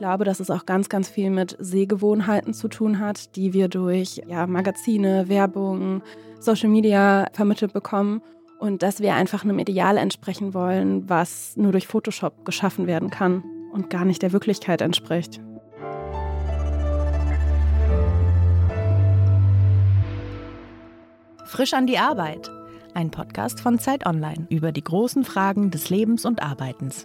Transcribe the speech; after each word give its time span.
glaube, 0.00 0.24
dass 0.24 0.40
es 0.40 0.50
auch 0.50 0.64
ganz, 0.64 0.88
ganz 0.88 1.10
viel 1.10 1.28
mit 1.28 1.56
Sehgewohnheiten 1.60 2.54
zu 2.54 2.68
tun 2.68 3.00
hat, 3.00 3.36
die 3.36 3.52
wir 3.52 3.68
durch 3.68 4.22
ja, 4.26 4.46
Magazine, 4.46 5.28
Werbung, 5.28 6.02
Social 6.40 6.70
Media 6.70 7.26
vermittelt 7.34 7.74
bekommen. 7.74 8.22
Und 8.58 8.82
dass 8.82 9.00
wir 9.00 9.14
einfach 9.14 9.44
einem 9.44 9.58
Ideal 9.58 9.98
entsprechen 9.98 10.54
wollen, 10.54 11.08
was 11.08 11.54
nur 11.56 11.72
durch 11.72 11.86
Photoshop 11.86 12.46
geschaffen 12.46 12.86
werden 12.86 13.10
kann 13.10 13.44
und 13.72 13.90
gar 13.90 14.06
nicht 14.06 14.22
der 14.22 14.32
Wirklichkeit 14.32 14.80
entspricht. 14.80 15.40
Frisch 21.44 21.74
an 21.74 21.86
die 21.86 21.98
Arbeit. 21.98 22.50
Ein 22.94 23.10
Podcast 23.10 23.60
von 23.60 23.78
Zeit 23.78 24.06
Online 24.06 24.46
über 24.48 24.72
die 24.72 24.84
großen 24.84 25.24
Fragen 25.24 25.70
des 25.70 25.90
Lebens 25.90 26.24
und 26.24 26.42
Arbeitens. 26.42 27.04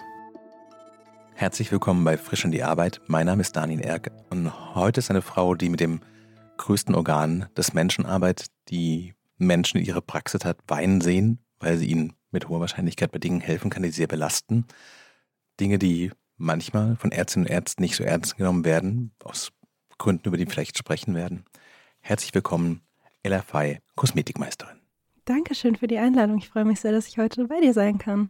Herzlich 1.38 1.70
willkommen 1.70 2.06
bei 2.06 2.18
Frisch 2.18 2.46
an 2.46 2.52
die 2.52 2.64
Arbeit. 2.64 3.02
Mein 3.08 3.26
Name 3.26 3.42
ist 3.42 3.58
Daniel 3.58 3.82
Erk 3.82 4.10
und 4.30 4.74
heute 4.74 5.00
ist 5.00 5.12
eine 5.12 5.22
Frau, 5.22 5.54
die 5.54 5.68
mit 5.68 5.82
dem 5.82 6.00
größten 6.56 6.96
Organ 6.96 7.50
des 7.58 7.74
Menschen 7.74 8.06
arbeitet, 8.06 8.48
die 8.70 9.16
Menschen 9.38 9.80
in 9.80 9.86
ihrer 9.86 10.00
Praxis 10.00 10.46
hat 10.46 10.60
weinen 10.70 11.02
sehen, 11.02 11.40
weil 11.60 11.78
sie 11.78 11.88
ihnen 11.88 12.14
mit 12.32 12.48
hoher 12.48 12.62
Wahrscheinlichkeit 12.62 13.12
bei 13.12 13.20
Dingen 13.20 13.42
helfen 13.42 13.70
kann, 13.70 13.84
die 13.84 13.90
sie 13.90 13.98
sehr 13.98 14.08
belasten. 14.08 14.66
Dinge, 15.60 15.78
die 15.78 16.10
manchmal 16.38 16.96
von 16.96 17.12
Ärztinnen 17.12 17.48
und 17.48 17.52
Ärzten 17.52 17.82
nicht 17.82 17.98
so 17.98 18.06
ernst 18.06 18.38
genommen 18.38 18.64
werden, 18.64 19.12
aus 19.22 19.52
Gründen, 19.98 20.30
über 20.30 20.38
die 20.38 20.46
wir 20.46 20.52
vielleicht 20.54 20.78
sprechen 20.78 21.16
werden. 21.16 21.44
Herzlich 22.00 22.34
willkommen, 22.34 22.80
Ella 23.24 23.42
Fey, 23.42 23.82
Kosmetikmeisterin. 23.96 24.80
Dankeschön 25.26 25.76
für 25.76 25.88
die 25.88 25.98
Einladung. 25.98 26.38
Ich 26.38 26.48
freue 26.48 26.64
mich 26.64 26.80
sehr, 26.80 26.94
dass 26.94 27.10
ich 27.10 27.18
heute 27.18 27.46
bei 27.50 27.60
dir 27.60 27.74
sein 27.74 27.98
kann. 27.98 28.30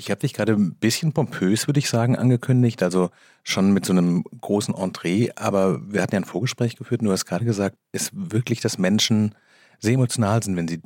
Ich 0.00 0.10
habe 0.10 0.22
dich 0.22 0.32
gerade 0.32 0.54
ein 0.54 0.76
bisschen 0.76 1.12
pompös, 1.12 1.68
würde 1.68 1.78
ich 1.78 1.90
sagen, 1.90 2.16
angekündigt, 2.16 2.82
also 2.82 3.10
schon 3.44 3.72
mit 3.72 3.84
so 3.84 3.92
einem 3.92 4.24
großen 4.40 4.74
Entree, 4.74 5.28
aber 5.36 5.78
wir 5.92 6.00
hatten 6.00 6.14
ja 6.14 6.20
ein 6.20 6.24
Vorgespräch 6.24 6.76
geführt 6.76 7.02
und 7.02 7.08
du 7.08 7.12
hast 7.12 7.26
gerade 7.26 7.44
gesagt, 7.44 7.76
ist 7.92 8.10
wirklich, 8.14 8.62
dass 8.62 8.78
Menschen 8.78 9.34
sehr 9.78 9.92
emotional 9.92 10.42
sind, 10.42 10.56
wenn 10.56 10.68
sie 10.68 10.80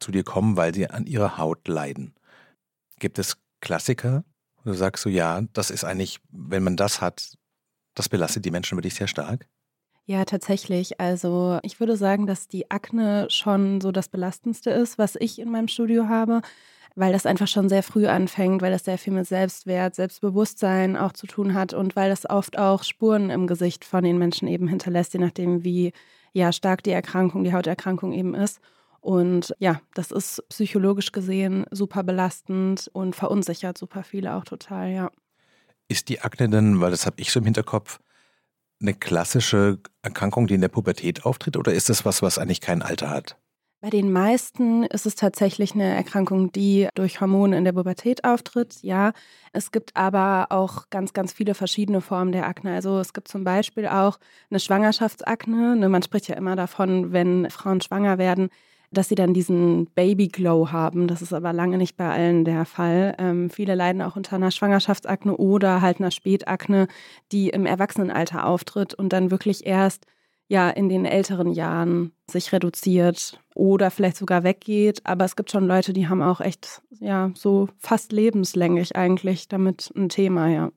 zu 0.00 0.10
dir 0.10 0.24
kommen, 0.24 0.56
weil 0.56 0.74
sie 0.74 0.90
an 0.90 1.06
ihrer 1.06 1.38
Haut 1.38 1.68
leiden. 1.68 2.14
Gibt 2.98 3.20
es 3.20 3.36
Klassiker, 3.60 4.24
wo 4.56 4.70
du 4.70 4.76
sagst 4.76 5.04
so, 5.04 5.10
ja, 5.10 5.42
das 5.52 5.70
ist 5.70 5.84
eigentlich, 5.84 6.18
wenn 6.32 6.64
man 6.64 6.76
das 6.76 7.00
hat, 7.00 7.34
das 7.94 8.08
belastet 8.08 8.44
die 8.44 8.50
Menschen 8.50 8.76
wirklich 8.76 8.96
sehr 8.96 9.06
stark? 9.06 9.46
Ja, 10.06 10.24
tatsächlich. 10.24 10.98
Also 10.98 11.60
ich 11.62 11.78
würde 11.78 11.96
sagen, 11.96 12.26
dass 12.26 12.48
die 12.48 12.68
Akne 12.68 13.28
schon 13.30 13.80
so 13.80 13.92
das 13.92 14.08
Belastendste 14.08 14.70
ist, 14.70 14.98
was 14.98 15.14
ich 15.14 15.38
in 15.38 15.52
meinem 15.52 15.68
Studio 15.68 16.08
habe 16.08 16.42
weil 16.96 17.12
das 17.12 17.26
einfach 17.26 17.46
schon 17.46 17.68
sehr 17.68 17.82
früh 17.82 18.06
anfängt, 18.06 18.62
weil 18.62 18.72
das 18.72 18.84
sehr 18.84 18.98
viel 18.98 19.12
mit 19.12 19.26
Selbstwert, 19.26 19.94
Selbstbewusstsein 19.94 20.96
auch 20.96 21.12
zu 21.12 21.26
tun 21.26 21.54
hat 21.54 21.74
und 21.74 21.94
weil 21.94 22.08
das 22.08 22.28
oft 22.28 22.58
auch 22.58 22.82
Spuren 22.82 23.30
im 23.30 23.46
Gesicht 23.46 23.84
von 23.84 24.02
den 24.02 24.18
Menschen 24.18 24.48
eben 24.48 24.66
hinterlässt, 24.66 25.12
je 25.12 25.20
nachdem, 25.20 25.62
wie 25.62 25.92
ja, 26.32 26.52
stark 26.52 26.82
die 26.82 26.90
Erkrankung, 26.90 27.44
die 27.44 27.52
Hauterkrankung 27.52 28.12
eben 28.12 28.34
ist. 28.34 28.60
Und 29.00 29.54
ja, 29.58 29.80
das 29.94 30.10
ist 30.10 30.42
psychologisch 30.48 31.12
gesehen 31.12 31.66
super 31.70 32.02
belastend 32.02 32.90
und 32.92 33.14
verunsichert 33.14 33.78
super 33.78 34.02
viele 34.02 34.34
auch 34.34 34.44
total, 34.44 34.90
ja. 34.90 35.10
Ist 35.88 36.08
die 36.08 36.20
Akne 36.22 36.48
denn, 36.48 36.80
weil 36.80 36.90
das 36.90 37.06
habe 37.06 37.20
ich 37.20 37.30
so 37.30 37.38
im 37.38 37.44
Hinterkopf, 37.44 38.00
eine 38.80 38.94
klassische 38.94 39.78
Erkrankung, 40.02 40.46
die 40.46 40.54
in 40.54 40.60
der 40.60 40.68
Pubertät 40.68 41.24
auftritt, 41.24 41.56
oder 41.56 41.72
ist 41.72 41.88
das 41.88 42.04
was, 42.04 42.20
was 42.22 42.38
eigentlich 42.38 42.60
kein 42.60 42.82
Alter 42.82 43.10
hat? 43.10 43.38
Bei 43.86 43.90
den 43.90 44.10
meisten 44.10 44.82
ist 44.82 45.06
es 45.06 45.14
tatsächlich 45.14 45.74
eine 45.74 45.84
Erkrankung, 45.84 46.50
die 46.50 46.88
durch 46.96 47.20
Hormone 47.20 47.56
in 47.56 47.62
der 47.62 47.72
Pubertät 47.72 48.24
auftritt. 48.24 48.82
Ja, 48.82 49.12
es 49.52 49.70
gibt 49.70 49.94
aber 49.94 50.46
auch 50.50 50.90
ganz, 50.90 51.12
ganz 51.12 51.32
viele 51.32 51.54
verschiedene 51.54 52.00
Formen 52.00 52.32
der 52.32 52.48
Akne. 52.48 52.74
Also 52.74 52.98
es 52.98 53.12
gibt 53.12 53.28
zum 53.28 53.44
Beispiel 53.44 53.86
auch 53.86 54.18
eine 54.50 54.58
Schwangerschaftsakne. 54.58 55.76
Ne, 55.76 55.88
man 55.88 56.02
spricht 56.02 56.26
ja 56.26 56.34
immer 56.34 56.56
davon, 56.56 57.12
wenn 57.12 57.48
Frauen 57.48 57.80
schwanger 57.80 58.18
werden, 58.18 58.48
dass 58.90 59.08
sie 59.08 59.14
dann 59.14 59.34
diesen 59.34 59.86
Baby-Glow 59.94 60.72
haben. 60.72 61.06
Das 61.06 61.22
ist 61.22 61.32
aber 61.32 61.52
lange 61.52 61.78
nicht 61.78 61.96
bei 61.96 62.10
allen 62.10 62.44
der 62.44 62.64
Fall. 62.64 63.14
Ähm, 63.20 63.50
viele 63.50 63.76
leiden 63.76 64.02
auch 64.02 64.16
unter 64.16 64.34
einer 64.34 64.50
Schwangerschaftsakne 64.50 65.36
oder 65.36 65.80
halt 65.80 66.00
einer 66.00 66.10
Spätakne, 66.10 66.88
die 67.30 67.50
im 67.50 67.66
Erwachsenenalter 67.66 68.48
auftritt 68.48 68.94
und 68.94 69.12
dann 69.12 69.30
wirklich 69.30 69.64
erst 69.64 70.06
ja 70.48 70.70
in 70.70 70.88
den 70.88 71.04
älteren 71.04 71.52
Jahren 71.52 72.12
sich 72.30 72.52
reduziert 72.52 73.40
oder 73.54 73.90
vielleicht 73.90 74.16
sogar 74.16 74.44
weggeht. 74.44 75.00
Aber 75.04 75.24
es 75.24 75.36
gibt 75.36 75.50
schon 75.50 75.66
Leute, 75.66 75.92
die 75.92 76.08
haben 76.08 76.22
auch 76.22 76.40
echt, 76.40 76.82
ja, 77.00 77.30
so 77.34 77.68
fast 77.78 78.12
lebenslänglich 78.12 78.96
eigentlich 78.96 79.48
damit 79.48 79.92
ein 79.96 80.08
Thema, 80.08 80.48
ja. 80.48 80.70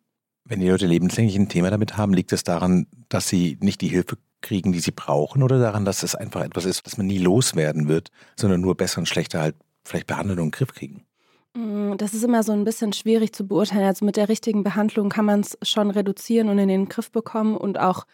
Wenn 0.46 0.62
die 0.62 0.70
Leute 0.70 0.88
lebenslänglich 0.88 1.36
ein 1.36 1.50
Thema 1.50 1.70
damit 1.70 1.98
haben, 1.98 2.14
liegt 2.14 2.32
es 2.34 2.44
daran, 2.44 2.88
dass 3.10 3.28
sie 3.28 3.58
nicht 3.62 3.82
die 3.82 3.90
Hilfe 3.90 4.18
kriegen, 4.42 4.72
die 4.72 4.80
sie 4.80 4.92
brauchen, 4.92 5.44
oder 5.44 5.60
daran, 5.60 5.86
dass 5.86 6.02
es 6.02 6.16
einfach 6.16 6.42
etwas 6.42 6.66
ist, 6.66 6.86
das 6.86 6.98
man 6.98 7.08
nie 7.08 7.20
loswerden 7.20 7.88
wird, 7.88 8.10
sondern 8.36 8.62
nur 8.62 8.76
besser 8.76 9.00
und 9.00 9.06
schlechter 9.06 9.42
halt 9.42 9.56
vielleicht 9.84 10.08
behandeln 10.08 10.40
und 10.40 10.46
in 10.46 10.52
den 10.52 10.58
Griff 10.58 10.74
kriegen? 10.74 11.06
Mm, 11.54 11.98
das 11.98 12.14
ist 12.14 12.24
immer 12.24 12.42
so 12.44 12.52
ein 12.52 12.64
bisschen 12.64 12.94
schwierig 12.94 13.34
zu 13.34 13.46
beurteilen. 13.46 13.86
Also 13.86 14.06
mit 14.06 14.16
der 14.16 14.30
richtigen 14.30 14.64
Behandlung 14.64 15.10
kann 15.10 15.26
man 15.26 15.42
es 15.42 15.58
schon 15.62 15.92
reduzieren 15.92 16.50
und 16.50 16.58
in 16.58 16.70
den 16.70 16.90
Griff 16.90 17.12
bekommen 17.12 17.58
und 17.58 17.80
auch 17.80 18.06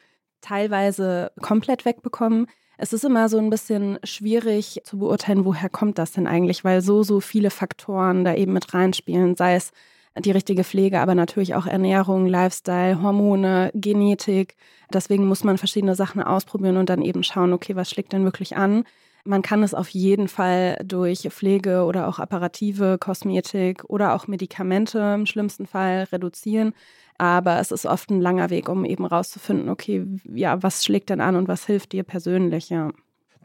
teilweise 0.45 1.31
komplett 1.41 1.85
wegbekommen. 1.85 2.47
Es 2.77 2.93
ist 2.93 3.05
immer 3.05 3.29
so 3.29 3.37
ein 3.37 3.49
bisschen 3.49 3.99
schwierig 4.03 4.81
zu 4.83 4.99
beurteilen, 4.99 5.45
woher 5.45 5.69
kommt 5.69 5.97
das 5.97 6.11
denn 6.11 6.27
eigentlich, 6.27 6.63
weil 6.63 6.81
so, 6.81 7.03
so 7.03 7.19
viele 7.21 7.49
Faktoren 7.49 8.25
da 8.25 8.35
eben 8.35 8.53
mit 8.53 8.73
reinspielen, 8.73 9.35
sei 9.35 9.55
es 9.55 9.71
die 10.17 10.31
richtige 10.31 10.63
Pflege, 10.63 10.99
aber 10.99 11.15
natürlich 11.15 11.55
auch 11.55 11.65
Ernährung, 11.65 12.25
Lifestyle, 12.25 13.01
Hormone, 13.01 13.71
Genetik. 13.73 14.55
Deswegen 14.93 15.27
muss 15.27 15.43
man 15.43 15.57
verschiedene 15.57 15.95
Sachen 15.95 16.21
ausprobieren 16.21 16.77
und 16.77 16.89
dann 16.89 17.01
eben 17.01 17.23
schauen, 17.23 17.51
okay, 17.51 17.75
was 17.75 17.89
schlägt 17.89 18.13
denn 18.13 18.23
wirklich 18.23 18.55
an? 18.55 18.83
Man 19.25 19.41
kann 19.41 19.63
es 19.63 19.73
auf 19.73 19.89
jeden 19.89 20.27
Fall 20.27 20.77
durch 20.85 21.27
Pflege 21.31 21.83
oder 21.85 22.07
auch 22.07 22.19
apparative 22.19 22.97
Kosmetik 22.99 23.83
oder 23.85 24.13
auch 24.13 24.27
Medikamente 24.27 24.99
im 25.15 25.25
schlimmsten 25.25 25.65
Fall 25.65 26.07
reduzieren. 26.11 26.73
Aber 27.17 27.59
es 27.59 27.71
ist 27.71 27.85
oft 27.85 28.09
ein 28.09 28.19
langer 28.19 28.49
Weg, 28.49 28.67
um 28.67 28.83
eben 28.83 29.05
rauszufinden, 29.05 29.69
okay, 29.69 30.05
ja, 30.33 30.61
was 30.61 30.83
schlägt 30.83 31.09
denn 31.09 31.21
an 31.21 31.35
und 31.35 31.47
was 31.47 31.65
hilft 31.65 31.93
dir 31.93 32.03
persönlich, 32.03 32.69
ja. 32.69 32.91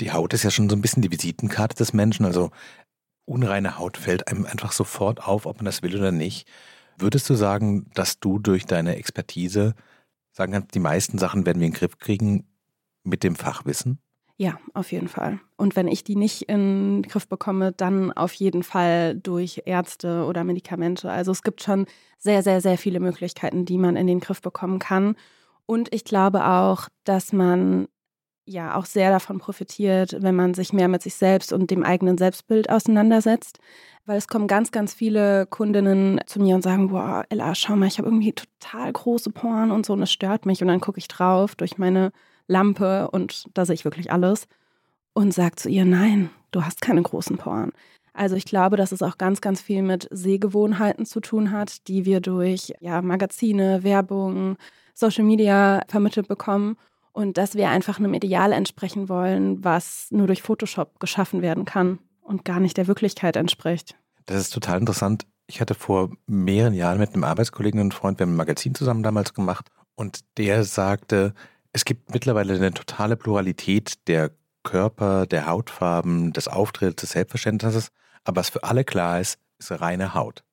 Die 0.01 0.13
Haut 0.13 0.33
ist 0.33 0.43
ja 0.43 0.51
schon 0.51 0.69
so 0.69 0.77
ein 0.77 0.83
bisschen 0.83 1.03
die 1.03 1.11
Visitenkarte 1.11 1.77
des 1.77 1.93
Menschen. 1.93 2.25
Also 2.25 2.51
unreine 3.27 3.79
Haut 3.79 3.97
fällt 3.97 4.29
einem 4.29 4.47
einfach 4.47 4.73
sofort 4.73 5.23
auf, 5.23 5.47
ob 5.47 5.57
man 5.57 5.67
das 5.67 5.83
will 5.83 5.97
oder 5.97 6.11
nicht. 6.11 6.49
Würdest 6.99 7.29
du 7.31 7.35
sagen, 7.35 7.91
dass 7.95 8.19
du 8.19 8.39
durch 8.39 8.67
deine 8.67 8.97
Expertise 8.97 9.75
sagen 10.33 10.53
kannst, 10.53 10.75
die 10.75 10.81
meisten 10.81 11.19
Sachen 11.19 11.47
werden 11.47 11.61
wir 11.61 11.67
in 11.67 11.73
den 11.73 11.79
Griff 11.79 11.99
kriegen 11.99 12.47
mit 13.05 13.23
dem 13.23 13.37
Fachwissen? 13.37 13.99
Ja, 14.41 14.59
auf 14.73 14.91
jeden 14.91 15.09
Fall. 15.09 15.39
Und 15.59 15.77
wenn 15.77 15.87
ich 15.87 16.03
die 16.03 16.17
nicht 16.17 16.49
in 16.49 17.03
den 17.03 17.03
Griff 17.03 17.29
bekomme, 17.29 17.73
dann 17.73 18.11
auf 18.11 18.33
jeden 18.33 18.63
Fall 18.63 19.15
durch 19.15 19.65
Ärzte 19.67 20.25
oder 20.25 20.45
Medikamente. 20.45 21.11
Also 21.11 21.31
es 21.31 21.43
gibt 21.43 21.63
schon 21.63 21.85
sehr, 22.17 22.43
sehr, 22.43 22.63
sehr 22.63 22.79
viele 22.79 23.01
Möglichkeiten, 23.01 23.67
die 23.67 23.77
man 23.77 23.97
in 23.97 24.07
den 24.07 24.19
Griff 24.21 24.41
bekommen 24.41 24.79
kann. 24.79 25.15
Und 25.67 25.93
ich 25.93 26.05
glaube 26.05 26.47
auch, 26.47 26.89
dass 27.05 27.35
man 27.35 27.87
ja 28.47 28.77
auch 28.77 28.87
sehr 28.87 29.11
davon 29.11 29.37
profitiert, 29.41 30.17
wenn 30.23 30.37
man 30.37 30.55
sich 30.55 30.73
mehr 30.73 30.89
mit 30.89 31.03
sich 31.03 31.17
selbst 31.17 31.53
und 31.53 31.71
dem 31.71 31.85
eigenen 31.85 32.17
Selbstbild 32.17 32.71
auseinandersetzt. 32.71 33.59
Weil 34.07 34.17
es 34.17 34.27
kommen 34.27 34.47
ganz, 34.49 34.73
ganz 34.73 34.95
viele 34.95 35.45
Kundinnen 35.49 36.19
zu 36.25 36.41
mir 36.41 36.55
und 36.55 36.63
sagen, 36.63 36.89
boah, 36.89 37.27
Ella, 37.29 37.55
schau 37.55 37.77
mal, 37.77 37.89
ich 37.89 37.99
habe 37.99 38.09
irgendwie 38.09 38.33
total 38.33 38.91
große 38.91 39.33
Poren 39.33 39.71
und 39.71 39.85
so 39.85 39.93
und 39.93 40.01
es 40.03 40.11
stört 40.11 40.47
mich. 40.47 40.63
Und 40.63 40.69
dann 40.69 40.81
gucke 40.81 40.99
ich 40.99 41.09
drauf 41.09 41.57
durch 41.57 41.77
meine 41.77 42.11
Lampe 42.51 43.11
und 43.11 43.45
da 43.55 43.65
sehe 43.65 43.75
ich 43.75 43.85
wirklich 43.85 44.13
alles 44.13 44.47
und 45.13 45.33
sagt 45.33 45.61
zu 45.61 45.69
ihr, 45.69 45.85
nein, 45.85 46.31
du 46.51 46.65
hast 46.65 46.83
keine 46.83 47.03
großen 47.03 47.39
Poren. 47.39 47.73
Also 48.13 48.35
ich 48.37 48.45
glaube, 48.45 48.77
dass 48.77 48.93
es 48.93 49.03
auch 49.03 49.19
ganz, 49.19 49.41
ganz 49.41 49.61
viel 49.61 49.83
mit 49.83 50.09
Sehgewohnheiten 50.11 51.07
zu 51.07 51.21
tun 51.21 51.53
hat, 51.53 51.87
die 51.89 52.05
wir 52.05 52.21
durch 52.21 52.75
ja, 52.81 53.01
Magazine, 53.03 53.85
Werbung, 53.85 54.57
Social 54.95 55.25
Media 55.25 55.83
vermittelt 55.89 56.29
bekommen 56.29 56.77
und 57.13 57.39
dass 57.39 57.55
wir 57.55 57.71
einfach 57.71 57.99
einem 57.99 58.15
Ideal 58.15 58.53
entsprechen 58.53 59.09
wollen, 59.09 59.65
was 59.65 60.09
nur 60.11 60.27
durch 60.27 60.43
Photoshop 60.43 61.01
geschaffen 61.01 61.43
werden 61.43 61.65
kann 61.65 61.99
und 62.21 62.45
gar 62.45 62.61
nicht 62.61 62.77
der 62.77 62.89
Wirklichkeit 62.89 63.37
entspricht. 63.37 63.97
Das 64.27 64.41
ist 64.41 64.51
total 64.51 64.81
interessant. 64.81 65.27
Ich 65.47 65.61
hatte 65.61 65.75
vor 65.75 66.11
mehreren 66.27 66.75
Jahren 66.75 66.99
mit 66.99 67.15
einem 67.15 67.25
Arbeitskollegen 67.25 67.81
und 67.81 67.95
Freund, 67.95 68.19
wir 68.19 68.27
haben 68.27 68.35
ein 68.35 68.37
Magazin 68.37 68.75
zusammen 68.75 69.03
damals 69.03 69.35
gemacht 69.35 69.67
und 69.95 70.21
der 70.37 70.65
sagte, 70.65 71.35
es 71.73 71.85
gibt 71.85 72.13
mittlerweile 72.13 72.55
eine 72.55 72.73
totale 72.73 73.17
Pluralität 73.17 74.07
der 74.09 74.33
Körper, 74.63 75.27
der 75.27 75.47
Hautfarben, 75.47 76.33
des 76.33 76.49
Auftritts, 76.49 77.01
des 77.03 77.11
Selbstverständnisses. 77.11 77.91
Aber 78.25 78.41
was 78.41 78.51
für 78.51 78.65
alle 78.65 78.85
klar 78.85 79.21
ist, 79.21 79.39
ist 79.59 79.71
reine 79.71 80.15
Haut. 80.15 80.45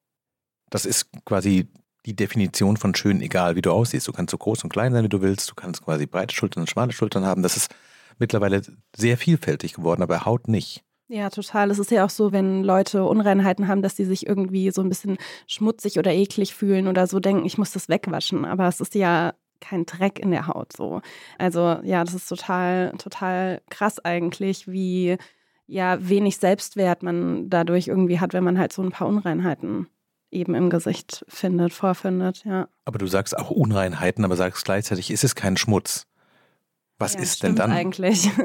Das 0.70 0.86
ist 0.86 1.10
quasi 1.26 1.68
die 2.06 2.16
Definition 2.16 2.78
von 2.78 2.96
schön, 2.96 3.22
egal 3.22 3.56
wie 3.56 3.62
du 3.62 3.72
aussiehst. 3.72 4.08
Du 4.08 4.14
kannst 4.14 4.32
so 4.32 4.38
groß 4.38 4.64
und 4.64 4.70
klein 4.70 4.94
sein, 4.94 5.04
wie 5.04 5.10
du 5.10 5.22
willst. 5.22 5.50
Du 5.50 5.56
kannst 5.56 5.84
quasi 5.84 6.06
breite 6.06 6.34
Schultern 6.34 6.62
und 6.62 6.70
schmale 6.70 6.94
Schultern 6.94 7.26
haben. 7.26 7.44
Das 7.44 7.58
ist 7.58 7.74
mittlerweile 8.18 8.62
sehr 8.96 9.18
vielfältig 9.18 9.74
geworden, 9.74 10.02
aber 10.02 10.26
Haut 10.26 10.48
nicht. 10.48 10.84
Ja, 11.10 11.30
total. 11.30 11.72
Es 11.72 11.80
ist 11.80 11.92
ja 11.92 12.06
auch 12.06 12.10
so, 12.10 12.32
wenn 12.32 12.64
Leute 12.64 13.06
Unreinheiten 13.06 13.68
haben, 13.68 13.82
dass 13.82 13.96
sie 13.96 14.06
sich 14.06 14.28
irgendwie 14.28 14.72
so 14.72 14.82
ein 14.82 14.90
bisschen 14.90 15.18
schmutzig 15.48 16.00
oder 16.00 16.14
eklig 16.14 16.54
fühlen 16.54 16.88
oder 16.88 17.08
so 17.08 17.20
denken, 17.20 17.46
ich 17.46 17.58
muss 17.58 17.72
das 17.72 17.88
wegwaschen. 17.88 18.46
Aber 18.46 18.68
es 18.68 18.82
ist 18.82 18.94
ja 18.96 19.34
kein 19.62 19.86
Dreck 19.86 20.20
in 20.20 20.32
der 20.32 20.48
Haut 20.48 20.74
so. 20.74 21.02
Also 21.38 21.80
ja, 21.84 22.04
das 22.04 22.14
ist 22.14 22.28
total, 22.28 22.92
total 22.98 23.62
krass 23.70 24.00
eigentlich, 24.00 24.68
wie 24.68 25.18
ja 25.68 25.98
wenig 26.00 26.38
Selbstwert 26.38 27.04
man 27.04 27.50
dadurch 27.50 27.88
irgendwie 27.88 28.20
hat, 28.20 28.34
wenn 28.34 28.44
man 28.44 28.58
halt 28.58 28.74
so 28.74 28.82
ein 28.82 28.92
paar 28.92 29.08
Unreinheiten 29.08 29.88
eben 30.32 30.56
im 30.56 30.70
Gesicht 30.70 31.26
findet, 31.28 31.74
vorfindet, 31.74 32.44
ja. 32.46 32.68
Aber 32.86 33.00
du 33.00 33.08
sagst 33.08 33.38
auch 33.38 33.50
Unreinheiten, 33.50 34.26
aber 34.26 34.36
sagst 34.36 34.66
gleichzeitig, 34.66 35.12
ist 35.12 35.24
es 35.24 35.36
kein 35.36 35.58
Schmutz. 35.58 36.06
Was 36.98 37.14
ja, 37.14 37.22
ist 37.22 37.44
denn 37.44 37.56
dann? 37.56 37.72
Eigentlich. 37.72 38.30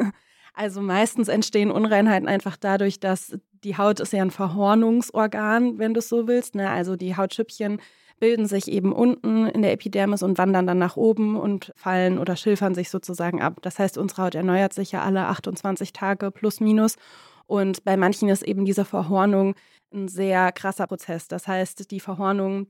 Also 0.55 0.83
meistens 0.83 1.29
entstehen 1.29 1.71
Unreinheiten 1.71 2.29
einfach 2.29 2.57
dadurch, 2.57 3.01
dass 3.01 3.39
die 3.65 3.79
Haut 3.79 4.01
ist 4.01 4.13
ja 4.13 4.23
ein 4.23 4.31
Verhornungsorgan, 4.31 5.79
wenn 5.79 5.95
du 5.95 6.01
es 6.01 6.09
so 6.09 6.27
willst. 6.27 6.55
Ne? 6.55 6.69
Also 6.69 6.97
die 6.97 7.17
Hautschüppchen 7.17 7.81
bilden 8.23 8.47
sich 8.47 8.71
eben 8.71 8.93
unten 8.93 9.49
in 9.49 9.63
der 9.63 9.73
Epidermis 9.73 10.23
und 10.23 10.39
wandern 10.39 10.65
dann 10.65 10.79
nach 10.79 10.97
oben 10.97 11.35
und 11.35 11.73
fallen 11.75 12.21
oder 12.21 12.37
schilfern 12.37 12.73
sich 12.73 12.89
sozusagen 12.89 13.43
ab. 13.43 13.59
Das 13.63 13.81
heißt, 13.81 13.99
unsere 13.99 14.23
Haut 14.23 14.37
erneuert 14.37 14.73
sich 14.73 14.93
ja 14.93 15.03
alle 15.03 15.27
28 15.27 15.93
Tage 15.93 16.31
plus 16.31 16.61
minus. 16.61 16.95
Und 17.49 17.83
bei 17.83 17.97
manchen 17.97 18.29
ist 18.29 18.45
eben 18.45 18.65
diese 18.65 18.85
Verhornung 18.85 19.57
ein 19.93 20.07
sehr 20.07 20.53
krasser 20.53 20.87
Prozess. 20.87 21.27
Das 21.27 21.49
heißt, 21.49 21.91
die 21.91 21.99
Verhornung 21.99 22.69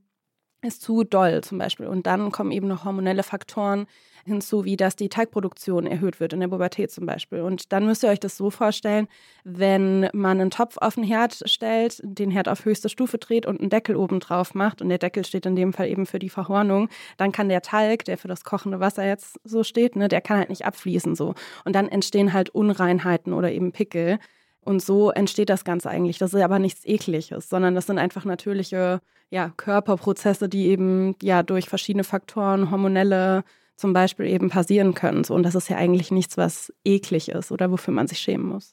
ist 0.63 0.83
zu 0.83 1.05
doll 1.05 1.43
zum 1.43 1.59
Beispiel. 1.59 1.87
Und 1.87 2.07
dann 2.07 2.31
kommen 2.33 2.53
eben 2.53 2.69
noch 2.69 2.85
hormonelle 2.85 3.23
Faktoren 3.23 3.87
hinzu, 4.25 4.65
wie 4.65 4.77
dass 4.77 4.95
die 4.95 5.09
Teigproduktion 5.09 5.87
erhöht 5.87 6.21
wird 6.21 6.33
in 6.33 6.41
der 6.41 6.49
Pubertät 6.49 6.93
zum 6.93 7.07
Beispiel. 7.07 7.41
Und 7.41 7.73
dann 7.73 7.87
müsst 7.87 8.05
ihr 8.05 8.11
euch 8.11 8.21
das 8.21 8.37
so 8.37 8.51
vorstellen, 8.51 9.09
wenn 9.45 10.09
man 10.13 10.41
einen 10.41 10.51
Topf 10.51 10.79
auf 10.79 10.95
den 10.95 11.05
Herd 11.05 11.43
stellt, 11.47 12.01
den 12.05 12.31
Herd 12.31 12.49
auf 12.49 12.65
höchste 12.65 12.89
Stufe 12.89 13.19
dreht 13.19 13.47
und 13.47 13.61
einen 13.61 13.71
Deckel 13.71 13.97
oben 13.97 14.21
drauf 14.21 14.55
macht, 14.55 14.81
und 14.81 14.89
der 14.89 14.99
Deckel 14.99 15.25
steht 15.25 15.47
in 15.47 15.57
dem 15.57 15.73
Fall 15.73 15.89
eben 15.89 16.07
für 16.07 16.21
die 16.21 16.29
Verhornung, 16.29 16.89
dann 17.17 17.33
kann 17.33 17.49
der 17.49 17.63
Talg, 17.63 18.05
der 18.05 18.17
für 18.17 18.29
das 18.29 18.45
kochende 18.45 18.81
Wasser 18.81 19.05
jetzt 19.05 19.41
so 19.45 19.65
steht, 19.65 19.97
ne, 19.97 20.09
der 20.09 20.21
kann 20.21 20.39
halt 20.39 20.51
nicht 20.51 20.65
abfließen 20.65 21.17
so. 21.17 21.35
Und 21.65 21.75
dann 21.75 21.89
entstehen 21.89 22.33
halt 22.33 22.51
Unreinheiten 22.51 23.33
oder 23.33 23.51
eben 23.51 23.73
Pickel. 23.73 24.19
Und 24.65 24.81
so 24.81 25.11
entsteht 25.11 25.51
das 25.51 25.65
Ganze 25.65 25.91
eigentlich. 25.91 26.19
Das 26.19 26.33
ist 26.33 26.41
aber 26.41 26.61
nichts 26.61 26.87
Ekliges, 26.87 27.49
sondern 27.49 27.75
das 27.75 27.87
sind 27.87 27.99
einfach 27.99 28.25
natürliche 28.25 29.01
ja, 29.33 29.51
Körperprozesse, 29.57 30.49
die 30.49 30.67
eben 30.67 31.17
ja 31.23 31.43
durch 31.43 31.69
verschiedene 31.69 32.05
Faktoren, 32.05 32.71
hormonelle 32.71 33.45
zum 33.77 33.95
Beispiel 33.95 34.27
eben 34.27 34.51
passieren 34.51 34.93
können. 34.93 35.25
So, 35.25 35.35
und 35.35 35.43
das 35.43 35.55
ist 35.55 35.71
ja 35.71 35.79
eigentlich 35.79 36.11
nichts, 36.11 36.37
was 36.37 36.71
eklig 36.85 37.31
ist 37.31 37.51
oder 37.51 37.71
wofür 37.71 37.95
man 37.95 38.07
sich 38.07 38.19
schämen 38.19 38.47
muss. 38.47 38.73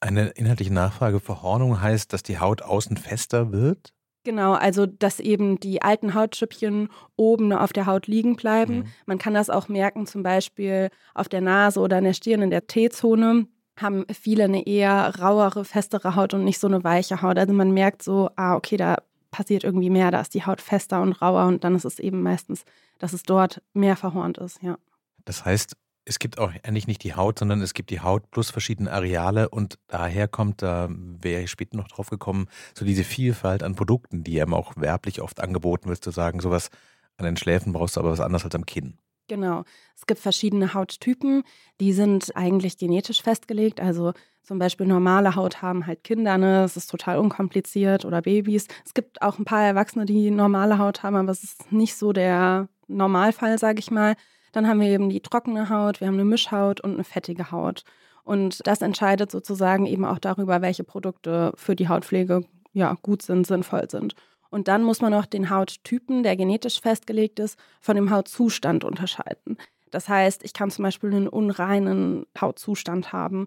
Eine 0.00 0.28
inhaltliche 0.30 0.72
Nachfrage. 0.72 1.20
Verhornung 1.20 1.82
heißt, 1.82 2.10
dass 2.12 2.22
die 2.22 2.38
Haut 2.38 2.62
außen 2.62 2.96
fester 2.96 3.52
wird? 3.52 3.92
Genau, 4.24 4.54
also 4.54 4.86
dass 4.86 5.20
eben 5.20 5.60
die 5.60 5.82
alten 5.82 6.14
Hautschüppchen 6.14 6.88
oben 7.16 7.52
auf 7.52 7.74
der 7.74 7.84
Haut 7.84 8.06
liegen 8.06 8.34
bleiben. 8.34 8.78
Mhm. 8.78 8.84
Man 9.04 9.18
kann 9.18 9.34
das 9.34 9.50
auch 9.50 9.68
merken, 9.68 10.06
zum 10.06 10.22
Beispiel 10.22 10.88
auf 11.12 11.28
der 11.28 11.42
Nase 11.42 11.80
oder 11.80 11.98
an 11.98 12.04
der 12.04 12.14
Stirn 12.14 12.40
in 12.40 12.50
der 12.50 12.66
T-Zone 12.66 13.46
haben 13.78 14.06
viele 14.12 14.44
eine 14.44 14.66
eher 14.66 15.14
rauere, 15.20 15.64
festere 15.64 16.14
Haut 16.16 16.34
und 16.34 16.44
nicht 16.44 16.58
so 16.58 16.66
eine 16.66 16.82
weiche 16.82 17.20
Haut. 17.20 17.38
Also 17.38 17.52
man 17.52 17.72
merkt 17.72 18.02
so, 18.02 18.30
ah, 18.36 18.54
okay, 18.54 18.76
da 18.76 18.96
passiert 19.32 19.64
irgendwie 19.64 19.90
mehr, 19.90 20.12
da 20.12 20.20
ist 20.20 20.34
die 20.34 20.46
Haut 20.46 20.60
fester 20.60 21.02
und 21.02 21.14
rauer 21.14 21.46
und 21.46 21.64
dann 21.64 21.74
ist 21.74 21.84
es 21.84 21.98
eben 21.98 22.22
meistens, 22.22 22.64
dass 23.00 23.12
es 23.12 23.24
dort 23.24 23.60
mehr 23.72 23.96
verhornt 23.96 24.38
ist, 24.38 24.62
ja. 24.62 24.78
Das 25.24 25.44
heißt, 25.44 25.76
es 26.04 26.18
gibt 26.18 26.38
auch 26.38 26.52
eigentlich 26.62 26.86
nicht 26.86 27.02
die 27.04 27.14
Haut, 27.14 27.38
sondern 27.38 27.60
es 27.60 27.74
gibt 27.74 27.90
die 27.90 28.00
Haut 28.00 28.30
plus 28.30 28.50
verschiedene 28.50 28.92
Areale 28.92 29.48
und 29.48 29.78
daher 29.86 30.28
kommt, 30.28 30.62
da 30.62 30.88
wäre 30.90 31.42
ich 31.42 31.50
später 31.50 31.76
noch 31.76 31.88
drauf 31.88 32.10
gekommen, 32.10 32.46
so 32.74 32.84
diese 32.84 33.04
Vielfalt 33.04 33.62
an 33.62 33.74
Produkten, 33.74 34.24
die 34.24 34.40
einem 34.40 34.54
auch 34.54 34.74
werblich 34.76 35.20
oft 35.20 35.40
angeboten 35.40 35.88
wird, 35.88 36.02
zu 36.02 36.10
sagen, 36.10 36.40
sowas 36.40 36.70
an 37.16 37.24
den 37.24 37.36
Schläfen 37.36 37.72
brauchst 37.72 37.96
du 37.96 38.00
aber 38.00 38.10
was 38.10 38.20
anderes 38.20 38.44
als 38.44 38.54
am 38.54 38.66
Kinn. 38.66 38.98
Genau. 39.32 39.64
Es 39.96 40.04
gibt 40.04 40.20
verschiedene 40.20 40.74
Hauttypen, 40.74 41.42
die 41.80 41.94
sind 41.94 42.36
eigentlich 42.36 42.76
genetisch 42.76 43.22
festgelegt. 43.22 43.80
Also 43.80 44.12
zum 44.42 44.58
Beispiel 44.58 44.84
normale 44.84 45.36
Haut 45.36 45.62
haben 45.62 45.86
halt 45.86 46.04
Kinder, 46.04 46.36
ne? 46.36 46.60
Das 46.60 46.76
ist 46.76 46.90
total 46.90 47.16
unkompliziert 47.16 48.04
oder 48.04 48.20
Babys. 48.20 48.66
Es 48.84 48.92
gibt 48.92 49.22
auch 49.22 49.38
ein 49.38 49.46
paar 49.46 49.62
Erwachsene, 49.62 50.04
die 50.04 50.30
normale 50.30 50.76
Haut 50.76 51.02
haben, 51.02 51.16
aber 51.16 51.32
es 51.32 51.42
ist 51.42 51.72
nicht 51.72 51.96
so 51.96 52.12
der 52.12 52.68
Normalfall, 52.88 53.56
sage 53.56 53.78
ich 53.78 53.90
mal. 53.90 54.16
Dann 54.52 54.68
haben 54.68 54.80
wir 54.80 54.88
eben 54.88 55.08
die 55.08 55.20
trockene 55.20 55.70
Haut, 55.70 56.00
wir 56.02 56.08
haben 56.08 56.14
eine 56.14 56.26
Mischhaut 56.26 56.82
und 56.82 56.92
eine 56.92 57.04
fettige 57.04 57.50
Haut. 57.50 57.84
Und 58.24 58.60
das 58.66 58.82
entscheidet 58.82 59.30
sozusagen 59.30 59.86
eben 59.86 60.04
auch 60.04 60.18
darüber, 60.18 60.60
welche 60.60 60.84
Produkte 60.84 61.54
für 61.56 61.74
die 61.74 61.88
Hautpflege 61.88 62.44
ja, 62.74 62.98
gut 63.00 63.22
sind, 63.22 63.46
sinnvoll 63.46 63.88
sind. 63.88 64.14
Und 64.52 64.68
dann 64.68 64.84
muss 64.84 65.00
man 65.00 65.14
auch 65.14 65.24
den 65.24 65.48
Hauttypen, 65.48 66.22
der 66.22 66.36
genetisch 66.36 66.80
festgelegt 66.80 67.38
ist, 67.40 67.58
von 67.80 67.96
dem 67.96 68.10
Hautzustand 68.10 68.84
unterscheiden. 68.84 69.56
Das 69.90 70.10
heißt, 70.10 70.44
ich 70.44 70.52
kann 70.52 70.70
zum 70.70 70.82
Beispiel 70.82 71.10
einen 71.10 71.26
unreinen 71.26 72.26
Hautzustand 72.38 73.14
haben. 73.14 73.46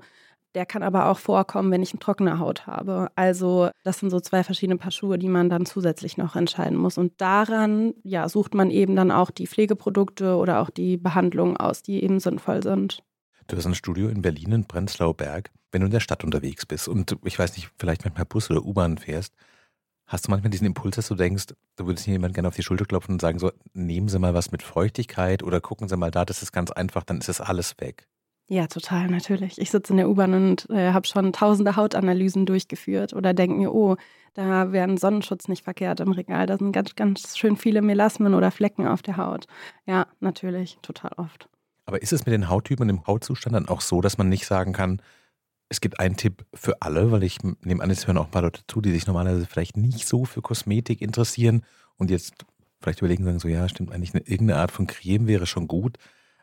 Der 0.55 0.65
kann 0.65 0.81
aber 0.81 1.09
auch 1.09 1.19
vorkommen, 1.19 1.69
wenn 1.69 1.83
ich 1.83 1.91
eine 1.91 1.99
trockene 1.99 2.39
Haut 2.39 2.65
habe. 2.65 3.09
Also 3.15 3.69
das 3.83 3.99
sind 3.99 4.09
so 4.09 4.19
zwei 4.19 4.43
verschiedene 4.43 4.77
Paar 4.77 4.89
Schuhe, 4.89 5.19
die 5.19 5.29
man 5.29 5.47
dann 5.47 5.67
zusätzlich 5.67 6.17
noch 6.17 6.35
entscheiden 6.35 6.77
muss. 6.77 6.97
Und 6.97 7.21
daran 7.21 7.93
ja, 8.01 8.27
sucht 8.27 8.55
man 8.55 8.71
eben 8.71 8.95
dann 8.95 9.11
auch 9.11 9.29
die 9.29 9.45
Pflegeprodukte 9.45 10.35
oder 10.37 10.59
auch 10.59 10.71
die 10.71 10.97
Behandlungen 10.97 11.55
aus, 11.55 11.83
die 11.83 12.03
eben 12.03 12.19
sinnvoll 12.19 12.63
sind. 12.63 13.03
Du 13.45 13.55
hast 13.55 13.67
ein 13.67 13.75
Studio 13.75 14.07
in 14.09 14.23
Berlin, 14.23 14.53
in 14.53 14.65
Prenzlauer 14.65 15.15
Berg. 15.15 15.51
Wenn 15.71 15.81
du 15.81 15.85
in 15.85 15.91
der 15.91 15.99
Stadt 15.99 16.23
unterwegs 16.23 16.65
bist 16.65 16.87
und 16.87 17.15
ich 17.25 17.37
weiß 17.37 17.55
nicht, 17.57 17.69
vielleicht 17.77 18.05
mit 18.05 18.15
einem 18.15 18.25
Bus 18.25 18.49
oder 18.49 18.65
U-Bahn 18.65 18.97
fährst, 18.97 19.35
Hast 20.07 20.27
du 20.27 20.31
manchmal 20.31 20.51
diesen 20.51 20.67
Impuls, 20.67 20.95
dass 20.95 21.07
du 21.07 21.15
denkst, 21.15 21.47
du 21.77 21.85
würdest 21.87 22.05
jemand 22.05 22.35
gerne 22.35 22.47
auf 22.47 22.55
die 22.55 22.63
Schulter 22.63 22.85
klopfen 22.85 23.13
und 23.13 23.21
sagen, 23.21 23.39
so, 23.39 23.51
nehmen 23.73 24.07
Sie 24.07 24.19
mal 24.19 24.33
was 24.33 24.51
mit 24.51 24.61
Feuchtigkeit 24.61 25.41
oder 25.41 25.61
gucken 25.61 25.87
Sie 25.87 25.97
mal 25.97 26.11
da, 26.11 26.25
das 26.25 26.43
ist 26.43 26.51
ganz 26.51 26.71
einfach, 26.71 27.03
dann 27.03 27.17
ist 27.17 27.29
es 27.29 27.41
alles 27.41 27.75
weg. 27.79 28.07
Ja, 28.47 28.67
total, 28.67 29.07
natürlich. 29.07 29.59
Ich 29.59 29.71
sitze 29.71 29.93
in 29.93 29.97
der 29.97 30.07
U-Bahn 30.07 30.35
und 30.35 30.69
äh, 30.69 30.91
habe 30.93 31.07
schon 31.07 31.33
tausende 31.33 31.75
Hautanalysen 31.75 32.45
durchgeführt 32.45 33.13
oder 33.13 33.33
denke 33.33 33.57
mir, 33.57 33.73
oh, 33.73 33.97
da 34.35 34.71
wäre 34.71 34.87
ein 34.87 34.97
Sonnenschutz 34.97 35.47
nicht 35.47 35.63
verkehrt 35.63 35.99
im 35.99 36.11
Regal. 36.11 36.45
Da 36.45 36.57
sind 36.57 36.71
ganz, 36.71 36.95
ganz 36.95 37.37
schön 37.37 37.55
viele 37.55 37.81
Melasmen 37.81 38.35
oder 38.35 38.51
Flecken 38.51 38.87
auf 38.87 39.01
der 39.01 39.17
Haut. 39.17 39.45
Ja, 39.87 40.05
natürlich, 40.19 40.77
total 40.83 41.11
oft. 41.17 41.49
Aber 41.87 42.01
ist 42.01 42.13
es 42.13 42.27
mit 42.27 42.33
den 42.33 42.49
Hauttypen 42.49 42.83
und 42.83 42.87
dem 42.95 43.07
Hautzustand 43.07 43.55
dann 43.55 43.67
auch 43.67 43.81
so, 43.81 44.01
dass 44.01 44.19
man 44.19 44.29
nicht 44.29 44.45
sagen 44.45 44.73
kann, 44.73 45.01
es 45.69 45.81
gibt 45.81 45.99
einen 45.99 46.15
Tipp 46.15 46.45
für 46.53 46.81
alle, 46.81 47.11
weil 47.11 47.23
ich 47.23 47.39
nehme 47.43 47.83
an, 47.83 47.89
es 47.89 48.07
hören 48.07 48.17
auch 48.17 48.25
ein 48.25 48.31
paar 48.31 48.43
Leute 48.43 48.61
zu, 48.67 48.81
die 48.81 48.91
sich 48.91 49.07
normalerweise 49.07 49.45
vielleicht 49.45 49.77
nicht 49.77 50.07
so 50.07 50.25
für 50.25 50.41
Kosmetik 50.41 51.01
interessieren 51.01 51.63
und 51.97 52.11
jetzt 52.11 52.45
vielleicht 52.79 52.99
überlegen 52.99 53.23
sagen 53.23 53.39
so, 53.39 53.47
ja, 53.47 53.67
stimmt 53.67 53.91
eigentlich, 53.91 54.13
eine, 54.13 54.23
irgendeine 54.23 54.59
Art 54.59 54.71
von 54.71 54.85
Creme 54.87 55.27
wäre 55.27 55.47
schon 55.47 55.67
gut. 55.67 55.97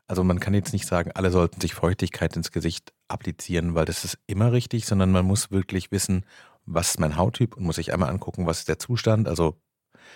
Also 0.08 0.24
man 0.24 0.40
kann 0.40 0.54
jetzt 0.54 0.72
nicht 0.72 0.86
sagen, 0.86 1.12
alle 1.14 1.30
sollten 1.30 1.60
sich 1.60 1.74
Feuchtigkeit 1.74 2.36
ins 2.36 2.50
Gesicht 2.50 2.92
applizieren, 3.06 3.74
weil 3.74 3.84
das 3.84 4.04
ist 4.04 4.18
immer 4.26 4.52
richtig, 4.52 4.86
sondern 4.86 5.12
man 5.12 5.24
muss 5.24 5.50
wirklich 5.50 5.92
wissen, 5.92 6.26
was 6.66 6.90
ist 6.90 7.00
mein 7.00 7.16
Hauttyp 7.16 7.56
und 7.56 7.64
muss 7.64 7.76
sich 7.76 7.92
einmal 7.92 8.10
angucken, 8.10 8.46
was 8.46 8.60
ist 8.60 8.68
der 8.68 8.78
Zustand. 8.78 9.28
Also 9.28 9.60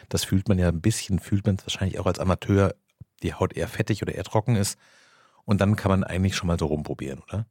das 0.09 0.25
fühlt 0.25 0.49
man 0.49 0.59
ja 0.59 0.69
ein 0.69 0.81
bisschen, 0.81 1.21
fühlt 1.21 1.47
man 1.47 1.57
es 1.57 1.65
wahrscheinlich 1.65 1.99
auch 1.99 2.07
als 2.07 2.19
Amateur, 2.19 2.75
die 3.23 3.35
Haut 3.35 3.55
eher 3.55 3.69
fettig 3.69 4.03
oder 4.03 4.15
eher 4.15 4.25
trocken 4.25 4.57
ist. 4.57 4.79
Und 5.45 5.61
dann 5.61 5.77
kann 5.77 5.91
man 5.91 6.05
eigentlich 6.05 6.37
schon 6.37 6.49
mal 6.49 6.59
so 6.59 6.67
rumprobieren, 6.67 7.21
oder? 7.21 7.47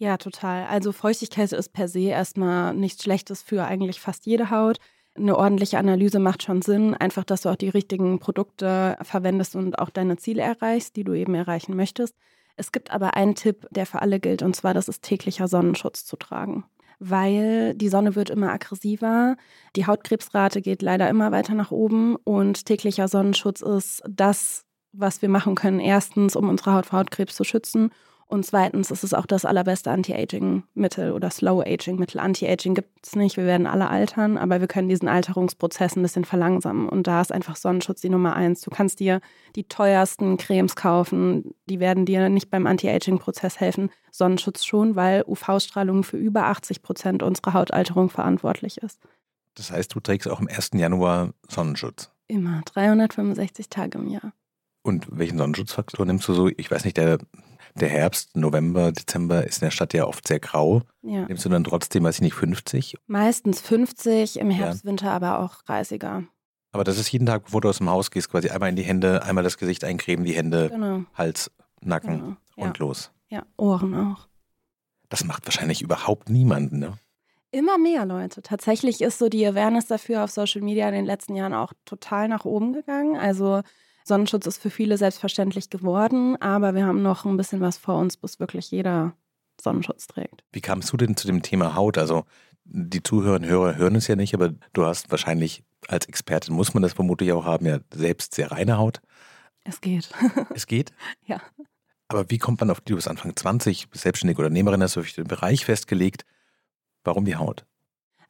Ja, 0.00 0.16
total. 0.16 0.64
Also 0.64 0.92
Feuchtigkeit 0.92 1.52
ist 1.52 1.74
per 1.74 1.86
se 1.86 2.08
erstmal 2.08 2.72
nichts 2.72 3.02
Schlechtes 3.02 3.42
für 3.42 3.66
eigentlich 3.66 4.00
fast 4.00 4.24
jede 4.24 4.48
Haut. 4.48 4.78
Eine 5.14 5.36
ordentliche 5.36 5.76
Analyse 5.76 6.18
macht 6.18 6.42
schon 6.42 6.62
Sinn, 6.62 6.94
einfach, 6.94 7.22
dass 7.22 7.42
du 7.42 7.50
auch 7.50 7.56
die 7.56 7.68
richtigen 7.68 8.18
Produkte 8.18 8.96
verwendest 9.02 9.56
und 9.56 9.78
auch 9.78 9.90
deine 9.90 10.16
Ziele 10.16 10.40
erreichst, 10.40 10.96
die 10.96 11.04
du 11.04 11.12
eben 11.12 11.34
erreichen 11.34 11.76
möchtest. 11.76 12.14
Es 12.56 12.72
gibt 12.72 12.90
aber 12.90 13.14
einen 13.14 13.34
Tipp, 13.34 13.66
der 13.70 13.84
für 13.84 14.00
alle 14.00 14.20
gilt, 14.20 14.40
und 14.40 14.56
zwar, 14.56 14.72
das 14.72 14.88
ist 14.88 15.02
täglicher 15.02 15.48
Sonnenschutz 15.48 16.06
zu 16.06 16.16
tragen. 16.16 16.64
Weil 16.98 17.74
die 17.74 17.90
Sonne 17.90 18.16
wird 18.16 18.30
immer 18.30 18.52
aggressiver, 18.52 19.36
die 19.76 19.86
Hautkrebsrate 19.86 20.62
geht 20.62 20.80
leider 20.80 21.10
immer 21.10 21.30
weiter 21.30 21.52
nach 21.52 21.72
oben 21.72 22.16
und 22.16 22.64
täglicher 22.64 23.06
Sonnenschutz 23.06 23.60
ist 23.60 24.02
das, 24.08 24.64
was 24.92 25.20
wir 25.20 25.28
machen 25.28 25.56
können. 25.56 25.78
Erstens, 25.78 26.36
um 26.36 26.48
unsere 26.48 26.72
Haut 26.72 26.86
vor 26.86 27.00
Hautkrebs 27.00 27.36
zu 27.36 27.44
schützen 27.44 27.90
und 28.30 28.46
zweitens 28.46 28.92
ist 28.92 29.02
es 29.02 29.12
auch 29.12 29.26
das 29.26 29.44
allerbeste 29.44 29.90
Anti-Aging-Mittel 29.90 31.10
oder 31.10 31.30
Slow-Aging-Mittel. 31.30 32.20
Anti-Aging 32.20 32.74
gibt 32.74 33.04
es 33.04 33.16
nicht, 33.16 33.36
wir 33.36 33.44
werden 33.44 33.66
alle 33.66 33.88
altern, 33.88 34.38
aber 34.38 34.60
wir 34.60 34.68
können 34.68 34.88
diesen 34.88 35.08
Alterungsprozess 35.08 35.96
ein 35.96 36.02
bisschen 36.02 36.24
verlangsamen. 36.24 36.88
Und 36.88 37.08
da 37.08 37.20
ist 37.20 37.32
einfach 37.32 37.56
Sonnenschutz 37.56 38.02
die 38.02 38.08
Nummer 38.08 38.36
eins. 38.36 38.60
Du 38.60 38.70
kannst 38.70 39.00
dir 39.00 39.20
die 39.56 39.64
teuersten 39.64 40.36
Cremes 40.36 40.76
kaufen, 40.76 41.56
die 41.66 41.80
werden 41.80 42.06
dir 42.06 42.28
nicht 42.28 42.50
beim 42.50 42.68
Anti-Aging-Prozess 42.68 43.58
helfen. 43.58 43.90
Sonnenschutz 44.12 44.64
schon, 44.64 44.94
weil 44.94 45.24
UV-Strahlung 45.26 46.04
für 46.04 46.16
über 46.16 46.44
80 46.44 46.82
Prozent 46.82 47.24
unserer 47.24 47.54
Hautalterung 47.54 48.10
verantwortlich 48.10 48.78
ist. 48.78 49.00
Das 49.54 49.72
heißt, 49.72 49.92
du 49.92 49.98
trägst 49.98 50.30
auch 50.30 50.38
am 50.38 50.46
1. 50.46 50.70
Januar 50.74 51.34
Sonnenschutz? 51.48 52.12
Immer, 52.28 52.62
365 52.66 53.68
Tage 53.70 53.98
im 53.98 54.06
Jahr. 54.06 54.32
Und 54.82 55.08
welchen 55.10 55.36
Sonnenschutzfaktor 55.36 56.06
nimmst 56.06 56.28
du 56.28 56.34
so? 56.34 56.46
Ich 56.46 56.70
weiß 56.70 56.84
nicht, 56.84 56.96
der 56.96 57.18
der 57.74 57.88
Herbst, 57.88 58.36
November, 58.36 58.92
Dezember 58.92 59.44
ist 59.46 59.58
in 59.62 59.66
der 59.66 59.70
Stadt 59.70 59.92
ja 59.94 60.06
oft 60.06 60.26
sehr 60.26 60.40
grau. 60.40 60.82
Ja. 61.02 61.26
Nimmst 61.26 61.44
du 61.44 61.48
dann 61.48 61.64
trotzdem, 61.64 62.04
weiß 62.04 62.16
ich 62.16 62.20
nicht, 62.22 62.34
50? 62.34 62.96
Meistens 63.06 63.60
50, 63.60 64.38
im 64.38 64.50
Herbst, 64.50 64.84
ja. 64.84 64.88
Winter 64.90 65.12
aber 65.12 65.38
auch 65.40 65.62
30er. 65.64 66.24
Aber 66.72 66.84
das 66.84 66.98
ist 66.98 67.10
jeden 67.10 67.26
Tag, 67.26 67.44
bevor 67.44 67.60
du 67.60 67.68
aus 67.68 67.78
dem 67.78 67.90
Haus 67.90 68.10
gehst, 68.10 68.30
quasi 68.30 68.48
einmal 68.50 68.68
in 68.70 68.76
die 68.76 68.82
Hände, 68.82 69.22
einmal 69.24 69.44
das 69.44 69.58
Gesicht 69.58 69.84
eincremen, 69.84 70.24
die 70.24 70.32
Hände, 70.34 70.68
Genau. 70.70 71.04
Hals, 71.14 71.50
Nacken 71.82 72.18
Genau. 72.18 72.36
Ja. 72.56 72.64
und 72.64 72.78
los. 72.78 73.10
Ja, 73.28 73.42
Ohren 73.56 73.94
auch. 73.94 74.28
Das 75.08 75.24
macht 75.24 75.46
wahrscheinlich 75.46 75.82
überhaupt 75.82 76.28
niemanden, 76.30 76.78
ne? 76.78 76.94
Immer 77.52 77.78
mehr 77.78 78.06
Leute. 78.06 78.42
Tatsächlich 78.42 79.00
ist 79.00 79.18
so 79.18 79.28
die 79.28 79.44
Awareness 79.44 79.86
dafür 79.88 80.22
auf 80.22 80.30
Social 80.30 80.60
Media 80.62 80.86
in 80.88 80.94
den 80.94 81.04
letzten 81.04 81.34
Jahren 81.34 81.52
auch 81.54 81.72
total 81.84 82.28
nach 82.28 82.44
oben 82.44 82.72
gegangen. 82.72 83.16
Also 83.16 83.62
Sonnenschutz 84.10 84.46
ist 84.46 84.60
für 84.60 84.70
viele 84.70 84.98
selbstverständlich 84.98 85.70
geworden, 85.70 86.36
aber 86.42 86.74
wir 86.74 86.84
haben 86.84 87.00
noch 87.00 87.24
ein 87.24 87.36
bisschen 87.36 87.60
was 87.60 87.78
vor 87.78 87.96
uns, 87.96 88.16
bis 88.16 88.40
wirklich 88.40 88.70
jeder 88.72 89.14
Sonnenschutz 89.60 90.08
trägt. 90.08 90.42
Wie 90.52 90.60
kamst 90.60 90.92
du 90.92 90.96
denn 90.96 91.16
zu 91.16 91.28
dem 91.28 91.42
Thema 91.42 91.76
Haut? 91.76 91.96
Also 91.96 92.24
die 92.64 93.02
Zuhörerinnen 93.02 93.48
und 93.48 93.54
Hörer 93.54 93.76
hören 93.76 93.94
es 93.94 94.08
ja 94.08 94.16
nicht, 94.16 94.34
aber 94.34 94.52
du 94.72 94.84
hast 94.84 95.12
wahrscheinlich 95.12 95.62
als 95.86 96.06
Expertin, 96.06 96.54
muss 96.54 96.74
man 96.74 96.82
das 96.82 96.94
vermutlich 96.94 97.30
auch 97.32 97.44
haben, 97.44 97.66
ja 97.66 97.78
selbst 97.94 98.34
sehr 98.34 98.50
reine 98.50 98.78
Haut. 98.78 99.00
Es 99.62 99.80
geht. 99.80 100.10
Es 100.54 100.66
geht. 100.66 100.92
Ja. 101.26 101.40
Aber 102.08 102.28
wie 102.28 102.38
kommt 102.38 102.58
man 102.60 102.70
auf 102.70 102.80
die, 102.80 102.90
du 102.90 102.96
bist 102.96 103.06
Anfang 103.06 103.36
20, 103.36 103.90
bist 103.90 104.02
selbstständige 104.02 104.42
Unternehmerin, 104.42 104.82
hast 104.82 104.96
du 104.96 105.02
den 105.02 105.28
Bereich 105.28 105.64
festgelegt. 105.64 106.24
Warum 107.04 107.24
die 107.24 107.36
Haut? 107.36 107.64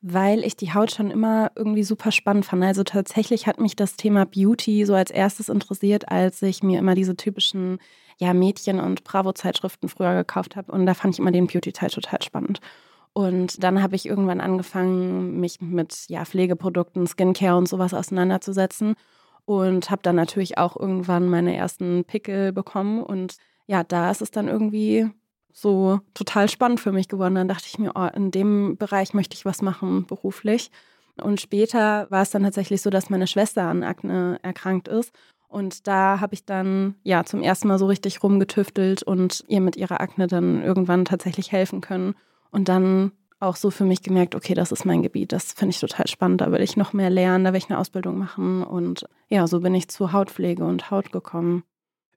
Weil 0.02 0.44
ich 0.44 0.56
die 0.56 0.72
Haut 0.72 0.90
schon 0.90 1.10
immer 1.10 1.52
irgendwie 1.56 1.82
super 1.82 2.10
spannend 2.10 2.46
fand. 2.46 2.64
Also 2.64 2.84
tatsächlich 2.84 3.46
hat 3.46 3.60
mich 3.60 3.76
das 3.76 3.96
Thema 3.96 4.24
Beauty 4.24 4.86
so 4.86 4.94
als 4.94 5.10
erstes 5.10 5.48
interessiert, 5.48 6.10
als 6.10 6.40
ich 6.42 6.62
mir 6.62 6.78
immer 6.78 6.94
diese 6.94 7.16
typischen 7.16 7.78
ja, 8.18 8.32
Mädchen- 8.34 8.80
und 8.80 9.04
Bravo-Zeitschriften 9.04 9.88
früher 9.88 10.14
gekauft 10.14 10.56
habe. 10.56 10.72
Und 10.72 10.86
da 10.86 10.94
fand 10.94 11.14
ich 11.14 11.20
immer 11.20 11.32
den 11.32 11.46
Beauty-Teil 11.46 11.90
total 11.90 12.22
spannend. 12.22 12.60
Und 13.12 13.62
dann 13.62 13.82
habe 13.82 13.96
ich 13.96 14.06
irgendwann 14.06 14.40
angefangen, 14.40 15.40
mich 15.40 15.60
mit 15.60 16.04
ja, 16.08 16.24
Pflegeprodukten, 16.24 17.06
Skincare 17.06 17.56
und 17.56 17.68
sowas 17.68 17.92
auseinanderzusetzen. 17.92 18.94
Und 19.44 19.90
habe 19.90 20.02
dann 20.02 20.16
natürlich 20.16 20.58
auch 20.58 20.76
irgendwann 20.76 21.28
meine 21.28 21.56
ersten 21.56 22.04
Pickel 22.04 22.52
bekommen. 22.52 23.02
Und 23.02 23.36
ja, 23.66 23.84
da 23.84 24.10
ist 24.10 24.22
es 24.22 24.30
dann 24.30 24.48
irgendwie 24.48 25.10
so 25.52 26.00
total 26.14 26.48
spannend 26.48 26.80
für 26.80 26.92
mich 26.92 27.08
geworden. 27.08 27.34
Dann 27.34 27.48
dachte 27.48 27.66
ich 27.66 27.78
mir, 27.78 27.92
oh, 27.94 28.08
in 28.14 28.30
dem 28.30 28.76
Bereich 28.76 29.14
möchte 29.14 29.34
ich 29.34 29.44
was 29.44 29.62
machen 29.62 30.06
beruflich. 30.06 30.70
Und 31.20 31.40
später 31.40 32.06
war 32.10 32.22
es 32.22 32.30
dann 32.30 32.42
tatsächlich 32.42 32.82
so, 32.82 32.90
dass 32.90 33.10
meine 33.10 33.26
Schwester 33.26 33.64
an 33.64 33.82
Akne 33.82 34.38
erkrankt 34.42 34.88
ist. 34.88 35.12
Und 35.48 35.88
da 35.88 36.20
habe 36.20 36.34
ich 36.34 36.44
dann 36.44 36.94
ja 37.02 37.24
zum 37.24 37.42
ersten 37.42 37.68
Mal 37.68 37.78
so 37.78 37.86
richtig 37.86 38.22
rumgetüftelt 38.22 39.02
und 39.02 39.44
ihr 39.48 39.60
mit 39.60 39.76
ihrer 39.76 40.00
Akne 40.00 40.28
dann 40.28 40.62
irgendwann 40.62 41.04
tatsächlich 41.04 41.50
helfen 41.50 41.80
können. 41.80 42.14
Und 42.52 42.68
dann 42.68 43.12
auch 43.40 43.56
so 43.56 43.70
für 43.70 43.84
mich 43.84 44.02
gemerkt, 44.02 44.34
okay, 44.34 44.54
das 44.54 44.70
ist 44.70 44.84
mein 44.84 45.02
Gebiet, 45.02 45.32
das 45.32 45.52
finde 45.52 45.70
ich 45.70 45.80
total 45.80 46.06
spannend, 46.06 46.42
da 46.42 46.52
will 46.52 46.60
ich 46.60 46.76
noch 46.76 46.92
mehr 46.92 47.10
lernen, 47.10 47.44
da 47.44 47.52
will 47.52 47.58
ich 47.58 47.70
eine 47.70 47.78
Ausbildung 47.78 48.18
machen. 48.18 48.62
Und 48.62 49.06
ja, 49.28 49.46
so 49.46 49.60
bin 49.60 49.74
ich 49.74 49.88
zu 49.88 50.12
Hautpflege 50.12 50.64
und 50.64 50.90
Haut 50.90 51.10
gekommen. 51.10 51.64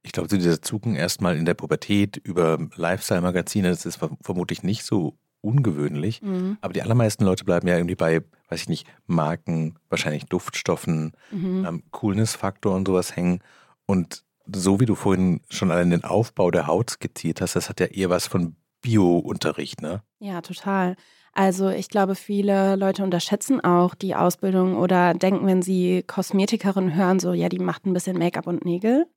Ich 0.03 0.11
glaube, 0.11 0.29
zu 0.29 0.37
dieser 0.37 0.61
Zugang 0.61 0.95
erstmal 0.95 1.37
in 1.37 1.45
der 1.45 1.53
Pubertät 1.53 2.17
über 2.17 2.57
Lifestyle-Magazine, 2.75 3.69
das 3.69 3.85
ist 3.85 3.99
vermutlich 4.21 4.61
nicht 4.61 4.83
so 4.83 5.15
ungewöhnlich. 5.41 6.21
Mhm. 6.21 6.57
Aber 6.61 6.73
die 6.73 6.81
allermeisten 6.81 7.23
Leute 7.25 7.43
bleiben 7.45 7.67
ja 7.67 7.75
irgendwie 7.77 7.95
bei, 7.95 8.21
weiß 8.49 8.61
ich 8.61 8.69
nicht, 8.69 8.87
Marken, 9.07 9.75
wahrscheinlich 9.89 10.25
Duftstoffen, 10.25 11.13
Mhm. 11.31 11.65
ähm, 11.65 11.83
Coolness-Faktor 11.91 12.75
und 12.75 12.87
sowas 12.87 13.15
hängen. 13.15 13.39
Und 13.85 14.23
so 14.53 14.79
wie 14.79 14.85
du 14.85 14.95
vorhin 14.95 15.41
schon 15.49 15.71
allein 15.71 15.89
den 15.89 16.03
Aufbau 16.03 16.51
der 16.51 16.67
Haut 16.67 16.89
skizziert 16.89 17.41
hast, 17.41 17.55
das 17.55 17.69
hat 17.69 17.79
ja 17.79 17.85
eher 17.87 18.09
was 18.09 18.27
von 18.27 18.55
Bio-Unterricht, 18.81 19.81
ne? 19.81 20.01
Ja, 20.19 20.41
total. 20.41 20.95
Also 21.33 21.69
ich 21.69 21.89
glaube, 21.89 22.15
viele 22.15 22.75
Leute 22.75 23.03
unterschätzen 23.03 23.59
auch 23.61 23.95
die 23.95 24.15
Ausbildung 24.15 24.75
oder 24.77 25.13
denken, 25.13 25.47
wenn 25.47 25.61
sie 25.61 26.03
Kosmetikerin 26.05 26.93
hören, 26.95 27.19
so, 27.19 27.33
ja, 27.33 27.49
die 27.49 27.59
macht 27.59 27.85
ein 27.85 27.93
bisschen 27.93 28.19
Make-up 28.19 28.45
und 28.47 28.65
Nägel. 28.65 29.07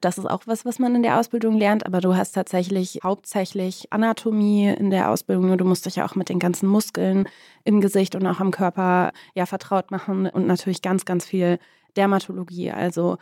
Das 0.00 0.16
ist 0.18 0.26
auch 0.26 0.42
was, 0.46 0.64
was 0.64 0.78
man 0.78 0.94
in 0.94 1.02
der 1.02 1.18
Ausbildung 1.18 1.58
lernt, 1.58 1.84
aber 1.86 2.00
du 2.00 2.16
hast 2.16 2.32
tatsächlich 2.32 3.00
hauptsächlich 3.02 3.92
Anatomie 3.92 4.68
in 4.68 4.90
der 4.90 5.10
Ausbildung. 5.10 5.46
Nur 5.48 5.56
du 5.56 5.64
musst 5.64 5.86
dich 5.86 5.96
ja 5.96 6.06
auch 6.06 6.14
mit 6.14 6.28
den 6.28 6.38
ganzen 6.38 6.68
Muskeln 6.68 7.28
im 7.64 7.80
Gesicht 7.80 8.14
und 8.14 8.26
auch 8.26 8.40
am 8.40 8.50
Körper 8.52 9.12
ja 9.34 9.44
vertraut 9.46 9.90
machen 9.90 10.26
und 10.26 10.46
natürlich 10.46 10.82
ganz, 10.82 11.04
ganz 11.04 11.24
viel 11.26 11.58
Dermatologie, 11.96 12.70
also 12.70 13.16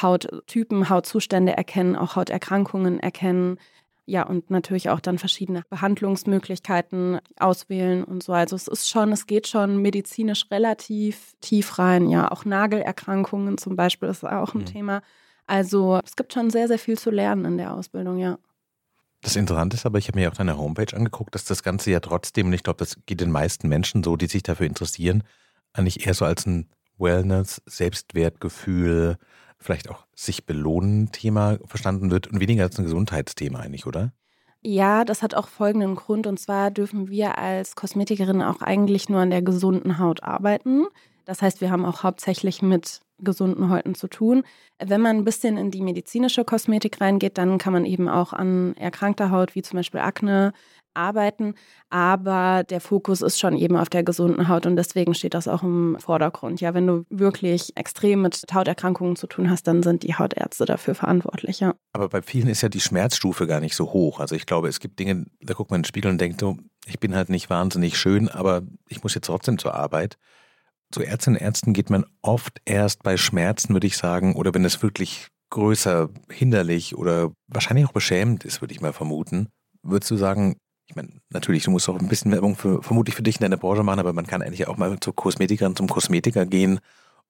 Hauttypen, 0.00 0.88
Hautzustände 0.88 1.54
erkennen, 1.56 1.96
auch 1.96 2.16
Hauterkrankungen 2.16 2.98
erkennen. 3.00 3.58
Ja, 4.06 4.24
und 4.26 4.50
natürlich 4.50 4.88
auch 4.90 5.00
dann 5.00 5.18
verschiedene 5.18 5.62
Behandlungsmöglichkeiten 5.70 7.20
auswählen 7.38 8.04
und 8.04 8.22
so. 8.22 8.32
Also 8.32 8.56
es 8.56 8.68
ist 8.68 8.88
schon, 8.88 9.12
es 9.12 9.26
geht 9.26 9.46
schon 9.48 9.78
medizinisch 9.82 10.46
relativ 10.50 11.34
tief 11.40 11.78
rein. 11.78 12.08
Ja, 12.08 12.30
auch 12.32 12.44
Nagelerkrankungen 12.44 13.58
zum 13.58 13.76
Beispiel 13.76 14.08
ist 14.08 14.24
auch 14.24 14.54
ein 14.54 14.60
Mhm. 14.60 14.66
Thema. 14.66 15.02
Also 15.46 16.00
es 16.04 16.16
gibt 16.16 16.32
schon 16.32 16.50
sehr, 16.50 16.68
sehr 16.68 16.78
viel 16.78 16.98
zu 16.98 17.10
lernen 17.10 17.44
in 17.44 17.58
der 17.58 17.74
Ausbildung, 17.74 18.18
ja. 18.18 18.38
Das 19.22 19.36
Interessante 19.36 19.76
ist 19.76 19.86
aber, 19.86 19.98
ich 19.98 20.08
habe 20.08 20.18
mir 20.18 20.30
auch 20.30 20.36
deine 20.36 20.58
Homepage 20.58 20.96
angeguckt, 20.96 21.34
dass 21.34 21.44
das 21.44 21.62
Ganze 21.62 21.90
ja 21.92 22.00
trotzdem, 22.00 22.48
und 22.48 22.52
ich 22.54 22.64
glaube, 22.64 22.78
das 22.78 22.96
geht 23.06 23.20
den 23.20 23.30
meisten 23.30 23.68
Menschen 23.68 24.02
so, 24.02 24.16
die 24.16 24.26
sich 24.26 24.42
dafür 24.42 24.66
interessieren, 24.66 25.22
eigentlich 25.72 26.06
eher 26.06 26.14
so 26.14 26.24
als 26.24 26.44
ein 26.46 26.68
Wellness, 26.98 27.62
Selbstwertgefühl, 27.66 29.16
vielleicht 29.58 29.88
auch 29.88 30.06
sich 30.14 30.44
belohnen 30.44 31.12
Thema 31.12 31.58
verstanden 31.64 32.10
wird 32.10 32.26
und 32.26 32.40
weniger 32.40 32.64
als 32.64 32.78
ein 32.78 32.84
Gesundheitsthema 32.84 33.60
eigentlich, 33.60 33.86
oder? 33.86 34.12
Ja, 34.60 35.04
das 35.04 35.22
hat 35.22 35.34
auch 35.34 35.48
folgenden 35.48 35.96
Grund. 35.96 36.26
Und 36.26 36.38
zwar 36.38 36.70
dürfen 36.70 37.08
wir 37.08 37.38
als 37.38 37.74
Kosmetikerin 37.74 38.42
auch 38.42 38.60
eigentlich 38.60 39.08
nur 39.08 39.20
an 39.20 39.30
der 39.30 39.42
gesunden 39.42 39.98
Haut 39.98 40.22
arbeiten. 40.22 40.86
Das 41.24 41.42
heißt, 41.42 41.60
wir 41.60 41.70
haben 41.70 41.84
auch 41.84 42.02
hauptsächlich 42.02 42.62
mit 42.62 43.00
gesunden 43.22 43.70
Häuten 43.70 43.94
zu 43.94 44.08
tun. 44.08 44.42
Wenn 44.78 45.00
man 45.00 45.16
ein 45.16 45.24
bisschen 45.24 45.56
in 45.56 45.70
die 45.70 45.82
medizinische 45.82 46.44
Kosmetik 46.44 47.00
reingeht, 47.00 47.38
dann 47.38 47.58
kann 47.58 47.72
man 47.72 47.84
eben 47.84 48.08
auch 48.08 48.32
an 48.32 48.74
erkrankter 48.76 49.30
Haut, 49.30 49.54
wie 49.54 49.62
zum 49.62 49.78
Beispiel 49.78 50.00
Akne, 50.00 50.52
arbeiten. 50.94 51.54
Aber 51.90 52.64
der 52.64 52.80
Fokus 52.80 53.22
ist 53.22 53.38
schon 53.38 53.56
eben 53.56 53.76
auf 53.76 53.88
der 53.88 54.02
gesunden 54.02 54.48
Haut 54.48 54.66
und 54.66 54.76
deswegen 54.76 55.14
steht 55.14 55.34
das 55.34 55.48
auch 55.48 55.62
im 55.62 55.96
Vordergrund. 55.98 56.60
Ja, 56.60 56.74
wenn 56.74 56.86
du 56.86 57.04
wirklich 57.10 57.76
extrem 57.76 58.22
mit 58.22 58.44
Hauterkrankungen 58.52 59.16
zu 59.16 59.26
tun 59.26 59.50
hast, 59.50 59.66
dann 59.66 59.82
sind 59.82 60.02
die 60.02 60.14
Hautärzte 60.14 60.64
dafür 60.64 60.94
verantwortlich. 60.94 61.60
Ja. 61.60 61.74
Aber 61.92 62.08
bei 62.08 62.22
vielen 62.22 62.48
ist 62.48 62.62
ja 62.62 62.68
die 62.68 62.80
Schmerzstufe 62.80 63.46
gar 63.46 63.60
nicht 63.60 63.74
so 63.74 63.92
hoch. 63.92 64.20
Also 64.20 64.34
ich 64.34 64.46
glaube, 64.46 64.68
es 64.68 64.80
gibt 64.80 64.98
Dinge, 64.98 65.26
da 65.40 65.54
guckt 65.54 65.70
man 65.70 65.78
in 65.78 65.82
den 65.82 65.88
Spiegel 65.88 66.10
und 66.10 66.20
denkt 66.20 66.40
so, 66.40 66.56
ich 66.86 66.98
bin 66.98 67.14
halt 67.14 67.28
nicht 67.28 67.48
wahnsinnig 67.50 67.96
schön, 67.96 68.28
aber 68.28 68.62
ich 68.88 69.02
muss 69.02 69.14
jetzt 69.14 69.26
trotzdem 69.26 69.58
zur 69.58 69.74
Arbeit. 69.74 70.18
Zu 70.92 71.02
Ärztinnen 71.02 71.38
und 71.38 71.44
Ärzten 71.44 71.72
geht 71.72 71.90
man 71.90 72.04
oft 72.20 72.60
erst 72.64 73.02
bei 73.02 73.16
Schmerzen, 73.16 73.72
würde 73.72 73.86
ich 73.86 73.96
sagen, 73.96 74.36
oder 74.36 74.54
wenn 74.54 74.64
es 74.64 74.82
wirklich 74.82 75.28
größer 75.50 76.08
hinderlich 76.30 76.96
oder 76.96 77.32
wahrscheinlich 77.48 77.86
auch 77.86 77.92
beschämend 77.92 78.44
ist, 78.44 78.60
würde 78.60 78.72
ich 78.72 78.80
mal 78.80 78.92
vermuten. 78.92 79.48
Würdest 79.82 80.10
du 80.10 80.16
sagen, 80.16 80.56
ich 80.86 80.96
meine, 80.96 81.08
natürlich, 81.30 81.64
du 81.64 81.70
musst 81.70 81.88
auch 81.88 81.98
ein 81.98 82.08
bisschen 82.08 82.32
Werbung 82.32 82.56
für, 82.56 82.82
vermutlich 82.82 83.14
für 83.14 83.22
dich 83.22 83.36
in 83.36 83.42
deiner 83.42 83.56
Branche 83.56 83.82
machen, 83.82 84.00
aber 84.00 84.12
man 84.12 84.26
kann 84.26 84.42
eigentlich 84.42 84.68
auch 84.68 84.76
mal 84.76 84.98
zur 85.00 85.14
Kosmetikerin, 85.14 85.76
zum 85.76 85.88
Kosmetiker 85.88 86.46
gehen 86.46 86.80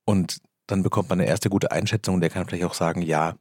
und 0.05 0.39
dann 0.67 0.83
bekommt 0.83 1.11
man 1.11 1.21
eine 1.21 1.29
erste 1.29 1.51
gute 1.51 1.71
Einschätzung 1.73 2.17
und 2.17 2.21
der 2.21 2.31
kann 2.31 2.47
vielleicht 2.47 2.65
auch 2.65 2.75
sagen, 2.75 3.03
ja, 3.03 3.35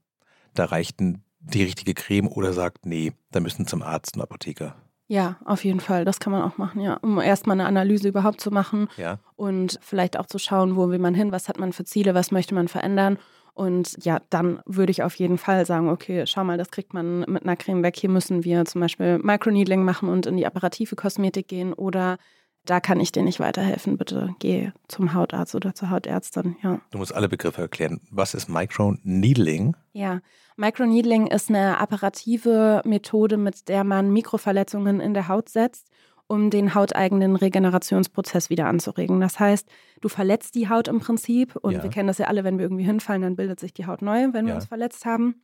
da 0.53 0.65
reicht 0.65 0.99
die 0.99 1.63
richtige 1.63 1.93
Creme 1.93 2.27
oder 2.27 2.53
sagt, 2.53 2.85
nee, 2.85 3.13
da 3.31 3.39
müssen 3.39 3.67
zum 3.67 3.81
Arzt 3.81 4.15
und 4.15 4.21
Apotheker. 4.21 4.75
Ja, 5.11 5.35
auf 5.43 5.65
jeden 5.65 5.81
Fall. 5.81 6.05
Das 6.05 6.21
kann 6.21 6.31
man 6.31 6.41
auch 6.41 6.57
machen, 6.57 6.79
ja. 6.79 6.97
Um 7.01 7.19
erstmal 7.19 7.55
eine 7.59 7.65
Analyse 7.67 8.07
überhaupt 8.07 8.39
zu 8.39 8.49
machen 8.49 8.87
Ja. 8.95 9.19
und 9.35 9.77
vielleicht 9.81 10.17
auch 10.17 10.25
zu 10.25 10.39
schauen, 10.39 10.77
wo 10.77 10.87
will 10.89 10.99
man 10.99 11.13
hin, 11.13 11.33
was 11.33 11.49
hat 11.49 11.59
man 11.59 11.73
für 11.73 11.83
Ziele, 11.83 12.13
was 12.15 12.31
möchte 12.31 12.55
man 12.55 12.69
verändern. 12.69 13.17
Und 13.53 14.05
ja, 14.05 14.21
dann 14.29 14.61
würde 14.65 14.91
ich 14.91 15.03
auf 15.03 15.15
jeden 15.15 15.37
Fall 15.37 15.65
sagen, 15.65 15.89
okay, 15.89 16.23
schau 16.27 16.45
mal, 16.45 16.57
das 16.57 16.71
kriegt 16.71 16.93
man 16.93 17.25
mit 17.27 17.43
einer 17.43 17.57
Creme 17.57 17.83
weg. 17.83 17.97
Hier 17.97 18.09
müssen 18.09 18.45
wir 18.45 18.63
zum 18.63 18.79
Beispiel 18.79 19.19
Microneedling 19.21 19.83
machen 19.83 20.07
und 20.07 20.27
in 20.27 20.37
die 20.37 20.45
apparative 20.47 20.95
Kosmetik 20.95 21.49
gehen 21.49 21.73
oder 21.73 22.17
da 22.65 22.79
kann 22.79 22.99
ich 22.99 23.11
dir 23.11 23.23
nicht 23.23 23.39
weiterhelfen. 23.39 23.97
Bitte 23.97 24.35
geh 24.39 24.71
zum 24.87 25.13
Hautarzt 25.13 25.55
oder 25.55 25.73
zur 25.73 25.89
Hautärztin, 25.89 26.55
ja. 26.63 26.79
Du 26.91 26.97
musst 26.97 27.13
alle 27.13 27.27
Begriffe 27.29 27.61
erklären. 27.61 28.01
Was 28.11 28.33
ist 28.33 28.49
Microneedling? 28.49 29.75
Ja, 29.93 30.19
Microneedling 30.57 31.27
ist 31.27 31.49
eine 31.49 31.79
apparative 31.79 32.81
Methode, 32.85 33.37
mit 33.37 33.67
der 33.67 33.83
man 33.83 34.11
Mikroverletzungen 34.11 34.99
in 34.99 35.13
der 35.13 35.27
Haut 35.27 35.49
setzt, 35.49 35.87
um 36.27 36.49
den 36.49 36.75
hauteigenen 36.75 37.35
Regenerationsprozess 37.35 38.49
wieder 38.49 38.67
anzuregen. 38.67 39.19
Das 39.19 39.39
heißt, 39.39 39.67
du 40.01 40.07
verletzt 40.07 40.55
die 40.55 40.69
Haut 40.69 40.87
im 40.87 40.99
Prinzip 40.99 41.55
und 41.55 41.73
Ja. 41.73 41.83
wir 41.83 41.89
kennen 41.89 42.07
das 42.07 42.19
ja 42.19 42.27
alle, 42.27 42.43
wenn 42.43 42.57
wir 42.57 42.65
irgendwie 42.65 42.83
hinfallen, 42.85 43.21
dann 43.21 43.35
bildet 43.35 43.59
sich 43.59 43.73
die 43.73 43.85
Haut 43.85 44.01
neu, 44.01 44.27
wenn 44.31 44.45
wir 44.45 44.49
Ja. 44.51 44.55
uns 44.55 44.65
verletzt 44.65 45.05
haben. 45.05 45.41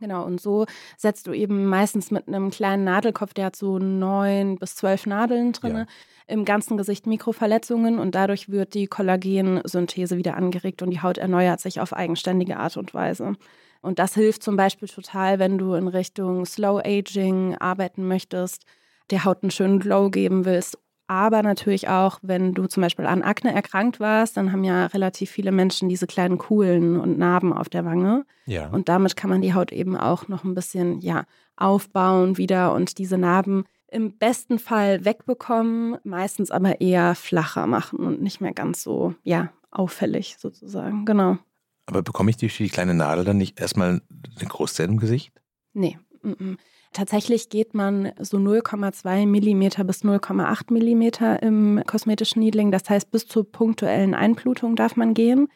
Genau, 0.00 0.24
und 0.24 0.40
so 0.40 0.66
setzt 0.96 1.26
du 1.26 1.32
eben 1.32 1.66
meistens 1.66 2.10
mit 2.10 2.28
einem 2.28 2.50
kleinen 2.50 2.84
Nadelkopf, 2.84 3.34
der 3.34 3.46
hat 3.46 3.56
so 3.56 3.78
neun 3.78 4.56
bis 4.56 4.76
zwölf 4.76 5.06
Nadeln 5.06 5.52
drin, 5.52 5.76
Ja. 5.76 5.86
im 6.28 6.44
ganzen 6.44 6.76
Gesicht 6.76 7.06
Mikroverletzungen 7.06 7.98
und 7.98 8.14
dadurch 8.14 8.48
wird 8.48 8.74
die 8.74 8.86
Kollagensynthese 8.86 10.16
wieder 10.16 10.36
angeregt 10.36 10.82
und 10.82 10.90
die 10.90 11.00
Haut 11.02 11.18
erneuert 11.18 11.60
sich 11.60 11.80
auf 11.80 11.92
eigenständige 11.92 12.58
Art 12.58 12.76
und 12.76 12.94
Weise. 12.94 13.34
Und 13.80 13.98
das 13.98 14.14
hilft 14.14 14.42
zum 14.42 14.56
Beispiel 14.56 14.88
total, 14.88 15.38
wenn 15.38 15.58
du 15.58 15.74
in 15.74 15.88
Richtung 15.88 16.44
Slow 16.44 16.80
Aging 16.84 17.56
arbeiten 17.58 18.06
möchtest, 18.06 18.64
der 19.10 19.24
Haut 19.24 19.42
einen 19.42 19.50
schönen 19.50 19.78
Glow 19.80 20.10
geben 20.10 20.44
willst, 20.44 20.78
aber 21.08 21.42
natürlich 21.42 21.88
auch, 21.88 22.18
wenn 22.22 22.52
du 22.52 22.66
zum 22.66 22.82
Beispiel 22.82 23.06
an 23.06 23.22
Akne 23.22 23.52
erkrankt 23.52 23.98
warst, 23.98 24.36
dann 24.36 24.52
haben 24.52 24.62
ja 24.62 24.86
relativ 24.86 25.30
viele 25.30 25.52
Menschen 25.52 25.88
diese 25.88 26.06
kleinen 26.06 26.36
Kuhlen 26.36 27.00
und 27.00 27.18
Narben 27.18 27.52
auf 27.52 27.70
der 27.70 27.84
Wange. 27.86 28.24
Ja. 28.44 28.68
Und 28.68 28.88
damit 28.90 29.16
kann 29.16 29.30
man 29.30 29.40
die 29.40 29.54
Haut 29.54 29.72
eben 29.72 29.96
auch 29.96 30.28
noch 30.28 30.44
ein 30.44 30.54
bisschen 30.54 31.00
ja, 31.00 31.24
aufbauen 31.56 32.36
wieder 32.36 32.74
und 32.74 32.98
diese 32.98 33.16
Narben 33.16 33.64
im 33.90 34.18
besten 34.18 34.58
Fall 34.58 35.06
wegbekommen, 35.06 35.96
meistens 36.04 36.50
aber 36.50 36.82
eher 36.82 37.14
flacher 37.14 37.66
machen 37.66 38.00
und 38.00 38.20
nicht 38.20 38.42
mehr 38.42 38.52
ganz 38.52 38.82
so 38.82 39.14
ja, 39.24 39.50
auffällig 39.70 40.36
sozusagen. 40.38 41.06
Genau. 41.06 41.38
Aber 41.86 42.02
bekomme 42.02 42.28
ich 42.28 42.36
durch 42.36 42.58
die 42.58 42.68
kleine 42.68 42.92
Nadel 42.92 43.24
dann 43.24 43.38
nicht 43.38 43.58
erstmal 43.58 44.02
eine 44.38 44.48
Kruste 44.48 44.82
im 44.82 44.98
Gesicht? 44.98 45.32
Nee. 45.72 45.98
Mm 46.22 46.32
-mm. 46.32 46.56
Tatsächlich 46.92 47.50
geht 47.50 47.74
man 47.74 48.12
so 48.18 48.38
0,2 48.38 49.26
mm 49.26 49.86
bis 49.86 50.02
0,8 50.02 50.72
mm 50.72 51.44
im 51.44 51.82
kosmetischen 51.86 52.40
Needling. 52.40 52.70
Das 52.70 52.88
heißt, 52.88 53.10
bis 53.10 53.26
zur 53.26 53.50
punktuellen 53.50 54.14
Einblutung 54.14 54.74
darf 54.74 54.96
man 54.96 55.14
gehen. 55.14 55.48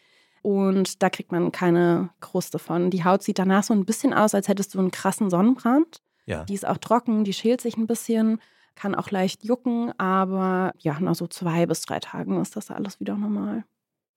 Und 0.42 1.02
da 1.02 1.08
kriegt 1.08 1.32
man 1.32 1.52
keine 1.52 2.10
Kruste 2.20 2.58
von. 2.58 2.90
Die 2.90 3.04
Haut 3.04 3.22
sieht 3.22 3.38
danach 3.38 3.62
so 3.62 3.72
ein 3.72 3.84
bisschen 3.84 4.12
aus, 4.12 4.34
als 4.34 4.48
hättest 4.48 4.74
du 4.74 4.80
einen 4.80 4.90
krassen 4.90 5.30
Sonnenbrand. 5.30 6.02
Ja. 6.26 6.44
Die 6.44 6.54
ist 6.54 6.66
auch 6.66 6.78
trocken, 6.78 7.24
die 7.24 7.32
schält 7.32 7.60
sich 7.60 7.76
ein 7.76 7.86
bisschen, 7.86 8.40
kann 8.74 8.94
auch 8.94 9.10
leicht 9.10 9.44
jucken, 9.44 9.92
aber 9.98 10.72
ja, 10.78 10.98
nach 11.00 11.14
so 11.14 11.26
zwei 11.26 11.66
bis 11.66 11.82
drei 11.82 12.00
Tagen 12.00 12.40
ist 12.40 12.56
das 12.56 12.70
alles 12.70 13.00
wieder 13.00 13.16
normal. 13.16 13.64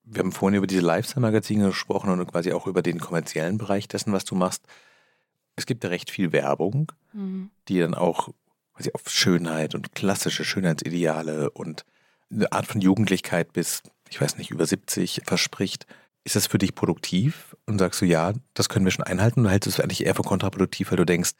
Wir 0.03 0.19
haben 0.19 0.31
vorhin 0.31 0.57
über 0.57 0.67
diese 0.67 0.81
Lifestyle-Magazine 0.81 1.67
gesprochen 1.67 2.11
und 2.11 2.25
quasi 2.27 2.53
auch 2.53 2.67
über 2.67 2.83
den 2.83 2.99
kommerziellen 2.99 3.57
Bereich 3.57 3.87
dessen, 3.87 4.13
was 4.13 4.23
du 4.23 4.35
machst. 4.35 4.67
Es 5.55 5.65
gibt 5.65 5.83
ja 5.83 5.89
recht 5.89 6.11
viel 6.11 6.31
Werbung, 6.31 6.91
Mhm. 7.13 7.49
die 7.67 7.79
dann 7.79 7.93
auch 7.93 8.29
quasi 8.73 8.91
auf 8.93 9.09
Schönheit 9.09 9.73
und 9.73 9.95
klassische 9.95 10.43
Schönheitsideale 10.43 11.49
und 11.51 11.85
eine 12.29 12.51
Art 12.51 12.65
von 12.65 12.81
Jugendlichkeit 12.81 13.53
bis, 13.53 13.83
ich 14.09 14.19
weiß 14.19 14.37
nicht, 14.37 14.51
über 14.51 14.65
70 14.65 15.21
verspricht. 15.25 15.85
Ist 16.25 16.35
das 16.35 16.47
für 16.47 16.57
dich 16.57 16.75
produktiv? 16.75 17.55
Und 17.65 17.79
sagst 17.79 18.01
du, 18.01 18.05
ja, 18.05 18.33
das 18.53 18.67
können 18.67 18.83
wir 18.83 18.91
schon 18.91 19.05
einhalten? 19.05 19.41
Oder 19.41 19.51
hältst 19.51 19.67
du 19.67 19.69
es 19.69 19.79
eigentlich 19.79 20.05
eher 20.05 20.15
für 20.15 20.23
kontraproduktiv, 20.23 20.91
weil 20.91 20.97
du 20.97 21.05
denkst, 21.05 21.31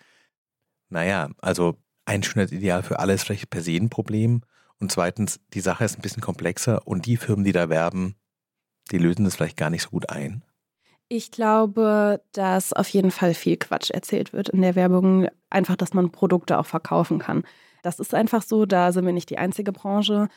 naja, 0.90 1.30
also 1.42 1.78
ein 2.06 2.24
Schönheitsideal 2.24 2.84
für 2.84 3.00
alle 3.00 3.14
ist 3.14 3.24
vielleicht 3.24 3.50
per 3.50 3.64
se 3.64 3.72
ein 3.76 3.90
Problem. 3.90 4.42
Und 4.80 4.92
zweitens, 4.92 5.40
die 5.54 5.62
Sache 5.62 5.84
ist 5.84 5.98
ein 5.98 6.02
bisschen 6.02 6.22
komplexer 6.22 6.88
und 6.88 7.06
die 7.06 7.18
Firmen, 7.18 7.44
die 7.44 7.52
da 7.52 7.70
werben, 7.70 8.16
die 8.92 8.98
lösen 9.00 9.26
das 9.26 9.36
vielleicht 9.36 9.58
gar 9.58 9.70
nicht 9.72 9.82
so 9.84 9.90
gut 9.90 10.10
ein. 10.10 10.44
Ich 11.08 11.32
glaube, 11.32 12.22
dass 12.32 12.74
auf 12.74 12.90
jeden 12.90 13.12
Fall 13.12 13.34
viel 13.36 13.58
Quatsch 13.58 13.92
erzählt 13.92 14.34
wird 14.34 14.50
in 14.50 14.62
der 14.62 14.76
Werbung. 14.76 15.28
Einfach, 15.50 15.76
dass 15.76 15.94
man 15.94 16.12
Produkte 16.12 16.58
auch 16.58 16.66
verkaufen 16.66 17.20
kann. 17.20 17.44
Das 17.84 18.00
ist 18.00 18.16
einfach 18.16 18.42
so, 18.42 18.66
da 18.66 18.92
sind 18.92 19.06
wir 19.06 19.14
nicht 19.14 19.30
die 19.30 19.38
einzige 19.38 19.72
Branche. 19.72 20.30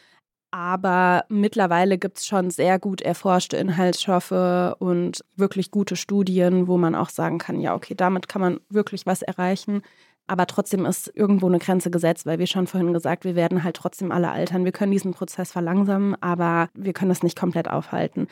Aber 0.50 1.24
mittlerweile 1.28 1.98
gibt 1.98 2.18
es 2.18 2.26
schon 2.26 2.50
sehr 2.50 2.78
gut 2.78 3.02
erforschte 3.02 3.56
Inhaltsstoffe 3.58 4.76
und 4.78 5.24
wirklich 5.36 5.70
gute 5.70 5.96
Studien, 5.96 6.68
wo 6.68 6.78
man 6.78 6.94
auch 6.94 7.10
sagen 7.10 7.38
kann, 7.38 7.60
ja, 7.60 7.74
okay, 7.74 7.94
damit 7.94 8.28
kann 8.28 8.40
man 8.40 8.60
wirklich 8.70 9.04
was 9.06 9.22
erreichen. 9.22 9.82
Aber 10.26 10.46
trotzdem 10.46 10.84
ist 10.86 11.10
irgendwo 11.14 11.46
eine 11.46 11.58
Grenze 11.58 11.90
gesetzt, 11.90 12.26
weil 12.26 12.38
wir 12.38 12.46
schon 12.46 12.66
vorhin 12.66 12.92
gesagt, 12.92 13.24
wir 13.24 13.34
werden 13.34 13.64
halt 13.64 13.76
trotzdem 13.76 14.12
alle 14.12 14.30
altern. 14.30 14.64
Wir 14.64 14.72
können 14.72 14.92
diesen 14.92 15.12
Prozess 15.12 15.52
verlangsamen, 15.52 16.14
aber 16.22 16.68
wir 16.74 16.92
können 16.92 17.08
das 17.10 17.22
nicht 17.22 17.38
komplett 17.38 17.68
aufhalten. 17.68 18.28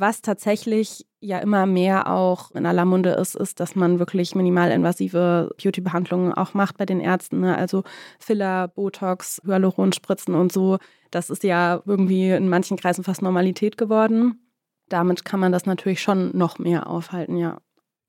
Was 0.00 0.22
tatsächlich 0.22 1.08
ja 1.18 1.40
immer 1.40 1.66
mehr 1.66 2.06
auch 2.06 2.52
in 2.52 2.66
aller 2.66 2.84
Munde 2.84 3.10
ist, 3.10 3.34
ist, 3.34 3.58
dass 3.58 3.74
man 3.74 3.98
wirklich 3.98 4.36
minimalinvasive 4.36 5.50
Beauty-Behandlungen 5.60 6.32
auch 6.32 6.54
macht 6.54 6.78
bei 6.78 6.86
den 6.86 7.00
Ärzten. 7.00 7.40
Ne? 7.40 7.58
Also 7.58 7.82
Filler, 8.20 8.68
Botox, 8.68 9.42
Hyaluronspritzen 9.44 10.36
und 10.36 10.52
so. 10.52 10.78
Das 11.10 11.30
ist 11.30 11.42
ja 11.42 11.82
irgendwie 11.84 12.30
in 12.30 12.48
manchen 12.48 12.76
Kreisen 12.76 13.02
fast 13.02 13.22
Normalität 13.22 13.76
geworden. 13.76 14.52
Damit 14.88 15.24
kann 15.24 15.40
man 15.40 15.50
das 15.50 15.66
natürlich 15.66 16.00
schon 16.00 16.30
noch 16.36 16.60
mehr 16.60 16.86
aufhalten, 16.86 17.36
ja. 17.36 17.58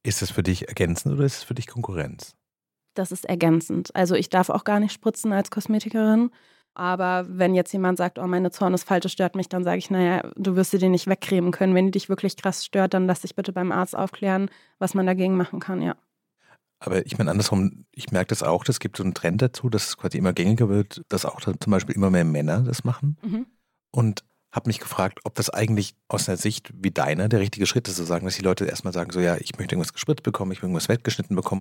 Ist 0.03 0.21
das 0.21 0.29
für 0.29 0.43
dich 0.43 0.67
ergänzend 0.67 1.15
oder 1.15 1.25
ist 1.25 1.37
es 1.37 1.43
für 1.43 1.55
dich 1.55 1.65
Konkurrenz? 1.65 2.35
Das 2.93 3.11
ist 3.11 3.25
ergänzend. 3.25 3.95
Also 3.95 4.13
ich 4.13 4.29
darf 4.29 4.49
auch 4.51 4.63
gar 4.63 4.79
nicht 4.79 4.93
spritzen 4.93 5.33
als 5.33 5.49
Kosmetikerin. 5.49 6.29
Aber 6.79 7.25
wenn 7.27 7.55
jetzt 7.55 7.73
jemand 7.73 7.97
sagt, 7.97 8.19
oh, 8.19 8.25
meine 8.25 8.51
Zornesfalte 8.51 9.09
stört 9.09 9.35
mich, 9.35 9.49
dann 9.49 9.65
sage 9.65 9.79
ich, 9.79 9.91
naja, 9.91 10.31
du 10.37 10.55
wirst 10.55 10.71
sie 10.71 10.77
dir 10.77 10.87
nicht 10.87 11.07
wegcremen 11.07 11.51
können. 11.51 11.75
Wenn 11.75 11.87
die 11.87 11.91
dich 11.91 12.07
wirklich 12.07 12.37
krass 12.37 12.63
stört, 12.63 12.93
dann 12.93 13.05
lass 13.05 13.19
dich 13.19 13.35
bitte 13.35 13.51
beim 13.51 13.73
Arzt 13.73 13.97
aufklären, 13.97 14.49
was 14.77 14.93
man 14.93 15.05
dagegen 15.05 15.35
machen 15.35 15.59
kann, 15.59 15.81
ja. 15.81 15.97
Aber 16.79 17.05
ich 17.05 17.17
meine 17.17 17.31
andersrum, 17.31 17.83
ich 17.91 18.13
merke 18.13 18.29
das 18.29 18.43
auch, 18.43 18.63
es 18.65 18.79
gibt 18.79 18.95
so 18.95 19.03
einen 19.03 19.13
Trend 19.13 19.41
dazu, 19.41 19.69
dass 19.69 19.89
es 19.89 19.97
quasi 19.97 20.17
immer 20.17 20.31
gängiger 20.31 20.69
wird, 20.69 21.01
dass 21.09 21.25
auch 21.25 21.41
zum 21.41 21.71
Beispiel 21.71 21.95
immer 21.95 22.11
mehr 22.11 22.23
Männer 22.23 22.61
das 22.61 22.85
machen. 22.85 23.17
Mhm. 23.23 23.45
Und 23.91 24.23
habe 24.53 24.69
mich 24.69 24.79
gefragt, 24.79 25.19
ob 25.25 25.35
das 25.35 25.49
eigentlich 25.49 25.95
aus 26.07 26.29
einer 26.29 26.37
Sicht 26.37 26.71
wie 26.73 26.91
deiner 26.91 27.27
der 27.27 27.41
richtige 27.41 27.65
Schritt 27.65 27.89
ist, 27.89 27.97
zu 27.97 28.05
sagen, 28.05 28.25
dass 28.25 28.37
die 28.37 28.41
Leute 28.41 28.63
erstmal 28.63 28.93
sagen, 28.93 29.11
so 29.11 29.19
ja, 29.19 29.35
ich 29.35 29.57
möchte 29.57 29.75
irgendwas 29.75 29.91
gespritzt 29.91 30.23
bekommen, 30.23 30.53
ich 30.53 30.59
möchte 30.59 30.67
irgendwas 30.67 30.87
weggeschnitten 30.87 31.35
bekommen. 31.35 31.59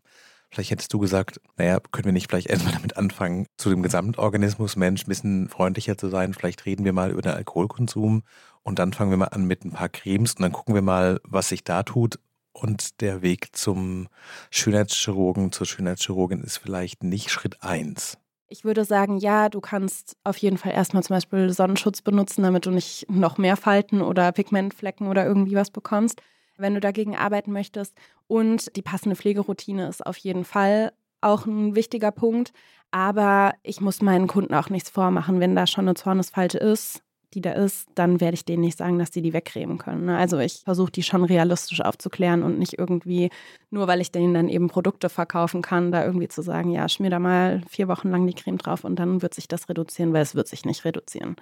Vielleicht 0.51 0.71
hättest 0.71 0.93
du 0.93 0.99
gesagt, 0.99 1.41
naja, 1.57 1.79
können 1.93 2.07
wir 2.07 2.13
nicht 2.13 2.29
vielleicht 2.29 2.49
erstmal 2.49 2.73
damit 2.73 2.97
anfangen, 2.97 3.47
zu 3.59 3.71
dem 3.71 3.83
Gesamtorganismus 3.83 4.77
Mensch 4.77 5.05
ein 5.05 5.09
bisschen 5.09 5.49
freundlicher 5.49 5.99
zu 5.99 6.09
sein. 6.09 6.33
Vielleicht 6.33 6.65
reden 6.65 6.85
wir 6.85 6.93
mal 6.93 7.11
über 7.11 7.23
den 7.23 7.33
Alkoholkonsum 7.33 8.23
und 8.63 8.79
dann 8.79 8.93
fangen 8.93 9.11
wir 9.11 9.19
mal 9.19 9.27
an 9.27 9.45
mit 9.45 9.65
ein 9.65 9.73
paar 9.73 9.89
Cremes 9.89 10.35
und 10.35 10.43
dann 10.43 10.53
gucken 10.53 10.75
wir 10.75 10.83
mal, 10.83 11.21
was 11.25 11.51
sich 11.51 11.65
da 11.65 11.83
tut. 11.83 12.19
Und 12.53 13.01
der 13.03 13.23
Weg 13.23 13.55
zum 13.55 14.09
Schönheitschirurgen, 14.51 15.53
zur 15.53 15.67
Schönheitschirurgin 15.67 16.43
ist 16.43 16.59
vielleicht 16.59 17.05
nicht 17.05 17.31
Schritt 17.31 17.63
eins. 17.63 18.19
Ich 18.49 18.65
würde 18.65 18.85
sagen, 18.85 19.19
ja, 19.19 19.51
du 19.51 19.61
kannst 19.61 20.17
auf 20.25 20.39
jeden 20.39 20.57
Fall 20.57 20.73
erstmal 20.73 21.03
zum 21.03 21.17
Beispiel 21.17 21.51
Sonnenschutz 21.51 22.01
benutzen, 22.01 22.43
damit 22.43 22.65
du 22.65 22.71
nicht 22.71 23.07
noch 23.11 23.37
mehr 23.37 23.57
Falten 23.57 24.01
oder 24.01 24.33
Pigmentflecken 24.33 25.07
oder 25.07 25.27
irgendwie 25.27 25.55
was 25.55 25.71
bekommst, 25.71 26.23
wenn 26.59 26.75
du 26.75 26.81
dagegen 26.81 27.17
arbeiten 27.17 27.53
möchtest. 27.53 27.95
Und 28.27 28.77
die 28.77 28.83
passende 28.83 29.17
Pflegeroutine 29.17 29.89
ist 29.89 30.05
auf 30.07 30.17
jeden 30.19 30.45
Fall 30.45 30.93
auch 31.21 31.47
ein 31.47 31.75
wichtiger 31.75 32.11
Punkt. 32.11 32.53
Aber 32.91 33.55
ich 33.63 33.81
muss 33.81 34.03
meinen 34.03 34.27
Kunden 34.27 34.55
auch 34.55 34.71
nichts 34.71 34.91
vormachen. 34.91 35.41
Wenn 35.41 35.55
da 35.55 35.67
schon 35.67 35.87
eine 35.87 35.95
Zornesfalte 35.95 36.59
ist, 36.59 37.03
die 37.35 37.43
da 37.43 37.53
ist, 37.53 37.89
dann 37.95 38.21
werde 38.21 38.35
ich 38.35 38.45
denen 38.47 38.63
nicht 38.63 38.79
sagen, 38.79 38.99
dass 38.99 39.11
die 39.11 39.21
die 39.21 39.35
wegcremen 39.35 39.77
können. 39.77 40.07
ne? 40.07 40.17
Also 40.17 40.39
ich 40.39 40.63
versuche 40.65 40.91
die 40.91 41.03
schon 41.03 41.25
realistisch 41.25 41.83
aufzuklären 41.83 42.43
und 42.43 42.59
nicht 42.59 42.79
irgendwie, 42.79 43.31
nur 43.71 43.87
weil 43.87 44.01
ich 44.01 44.11
denen 44.11 44.33
dann 44.33 44.49
eben 44.49 44.69
Produkte 44.69 45.11
verkaufen 45.11 45.61
kann, 45.61 45.93
da 45.93 46.05
irgendwie 46.05 46.29
zu 46.29 46.41
sagen, 46.41 46.71
ja, 46.71 46.89
schmier 46.89 47.11
da 47.11 47.19
mal 47.19 47.61
vier 47.69 47.89
Wochen 47.89 48.09
lang 48.11 48.27
die 48.27 48.35
Creme 48.35 48.57
drauf 48.59 48.85
und 48.85 48.97
dann 48.99 49.21
wird 49.21 49.35
sich 49.35 49.47
das 49.47 49.69
reduzieren, 49.69 50.13
weil 50.15 50.23
es 50.23 50.35
wird 50.35 50.49
sich 50.49 50.65
nicht 50.65 50.85
reduzieren. 50.87 51.37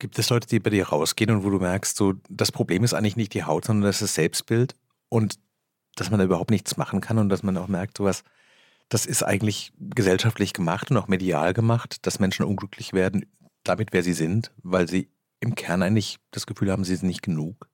Gibt 0.00 0.18
es 0.18 0.30
Leute, 0.30 0.48
die 0.48 0.58
bei 0.58 0.70
dir 0.70 0.88
rausgehen 0.88 1.30
und 1.30 1.44
wo 1.44 1.50
du 1.50 1.58
merkst, 1.58 1.96
so 1.96 2.14
das 2.28 2.50
Problem 2.50 2.82
ist 2.82 2.94
eigentlich 2.94 3.16
nicht 3.16 3.34
die 3.34 3.44
Haut, 3.44 3.66
sondern 3.66 3.86
das 3.86 3.96
ist 3.96 4.02
das 4.02 4.14
Selbstbild 4.16 4.74
und 5.08 5.38
dass 5.94 6.10
man 6.10 6.18
da 6.18 6.24
überhaupt 6.24 6.50
nichts 6.50 6.76
machen 6.76 7.00
kann 7.00 7.18
und 7.18 7.28
dass 7.28 7.42
man 7.42 7.56
auch 7.56 7.68
merkt, 7.68 7.98
sowas, 7.98 8.24
das 8.88 9.06
ist 9.06 9.22
eigentlich 9.22 9.72
gesellschaftlich 9.78 10.52
gemacht 10.52 10.90
und 10.90 10.96
auch 10.96 11.06
medial 11.06 11.52
gemacht, 11.54 12.06
dass 12.06 12.18
Menschen 12.18 12.44
unglücklich 12.44 12.92
werden 12.92 13.26
damit, 13.62 13.92
wer 13.92 14.02
sie 14.02 14.14
sind, 14.14 14.52
weil 14.62 14.88
sie 14.88 15.10
im 15.38 15.54
Kern 15.54 15.82
eigentlich 15.82 16.18
das 16.30 16.46
Gefühl 16.46 16.72
haben, 16.72 16.84
sie 16.84 16.96
sind 16.96 17.08
nicht 17.08 17.22
genug. 17.22 17.68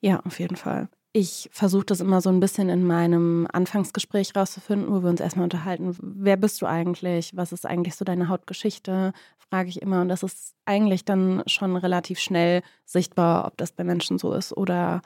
Ja, 0.00 0.20
auf 0.20 0.40
jeden 0.40 0.56
Fall. 0.56 0.88
Ich 1.12 1.48
versuche 1.52 1.86
das 1.86 2.00
immer 2.00 2.20
so 2.20 2.28
ein 2.28 2.38
bisschen 2.38 2.68
in 2.68 2.86
meinem 2.86 3.48
Anfangsgespräch 3.50 4.36
rauszufinden, 4.36 4.92
wo 4.92 5.02
wir 5.02 5.08
uns 5.08 5.20
erstmal 5.20 5.44
unterhalten. 5.44 5.96
Wer 6.00 6.36
bist 6.36 6.60
du 6.60 6.66
eigentlich? 6.66 7.34
Was 7.34 7.52
ist 7.52 7.66
eigentlich 7.66 7.96
so 7.96 8.04
deine 8.04 8.28
Hautgeschichte? 8.28 9.12
Frage 9.50 9.68
ich 9.68 9.82
immer. 9.82 10.02
Und 10.02 10.08
das 10.08 10.22
ist 10.22 10.54
eigentlich 10.64 11.04
dann 11.04 11.42
schon 11.46 11.76
relativ 11.76 12.18
schnell 12.18 12.62
sichtbar, 12.84 13.46
ob 13.46 13.56
das 13.56 13.72
bei 13.72 13.84
Menschen 13.84 14.18
so 14.18 14.32
ist 14.32 14.56
oder 14.56 15.02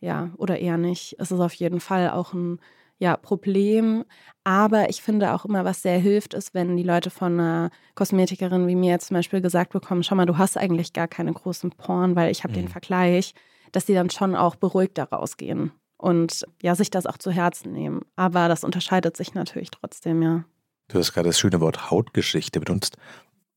ja, 0.00 0.30
oder 0.36 0.58
eher 0.58 0.76
nicht. 0.76 1.16
Es 1.18 1.30
ist 1.30 1.40
auf 1.40 1.54
jeden 1.54 1.80
Fall 1.80 2.10
auch 2.10 2.32
ein 2.34 2.60
ja, 2.98 3.16
Problem. 3.16 4.04
Aber 4.44 4.88
ich 4.88 5.02
finde 5.02 5.34
auch 5.34 5.44
immer, 5.44 5.64
was 5.64 5.82
sehr 5.82 5.98
hilft, 5.98 6.34
ist, 6.34 6.54
wenn 6.54 6.76
die 6.76 6.82
Leute 6.82 7.10
von 7.10 7.34
einer 7.38 7.70
Kosmetikerin 7.94 8.66
wie 8.66 8.74
mir 8.74 8.90
jetzt 8.90 9.08
zum 9.08 9.16
Beispiel 9.16 9.40
gesagt 9.40 9.72
bekommen, 9.72 10.02
schau 10.02 10.14
mal, 10.14 10.26
du 10.26 10.38
hast 10.38 10.56
eigentlich 10.56 10.92
gar 10.92 11.08
keine 11.08 11.32
großen 11.32 11.70
Poren, 11.70 12.16
weil 12.16 12.30
ich 12.30 12.44
habe 12.44 12.54
den 12.54 12.64
Mhm. 12.64 12.68
Vergleich, 12.70 13.34
dass 13.72 13.86
die 13.86 13.94
dann 13.94 14.10
schon 14.10 14.34
auch 14.34 14.56
beruhigt 14.56 14.96
da 14.98 15.04
rausgehen 15.04 15.72
und 15.98 16.46
ja, 16.62 16.74
sich 16.74 16.90
das 16.90 17.06
auch 17.06 17.18
zu 17.18 17.30
Herzen 17.30 17.72
nehmen. 17.72 18.02
Aber 18.16 18.48
das 18.48 18.64
unterscheidet 18.64 19.16
sich 19.16 19.34
natürlich 19.34 19.70
trotzdem, 19.70 20.22
ja. 20.22 20.44
Du 20.88 20.98
hast 20.98 21.12
gerade 21.12 21.28
das 21.28 21.38
schöne 21.38 21.60
Wort 21.60 21.90
Hautgeschichte 21.90 22.60
benutzt. 22.60 22.96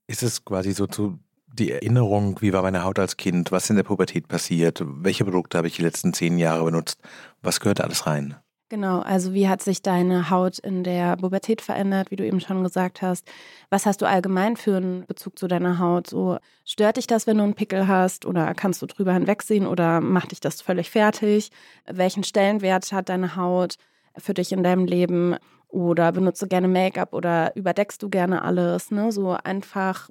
Ist 0.10 0.24
es 0.24 0.44
quasi 0.44 0.72
so 0.72 0.88
zu 0.88 1.20
die 1.54 1.72
Erinnerung, 1.72 2.42
wie 2.42 2.52
war 2.52 2.64
meine 2.64 2.84
Haut 2.84 2.98
als 2.98 3.16
Kind, 3.16 3.52
was 3.52 3.70
in 3.70 3.76
der 3.76 3.84
Pubertät 3.84 4.28
passiert, 4.28 4.84
welche 4.84 5.24
Produkte 5.24 5.60
habe 5.60 5.68
ich 5.68 5.76
die 5.76 5.84
letzten 5.84 6.14
zehn 6.14 6.40
Jahre 6.40 6.66
benutzt, 6.66 7.00
was 7.44 7.60
gehört 7.60 7.80
alles 7.80 8.08
rein? 8.08 8.36
Genau, 8.70 9.02
also 9.02 9.36
wie 9.36 9.48
hat 9.48 9.62
sich 9.62 9.84
deine 9.84 10.32
Haut 10.32 10.58
in 10.58 10.84
der 10.84 11.16
Pubertät 11.18 11.62
verändert, 11.62 12.10
wie 12.10 12.16
du 12.16 12.26
eben 12.26 12.40
schon 12.40 12.64
gesagt 12.64 13.04
hast? 13.04 13.28
Was 13.70 13.86
hast 13.86 14.02
du 14.02 14.08
allgemein 14.08 14.58
für 14.58 14.78
einen 14.78 15.06
Bezug 15.06 15.38
zu 15.38 15.48
deiner 15.48 15.78
Haut? 15.78 16.08
So 16.08 16.40
stört 16.66 16.98
dich 16.98 17.06
das, 17.06 17.28
wenn 17.28 17.38
du 17.38 17.44
einen 17.44 17.54
Pickel 17.54 17.88
hast 17.88 18.26
oder 18.26 18.56
kannst 18.56 18.82
du 18.82 18.88
drüber 18.88 19.14
hinwegsehen 19.14 19.68
oder 19.68 20.02
macht 20.02 20.32
dich 20.32 20.40
das 20.40 20.62
völlig 20.62 20.90
fertig? 20.90 21.52
Welchen 21.86 22.24
Stellenwert 22.24 22.92
hat 22.92 23.10
deine 23.10 23.36
Haut 23.36 23.76
für 24.18 24.34
dich 24.34 24.52
in 24.52 24.64
deinem 24.64 24.86
Leben? 24.86 25.36
Oder 25.70 26.12
benutzt 26.12 26.42
du 26.42 26.48
gerne 26.48 26.68
Make-up 26.68 27.14
oder 27.14 27.56
überdeckst 27.56 28.02
du 28.02 28.10
gerne 28.10 28.44
alles? 28.44 28.92
Ne? 28.92 29.12
So 29.12 29.32
einfach 29.32 30.10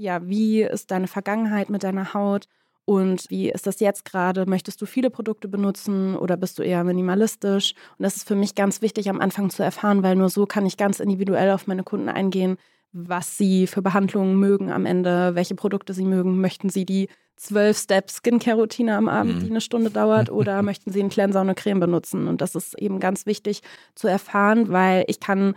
ja, 0.00 0.26
wie 0.26 0.62
ist 0.62 0.90
deine 0.90 1.08
Vergangenheit 1.08 1.68
mit 1.68 1.82
deiner 1.82 2.14
Haut 2.14 2.46
und 2.86 3.28
wie 3.28 3.50
ist 3.50 3.66
das 3.66 3.80
jetzt 3.80 4.04
gerade? 4.04 4.46
Möchtest 4.46 4.80
du 4.80 4.86
viele 4.86 5.10
Produkte 5.10 5.46
benutzen 5.46 6.16
oder 6.16 6.36
bist 6.36 6.58
du 6.58 6.62
eher 6.62 6.82
minimalistisch? 6.84 7.74
Und 7.98 8.02
das 8.02 8.16
ist 8.16 8.26
für 8.26 8.34
mich 8.34 8.54
ganz 8.54 8.82
wichtig 8.82 9.10
am 9.10 9.20
Anfang 9.20 9.50
zu 9.50 9.62
erfahren, 9.62 10.02
weil 10.02 10.16
nur 10.16 10.30
so 10.30 10.46
kann 10.46 10.66
ich 10.66 10.76
ganz 10.76 11.00
individuell 11.00 11.50
auf 11.50 11.66
meine 11.66 11.84
Kunden 11.84 12.08
eingehen, 12.08 12.56
was 12.92 13.36
sie 13.36 13.66
für 13.66 13.82
Behandlungen 13.82 14.36
mögen 14.40 14.72
am 14.72 14.86
Ende, 14.86 15.34
welche 15.34 15.54
Produkte 15.54 15.92
sie 15.92 16.04
mögen. 16.04 16.40
Möchten 16.40 16.70
sie 16.70 16.84
die 16.86 17.08
12-Step-Skincare-Routine 17.40 18.96
am 18.96 19.08
Abend, 19.08 19.36
mhm. 19.36 19.40
die 19.40 19.50
eine 19.50 19.60
Stunde 19.60 19.90
dauert, 19.90 20.30
oder 20.30 20.62
möchten 20.62 20.92
sie 20.92 21.00
einen 21.00 21.10
Cleanser 21.10 21.40
und 21.40 21.48
eine 21.48 21.54
Creme 21.54 21.80
benutzen? 21.80 22.28
Und 22.28 22.40
das 22.40 22.54
ist 22.54 22.78
eben 22.78 23.00
ganz 23.00 23.26
wichtig 23.26 23.62
zu 23.94 24.08
erfahren, 24.08 24.68
weil 24.70 25.04
ich 25.08 25.20
kann 25.20 25.54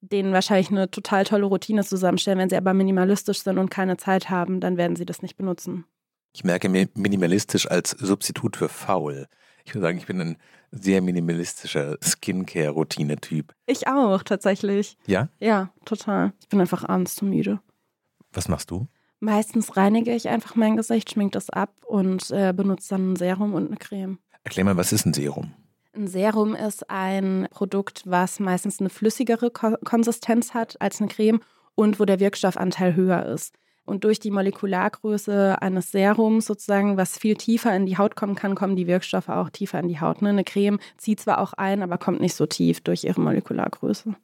denen 0.00 0.32
wahrscheinlich 0.32 0.70
eine 0.70 0.90
total 0.90 1.24
tolle 1.24 1.46
Routine 1.46 1.84
zusammenstellen. 1.84 2.38
Wenn 2.38 2.50
sie 2.50 2.56
aber 2.56 2.74
minimalistisch 2.74 3.42
sind 3.42 3.58
und 3.58 3.70
keine 3.70 3.96
Zeit 3.96 4.30
haben, 4.30 4.60
dann 4.60 4.76
werden 4.76 4.96
sie 4.96 5.06
das 5.06 5.22
nicht 5.22 5.36
benutzen. 5.36 5.84
Ich 6.32 6.44
merke 6.44 6.68
mir 6.68 6.88
minimalistisch 6.94 7.70
als 7.70 7.90
Substitut 7.90 8.56
für 8.56 8.68
faul. 8.68 9.26
Ich 9.64 9.74
würde 9.74 9.86
sagen, 9.86 9.98
ich 9.98 10.06
bin 10.06 10.20
ein 10.20 10.36
sehr 10.70 11.02
minimalistischer 11.02 11.98
Skincare-Routine-Typ. 12.02 13.52
Ich 13.66 13.88
auch, 13.88 14.22
tatsächlich. 14.22 14.96
Ja? 15.06 15.28
Ja, 15.38 15.70
total. 15.84 16.32
Ich 16.40 16.48
bin 16.48 16.60
einfach 16.60 16.84
abends 16.88 17.16
zu 17.16 17.24
müde. 17.24 17.60
Was 18.32 18.48
machst 18.48 18.70
du? 18.70 18.86
Meistens 19.20 19.76
reinige 19.76 20.14
ich 20.14 20.28
einfach 20.28 20.56
mein 20.56 20.76
Gesicht, 20.76 21.10
schmink 21.10 21.32
das 21.32 21.50
ab 21.50 21.74
und 21.86 22.30
äh, 22.30 22.54
benutze 22.54 22.90
dann 22.90 23.12
ein 23.12 23.16
Serum 23.16 23.52
und 23.52 23.66
eine 23.66 23.76
Creme. 23.76 24.18
Erklär 24.44 24.64
mal, 24.64 24.78
was 24.78 24.92
ist 24.92 25.04
ein 25.04 25.12
Serum? 25.12 25.52
Ein 25.92 26.08
Serum 26.08 26.54
ist 26.54 26.88
ein 26.88 27.46
Produkt, 27.50 28.04
was 28.06 28.40
meistens 28.40 28.80
eine 28.80 28.88
flüssigere 28.88 29.50
Konsistenz 29.50 30.54
hat 30.54 30.80
als 30.80 31.00
eine 31.00 31.08
Creme 31.08 31.40
und 31.74 32.00
wo 32.00 32.06
der 32.06 32.20
Wirkstoffanteil 32.20 32.96
höher 32.96 33.26
ist. 33.26 33.54
Und 33.84 34.04
durch 34.04 34.20
die 34.20 34.30
Molekulargröße 34.30 35.60
eines 35.60 35.90
Serums 35.90 36.46
sozusagen, 36.46 36.96
was 36.96 37.18
viel 37.18 37.34
tiefer 37.34 37.74
in 37.74 37.86
die 37.86 37.98
Haut 37.98 38.14
kommen 38.14 38.36
kann, 38.36 38.54
kommen 38.54 38.76
die 38.76 38.86
Wirkstoffe 38.86 39.28
auch 39.28 39.50
tiefer 39.50 39.80
in 39.80 39.88
die 39.88 40.00
Haut. 40.00 40.22
Ne? 40.22 40.28
Eine 40.30 40.44
Creme 40.44 40.78
zieht 40.96 41.20
zwar 41.20 41.38
auch 41.38 41.52
ein, 41.54 41.82
aber 41.82 41.98
kommt 41.98 42.20
nicht 42.20 42.34
so 42.34 42.46
tief 42.46 42.80
durch 42.82 43.04
ihre 43.04 43.20
Molekulargröße. 43.20 44.14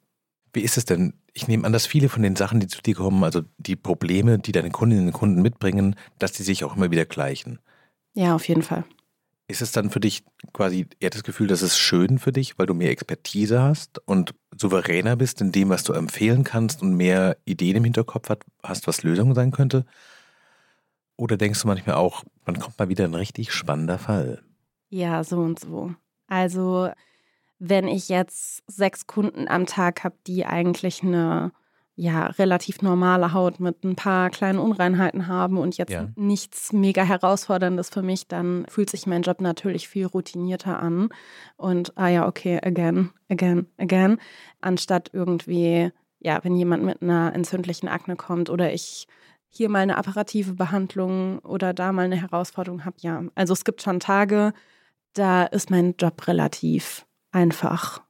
Wie 0.53 0.61
ist 0.61 0.77
es 0.77 0.85
denn? 0.85 1.13
Ich 1.33 1.47
nehme 1.47 1.65
an, 1.65 1.73
dass 1.73 1.85
viele 1.85 2.09
von 2.09 2.23
den 2.23 2.35
Sachen, 2.35 2.59
die 2.59 2.67
zu 2.67 2.81
dir 2.81 2.95
kommen, 2.95 3.23
also 3.23 3.43
die 3.57 3.75
Probleme, 3.75 4.39
die 4.39 4.51
deine 4.51 4.71
Kundinnen 4.71 5.07
und 5.07 5.13
Kunden 5.13 5.41
mitbringen, 5.41 5.95
dass 6.19 6.31
die 6.31 6.43
sich 6.43 6.63
auch 6.63 6.75
immer 6.75 6.89
wieder 6.89 7.05
gleichen. 7.05 7.59
Ja, 8.13 8.33
auf 8.33 8.47
jeden 8.47 8.63
Fall. 8.63 8.83
Ist 9.47 9.61
es 9.61 9.71
dann 9.71 9.91
für 9.91 9.99
dich 9.99 10.23
quasi 10.51 10.87
eher 10.99 11.11
das 11.11 11.23
Gefühl, 11.23 11.47
dass 11.47 11.61
es 11.61 11.77
schön 11.77 12.19
für 12.19 12.31
dich, 12.31 12.57
weil 12.57 12.65
du 12.65 12.73
mehr 12.73 12.89
Expertise 12.89 13.61
hast 13.61 13.99
und 14.07 14.33
souveräner 14.55 15.15
bist 15.15 15.39
in 15.39 15.51
dem, 15.51 15.69
was 15.69 15.83
du 15.83 15.93
empfehlen 15.93 16.43
kannst 16.43 16.81
und 16.81 16.95
mehr 16.95 17.37
Ideen 17.45 17.77
im 17.77 17.83
Hinterkopf 17.83 18.29
hast, 18.63 18.87
was 18.87 19.03
Lösung 19.03 19.35
sein 19.35 19.51
könnte? 19.51 19.85
Oder 21.15 21.37
denkst 21.37 21.61
du 21.61 21.67
manchmal 21.67 21.95
auch, 21.95 22.23
man 22.45 22.59
kommt 22.59 22.77
mal 22.77 22.89
wieder 22.89 23.05
ein 23.05 23.13
richtig 23.13 23.51
spannender 23.51 23.99
Fall? 23.99 24.43
Ja, 24.89 25.23
so 25.23 25.39
und 25.39 25.59
so. 25.59 25.93
Also, 26.27 26.89
wenn 27.59 27.87
ich 27.87 28.09
jetzt 28.09 28.63
sechs 28.67 29.07
Kunden 29.07 29.47
am 29.47 29.65
Tag 29.65 30.03
habe, 30.03 30.15
die 30.27 30.45
eigentlich 30.45 31.03
eine 31.03 31.51
ja, 31.99 32.27
relativ 32.27 32.83
normale 32.83 33.33
Haut 33.33 33.59
mit 33.59 33.83
ein 33.83 33.95
paar 33.95 34.29
kleinen 34.29 34.59
Unreinheiten 34.59 35.25
haben 35.25 35.57
und 35.57 35.77
jetzt 35.77 35.91
ja. 35.91 36.07
nichts 36.15 36.71
mega 36.71 37.03
herausforderndes 37.03 37.89
für 37.89 38.03
mich, 38.03 38.27
dann 38.27 38.67
fühlt 38.69 38.91
sich 38.91 39.07
mein 39.07 39.23
Job 39.23 39.41
natürlich 39.41 39.87
viel 39.87 40.05
routinierter 40.05 40.79
an. 40.79 41.09
Und 41.55 41.97
ah 41.97 42.07
ja, 42.07 42.27
okay, 42.27 42.59
again, 42.61 43.09
again, 43.29 43.65
again. 43.79 44.19
Anstatt 44.61 45.09
irgendwie, 45.11 45.91
ja, 46.19 46.39
wenn 46.43 46.55
jemand 46.55 46.83
mit 46.83 47.01
einer 47.01 47.33
entzündlichen 47.33 47.89
Akne 47.89 48.15
kommt 48.15 48.51
oder 48.51 48.71
ich 48.71 49.07
hier 49.49 49.67
mal 49.67 49.79
eine 49.79 49.97
apparative 49.97 50.53
Behandlung 50.53 51.39
oder 51.39 51.73
da 51.73 51.91
mal 51.91 52.05
eine 52.05 52.21
Herausforderung 52.21 52.85
habe, 52.85 52.97
ja. 52.99 53.23
Also 53.33 53.53
es 53.53 53.65
gibt 53.65 53.81
schon 53.81 53.99
Tage, 53.99 54.53
da 55.13 55.45
ist 55.45 55.71
mein 55.71 55.95
Job 55.97 56.27
relativ 56.27 57.06
einfach 57.31 58.01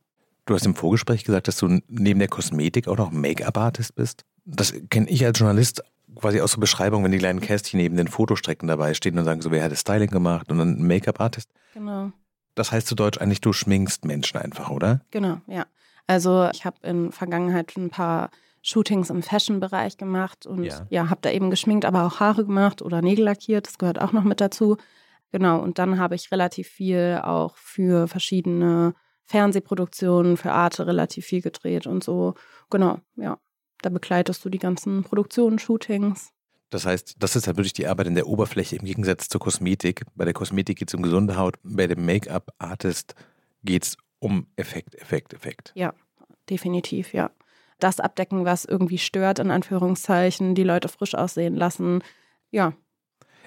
Du 0.47 0.55
hast 0.55 0.65
im 0.65 0.75
Vorgespräch 0.75 1.25
gesagt, 1.25 1.49
dass 1.49 1.57
du 1.57 1.81
neben 1.89 2.19
der 2.19 2.29
Kosmetik 2.29 2.87
auch 2.87 2.97
noch 2.97 3.11
Make-up-Artist 3.11 3.95
bist. 3.95 4.23
Das 4.45 4.73
kenne 4.89 5.09
ich 5.09 5.25
als 5.25 5.37
Journalist 5.37 5.83
quasi 6.15 6.39
aus 6.39 6.53
der 6.53 6.61
Beschreibung, 6.61 7.03
wenn 7.03 7.11
die 7.11 7.17
kleinen 7.17 7.41
Kästchen 7.41 7.79
neben 7.79 7.97
den 7.97 8.07
Fotostrecken 8.07 8.67
dabei 8.67 8.93
stehen 8.93 9.19
und 9.19 9.25
sagen 9.25 9.41
so, 9.41 9.51
wer 9.51 9.61
hat 9.61 9.73
das 9.73 9.81
Styling 9.81 10.09
gemacht 10.09 10.49
und 10.49 10.57
dann 10.57 10.81
Make-up-Artist. 10.81 11.51
Genau. 11.73 12.11
Das 12.55 12.71
heißt 12.71 12.87
zu 12.87 12.95
Deutsch 12.95 13.17
eigentlich, 13.19 13.41
du 13.41 13.51
schminkst 13.51 14.05
Menschen 14.05 14.37
einfach, 14.39 14.71
oder? 14.71 15.01
Genau, 15.11 15.41
ja. 15.47 15.65
Also 16.07 16.49
ich 16.53 16.63
habe 16.63 16.77
in 16.83 17.11
Vergangenheit 17.11 17.75
ein 17.75 17.89
paar 17.89 18.29
Shootings 18.61 19.09
im 19.09 19.21
Fashion-Bereich 19.21 19.97
gemacht 19.97 20.45
und 20.45 20.63
ja, 20.63 20.87
ja 20.89 21.09
habe 21.09 21.19
da 21.21 21.29
eben 21.29 21.49
geschminkt, 21.49 21.83
aber 21.83 22.05
auch 22.05 22.21
Haare 22.21 22.45
gemacht 22.45 22.81
oder 22.81 23.01
Nägel 23.01 23.25
lackiert. 23.25 23.67
Das 23.67 23.77
gehört 23.77 23.99
auch 23.99 24.13
noch 24.13 24.23
mit 24.23 24.39
dazu. 24.39 24.77
Genau, 25.33 25.59
und 25.59 25.77
dann 25.77 25.99
habe 25.99 26.15
ich 26.15 26.31
relativ 26.31 26.69
viel 26.69 27.19
auch 27.21 27.57
für 27.57 28.07
verschiedene 28.07 28.93
Fernsehproduktionen 29.27 30.37
für 30.37 30.51
Arte 30.51 30.87
relativ 30.87 31.25
viel 31.25 31.41
gedreht 31.41 31.85
und 31.85 32.03
so. 32.03 32.33
Genau, 32.69 32.99
ja. 33.15 33.37
Da 33.81 33.89
begleitest 33.89 34.43
du 34.43 34.49
die 34.49 34.57
ganzen 34.57 35.03
Produktionen, 35.03 35.59
Shootings. 35.59 36.31
Das 36.69 36.85
heißt, 36.85 37.15
das 37.19 37.35
ist 37.35 37.45
halt 37.47 37.57
wirklich 37.57 37.73
die 37.73 37.87
Arbeit 37.87 38.07
in 38.07 38.15
der 38.15 38.27
Oberfläche 38.27 38.75
im 38.75 38.85
Gegensatz 38.85 39.29
zur 39.29 39.39
Kosmetik. 39.39 40.03
Bei 40.15 40.25
der 40.25 40.33
Kosmetik 40.33 40.79
geht 40.79 40.89
es 40.89 40.95
um 40.95 41.03
gesunde 41.03 41.37
Haut, 41.37 41.57
bei 41.63 41.87
dem 41.87 42.05
Make-up-Artist 42.05 43.15
geht 43.63 43.83
es 43.83 43.97
um 44.19 44.47
Effekt, 44.55 44.95
Effekt, 44.95 45.33
Effekt. 45.33 45.71
Ja, 45.75 45.93
definitiv, 46.49 47.13
ja. 47.13 47.29
Das 47.79 47.99
abdecken, 47.99 48.45
was 48.45 48.65
irgendwie 48.65 48.97
stört, 48.97 49.39
in 49.39 49.51
Anführungszeichen, 49.51 50.55
die 50.55 50.63
Leute 50.63 50.87
frisch 50.87 51.13
aussehen 51.13 51.55
lassen. 51.55 52.03
Ja. 52.49 52.73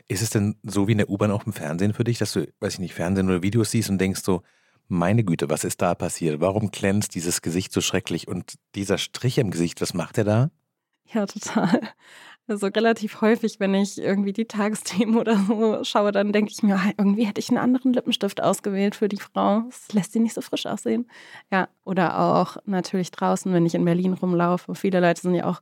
Ist 0.06 0.22
es 0.22 0.30
denn 0.30 0.56
so 0.62 0.86
wie 0.86 0.92
in 0.92 0.98
der 0.98 1.10
U-Bahn 1.10 1.32
auch 1.32 1.46
im 1.46 1.52
Fernsehen 1.52 1.92
für 1.92 2.04
dich, 2.04 2.18
dass 2.18 2.32
du, 2.32 2.46
weiß 2.60 2.74
ich 2.74 2.80
nicht, 2.80 2.94
Fernsehen 2.94 3.28
oder 3.28 3.42
Videos 3.42 3.72
siehst 3.72 3.90
und 3.90 3.98
denkst 3.98 4.22
so, 4.22 4.42
meine 4.90 5.24
Güte, 5.24 5.50
was 5.50 5.64
ist 5.64 5.80
da 5.82 5.94
passiert? 5.94 6.40
Warum 6.40 6.70
glänzt 6.70 7.14
dieses 7.14 7.42
Gesicht 7.42 7.72
so 7.72 7.80
schrecklich? 7.80 8.28
Und 8.28 8.54
dieser 8.74 8.98
Strich 8.98 9.38
im 9.38 9.50
Gesicht, 9.50 9.80
was 9.80 9.94
macht 9.94 10.18
er 10.18 10.24
da? 10.24 10.50
Ja, 11.12 11.26
total. 11.26 11.80
Also 12.46 12.66
relativ 12.66 13.20
häufig, 13.20 13.60
wenn 13.60 13.74
ich 13.74 13.96
irgendwie 13.96 14.32
die 14.32 14.46
Tagesthemen 14.46 15.16
oder 15.16 15.36
so 15.36 15.84
schaue, 15.84 16.10
dann 16.10 16.32
denke 16.32 16.50
ich 16.50 16.64
mir, 16.64 16.80
irgendwie 16.98 17.24
hätte 17.24 17.38
ich 17.38 17.48
einen 17.48 17.58
anderen 17.58 17.92
Lippenstift 17.92 18.42
ausgewählt 18.42 18.96
für 18.96 19.08
die 19.08 19.20
Frau. 19.20 19.62
Das 19.68 19.92
lässt 19.92 20.12
sie 20.12 20.18
nicht 20.18 20.34
so 20.34 20.40
frisch 20.40 20.66
aussehen. 20.66 21.08
Ja, 21.52 21.68
oder 21.84 22.18
auch 22.18 22.56
natürlich 22.66 23.12
draußen, 23.12 23.52
wenn 23.52 23.66
ich 23.66 23.76
in 23.76 23.84
Berlin 23.84 24.14
rumlaufe. 24.14 24.74
Viele 24.74 24.98
Leute 24.98 25.20
sind 25.22 25.36
ja 25.36 25.44
auch 25.44 25.60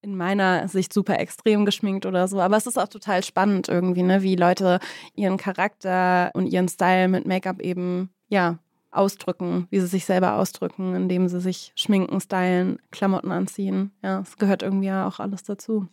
in 0.00 0.16
meiner 0.16 0.66
Sicht 0.68 0.94
super 0.94 1.18
extrem 1.18 1.66
geschminkt 1.66 2.06
oder 2.06 2.26
so. 2.26 2.40
Aber 2.40 2.56
es 2.56 2.66
ist 2.66 2.78
auch 2.78 2.88
total 2.88 3.22
spannend 3.22 3.68
irgendwie, 3.68 4.02
ne? 4.02 4.22
wie 4.22 4.36
Leute 4.36 4.78
ihren 5.14 5.36
Charakter 5.36 6.30
und 6.32 6.46
ihren 6.46 6.68
Style 6.68 7.08
mit 7.08 7.26
Make-up 7.26 7.60
eben 7.60 8.13
ja, 8.28 8.58
ausdrücken, 8.90 9.66
wie 9.70 9.80
sie 9.80 9.86
sich 9.86 10.04
selber 10.04 10.34
ausdrücken, 10.36 10.94
indem 10.94 11.28
sie 11.28 11.40
sich 11.40 11.72
schminken, 11.74 12.20
stylen, 12.20 12.78
Klamotten 12.90 13.32
anziehen. 13.32 13.92
Ja, 14.02 14.20
es 14.20 14.36
gehört 14.36 14.62
irgendwie 14.62 14.86
ja 14.86 15.06
auch 15.06 15.20
alles 15.20 15.42
dazu. 15.42 15.88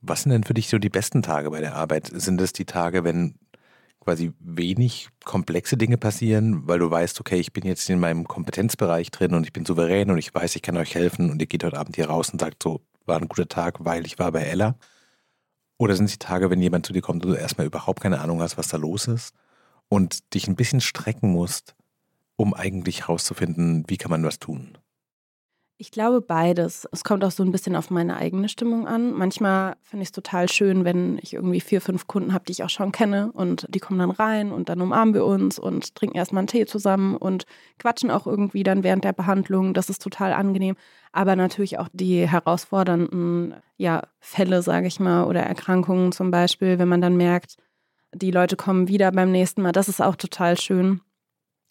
Was 0.00 0.22
sind 0.22 0.32
denn 0.32 0.44
für 0.44 0.54
dich 0.54 0.68
so 0.68 0.78
die 0.78 0.90
besten 0.90 1.22
Tage 1.22 1.50
bei 1.50 1.60
der 1.60 1.74
Arbeit? 1.74 2.10
Sind 2.12 2.40
es 2.40 2.52
die 2.52 2.66
Tage, 2.66 3.04
wenn 3.04 3.36
quasi 4.00 4.32
wenig 4.38 5.08
komplexe 5.24 5.76
Dinge 5.76 5.98
passieren, 5.98 6.68
weil 6.68 6.78
du 6.78 6.88
weißt, 6.88 7.20
okay, 7.20 7.40
ich 7.40 7.52
bin 7.52 7.64
jetzt 7.66 7.90
in 7.90 7.98
meinem 7.98 8.24
Kompetenzbereich 8.28 9.10
drin 9.10 9.34
und 9.34 9.44
ich 9.44 9.52
bin 9.52 9.66
souverän 9.66 10.10
und 10.10 10.18
ich 10.18 10.32
weiß, 10.32 10.54
ich 10.54 10.62
kann 10.62 10.76
euch 10.76 10.94
helfen 10.94 11.30
und 11.30 11.40
ihr 11.40 11.48
geht 11.48 11.64
heute 11.64 11.78
Abend 11.78 11.96
hier 11.96 12.06
raus 12.06 12.30
und 12.30 12.40
sagt 12.40 12.62
so, 12.62 12.82
war 13.04 13.20
ein 13.20 13.28
guter 13.28 13.48
Tag, 13.48 13.84
weil 13.84 14.06
ich 14.06 14.18
war 14.18 14.30
bei 14.30 14.42
Ella? 14.42 14.76
Oder 15.78 15.96
sind 15.96 16.06
es 16.06 16.12
die 16.12 16.18
Tage, 16.18 16.50
wenn 16.50 16.62
jemand 16.62 16.86
zu 16.86 16.92
dir 16.92 17.02
kommt 17.02 17.24
und 17.24 17.32
du 17.32 17.36
erstmal 17.36 17.66
überhaupt 17.66 18.00
keine 18.00 18.20
Ahnung 18.20 18.40
hast, 18.40 18.56
was 18.56 18.68
da 18.68 18.76
los 18.76 19.08
ist? 19.08 19.34
Und 19.88 20.34
dich 20.34 20.48
ein 20.48 20.56
bisschen 20.56 20.80
strecken 20.80 21.30
musst, 21.30 21.74
um 22.36 22.54
eigentlich 22.54 23.02
herauszufinden, 23.02 23.84
wie 23.88 23.96
kann 23.96 24.10
man 24.10 24.24
was 24.24 24.38
tun? 24.38 24.78
Ich 25.78 25.90
glaube 25.90 26.22
beides. 26.22 26.88
Es 26.90 27.04
kommt 27.04 27.22
auch 27.22 27.30
so 27.30 27.42
ein 27.42 27.52
bisschen 27.52 27.76
auf 27.76 27.90
meine 27.90 28.16
eigene 28.16 28.48
Stimmung 28.48 28.86
an. 28.86 29.12
Manchmal 29.12 29.76
finde 29.82 30.04
ich 30.04 30.08
es 30.08 30.12
total 30.12 30.48
schön, 30.48 30.86
wenn 30.86 31.18
ich 31.20 31.34
irgendwie 31.34 31.60
vier, 31.60 31.82
fünf 31.82 32.06
Kunden 32.06 32.32
habe, 32.32 32.46
die 32.46 32.52
ich 32.52 32.64
auch 32.64 32.70
schon 32.70 32.92
kenne 32.92 33.30
und 33.32 33.66
die 33.68 33.78
kommen 33.78 33.98
dann 33.98 34.10
rein 34.10 34.52
und 34.52 34.70
dann 34.70 34.80
umarmen 34.80 35.12
wir 35.12 35.26
uns 35.26 35.58
und 35.58 35.94
trinken 35.94 36.16
erstmal 36.16 36.40
einen 36.40 36.48
Tee 36.48 36.64
zusammen 36.64 37.14
und 37.14 37.44
quatschen 37.78 38.10
auch 38.10 38.26
irgendwie 38.26 38.62
dann 38.62 38.84
während 38.84 39.04
der 39.04 39.12
Behandlung. 39.12 39.74
Das 39.74 39.90
ist 39.90 40.00
total 40.00 40.32
angenehm. 40.32 40.76
Aber 41.12 41.36
natürlich 41.36 41.78
auch 41.78 41.88
die 41.92 42.26
herausfordernden 42.26 43.54
ja, 43.76 44.02
Fälle, 44.18 44.62
sage 44.62 44.86
ich 44.86 44.98
mal, 44.98 45.24
oder 45.24 45.42
Erkrankungen 45.42 46.10
zum 46.10 46.30
Beispiel, 46.30 46.78
wenn 46.78 46.88
man 46.88 47.02
dann 47.02 47.18
merkt, 47.18 47.56
die 48.16 48.30
Leute 48.30 48.56
kommen 48.56 48.88
wieder 48.88 49.12
beim 49.12 49.30
nächsten 49.32 49.62
Mal. 49.62 49.72
Das 49.72 49.88
ist 49.88 50.02
auch 50.02 50.16
total 50.16 50.58
schön. 50.58 51.00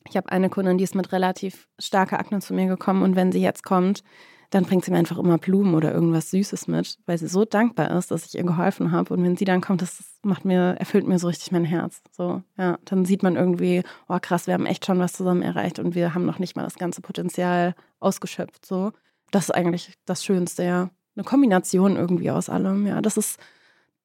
Ich 0.08 0.15
habe 0.17 0.31
eine 0.31 0.49
Kundin, 0.49 0.77
die 0.77 0.84
ist 0.84 0.95
mit 0.95 1.12
relativ 1.12 1.67
starker 1.79 2.19
Akne 2.19 2.39
zu 2.39 2.53
mir 2.53 2.67
gekommen 2.67 3.01
und 3.01 3.15
wenn 3.15 3.31
sie 3.31 3.41
jetzt 3.41 3.63
kommt, 3.63 4.03
dann 4.51 4.63
bringt 4.63 4.86
sie 4.86 4.91
mir 4.91 4.97
einfach 4.97 5.17
immer 5.17 5.38
Blumen 5.38 5.73
oder 5.73 5.91
irgendwas 5.91 6.31
Süßes 6.31 6.67
mit, 6.67 6.97
weil 7.05 7.17
sie 7.17 7.27
so 7.27 7.45
dankbar 7.45 7.91
ist, 7.91 8.12
dass 8.12 8.25
ich 8.25 8.36
ihr 8.36 8.43
geholfen 8.43 8.91
habe. 8.91 9.13
Und 9.13 9.23
wenn 9.23 9.36
sie 9.36 9.45
dann 9.45 9.62
kommt, 9.62 9.81
das 9.81 10.03
macht 10.23 10.45
mir, 10.45 10.75
erfüllt 10.79 11.08
mir 11.08 11.19
so 11.19 11.27
richtig 11.27 11.51
mein 11.51 11.65
Herz. 11.65 12.01
So, 12.12 12.43
ja, 12.58 12.77
dann 12.86 13.05
sieht 13.05 13.23
man 13.23 13.36
irgendwie, 13.36 13.84
oh 14.08 14.17
krass, 14.21 14.47
wir 14.47 14.53
haben 14.53 14.65
echt 14.65 14.86
schon 14.86 14.99
was 14.99 15.13
zusammen 15.13 15.41
erreicht 15.41 15.79
und 15.79 15.95
wir 15.95 16.13
haben 16.13 16.25
noch 16.25 16.39
nicht 16.39 16.55
mal 16.55 16.63
das 16.63 16.75
ganze 16.75 17.01
Potenzial 17.01 17.75
ausgeschöpft. 17.99 18.65
So, 18.65 18.91
das 19.31 19.45
ist 19.45 19.51
eigentlich 19.51 19.95
das 20.05 20.23
Schönste, 20.23 20.63
ja. 20.63 20.89
eine 21.15 21.23
Kombination 21.23 21.95
irgendwie 21.95 22.31
aus 22.31 22.49
allem, 22.49 22.86
ja. 22.86 23.01
Dass 23.01 23.17
es 23.17 23.38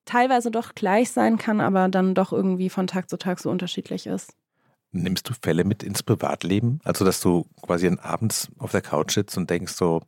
teilweise 0.04 0.50
doch 0.50 0.74
gleich 0.74 1.10
sein 1.10 1.38
kann, 1.38 1.60
aber 1.60 1.88
dann 1.88 2.14
doch 2.14 2.32
irgendwie 2.32 2.70
von 2.70 2.86
Tag 2.86 3.08
zu 3.10 3.18
Tag 3.18 3.38
so 3.40 3.50
unterschiedlich 3.50 4.06
ist. 4.06 4.34
Nimmst 4.92 5.28
du 5.28 5.34
Fälle 5.40 5.64
mit 5.64 5.82
ins 5.82 6.02
Privatleben? 6.02 6.80
Also, 6.84 7.04
dass 7.04 7.20
du 7.20 7.46
quasi 7.62 7.88
abends 8.00 8.48
auf 8.58 8.72
der 8.72 8.82
Couch 8.82 9.12
sitzt 9.12 9.36
und 9.36 9.48
denkst 9.48 9.72
so, 9.72 10.02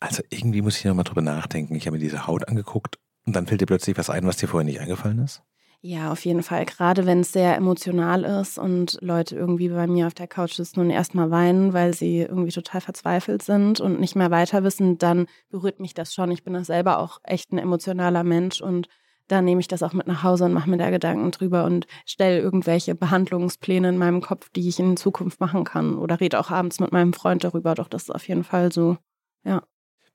also 0.00 0.22
irgendwie 0.30 0.62
muss 0.62 0.78
ich 0.78 0.84
nochmal 0.84 1.04
drüber 1.04 1.20
nachdenken. 1.20 1.74
Ich 1.74 1.86
habe 1.86 1.96
mir 1.96 2.02
diese 2.02 2.26
Haut 2.26 2.48
angeguckt 2.48 2.98
und 3.26 3.36
dann 3.36 3.46
fällt 3.46 3.60
dir 3.60 3.66
plötzlich 3.66 3.96
was 3.98 4.10
ein, 4.10 4.26
was 4.26 4.38
dir 4.38 4.48
vorher 4.48 4.64
nicht 4.64 4.80
eingefallen 4.80 5.18
ist? 5.18 5.42
Ja, 5.84 6.12
auf 6.12 6.24
jeden 6.24 6.44
Fall. 6.44 6.64
Gerade 6.64 7.06
wenn 7.06 7.20
es 7.20 7.32
sehr 7.32 7.56
emotional 7.56 8.22
ist 8.22 8.56
und 8.56 8.98
Leute 9.00 9.34
irgendwie 9.34 9.68
bei 9.68 9.88
mir 9.88 10.06
auf 10.06 10.14
der 10.14 10.28
Couch 10.28 10.52
sitzen 10.52 10.78
und 10.78 10.90
erstmal 10.90 11.32
weinen, 11.32 11.72
weil 11.72 11.92
sie 11.92 12.20
irgendwie 12.20 12.52
total 12.52 12.80
verzweifelt 12.80 13.42
sind 13.42 13.80
und 13.80 13.98
nicht 13.98 14.14
mehr 14.14 14.30
weiter 14.30 14.62
wissen, 14.62 14.96
dann 14.98 15.26
berührt 15.50 15.80
mich 15.80 15.92
das 15.92 16.14
schon. 16.14 16.30
Ich 16.30 16.44
bin 16.44 16.54
da 16.54 16.62
selber 16.62 17.00
auch 17.00 17.18
echt 17.24 17.50
ein 17.50 17.58
emotionaler 17.58 18.22
Mensch 18.22 18.60
und 18.60 18.86
dann 19.26 19.44
nehme 19.44 19.60
ich 19.60 19.66
das 19.66 19.82
auch 19.82 19.92
mit 19.92 20.06
nach 20.06 20.22
Hause 20.22 20.44
und 20.44 20.52
mache 20.52 20.70
mir 20.70 20.76
da 20.76 20.90
Gedanken 20.90 21.32
drüber 21.32 21.64
und 21.64 21.88
stelle 22.06 22.38
irgendwelche 22.38 22.94
Behandlungspläne 22.94 23.88
in 23.88 23.98
meinem 23.98 24.20
Kopf, 24.20 24.50
die 24.50 24.68
ich 24.68 24.78
in 24.78 24.96
Zukunft 24.96 25.40
machen 25.40 25.64
kann. 25.64 25.98
Oder 25.98 26.20
rede 26.20 26.38
auch 26.38 26.50
abends 26.50 26.78
mit 26.78 26.92
meinem 26.92 27.12
Freund 27.12 27.42
darüber. 27.42 27.74
Doch, 27.74 27.88
das 27.88 28.04
ist 28.04 28.10
auf 28.10 28.28
jeden 28.28 28.44
Fall 28.44 28.70
so. 28.70 28.98
Ja. 29.42 29.64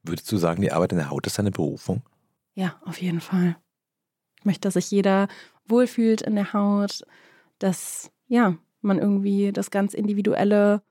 Würdest 0.03 0.31
du 0.31 0.37
sagen, 0.37 0.61
die 0.61 0.71
Arbeit 0.71 0.93
in 0.93 0.99
der 0.99 1.09
Haut 1.09 1.27
ist 1.27 1.37
deine 1.37 1.51
Berufung? 1.51 2.03
Ja, 2.53 2.79
auf 2.85 3.01
jeden 3.01 3.19
Fall. 3.19 3.57
Ich 4.39 4.45
möchte, 4.45 4.61
dass 4.61 4.75
sich 4.75 4.91
jeder 4.91 5.27
wohlfühlt 5.69 6.21
in 6.21 6.35
der 6.35 6.53
Haut, 6.53 7.03
dass 7.59 8.11
ja, 8.27 8.57
man 8.81 8.99
irgendwie 8.99 9.51
das 9.51 9.71
ganz 9.71 9.93
individuelle, 9.93 10.81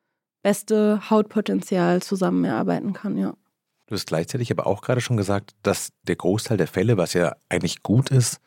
beste 0.43 1.11
Hautpotenzial 1.11 2.03
zusammen 2.03 2.45
erarbeiten 2.45 2.93
kann, 2.93 3.19
ja. 3.19 3.35
Du 3.87 3.95
hast 3.95 4.07
gleichzeitig 4.07 4.51
aber 4.51 4.67
auch 4.67 4.83
gerade 4.83 5.01
schon 5.01 5.17
gesagt, 5.17 5.55
dass 5.62 5.93
der 6.03 6.17
Großteil 6.17 6.57
der 6.57 6.67
Fälle, 6.67 6.97
was 6.97 7.12
ja 7.12 7.37
eigentlich 7.49 7.83
gut 7.83 8.11
ist, 8.11 8.41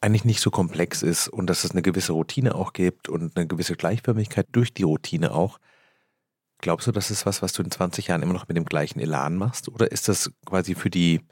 eigentlich 0.00 0.24
nicht 0.24 0.40
so 0.40 0.50
komplex 0.50 1.02
ist 1.02 1.28
und 1.28 1.48
dass 1.48 1.64
es 1.64 1.70
eine 1.70 1.82
gewisse 1.82 2.12
Routine 2.12 2.54
auch 2.54 2.74
gibt 2.74 3.08
und 3.08 3.36
eine 3.36 3.46
gewisse 3.46 3.76
Gleichförmigkeit 3.76 4.46
durch 4.52 4.74
die 4.74 4.82
Routine 4.82 5.32
auch. 5.32 5.58
Glaubst 6.58 6.86
du, 6.86 6.92
das 6.92 7.10
ist 7.10 7.24
was, 7.24 7.42
was 7.42 7.54
du 7.54 7.62
in 7.62 7.70
20 7.70 8.08
Jahren 8.08 8.22
immer 8.22 8.34
noch 8.34 8.48
mit 8.48 8.56
dem 8.56 8.66
gleichen 8.66 9.00
Elan 9.00 9.36
machst? 9.36 9.68
Oder 9.68 9.90
ist 9.90 10.08
das 10.08 10.30
quasi 10.44 10.74
für 10.74 10.90
die 10.90 11.22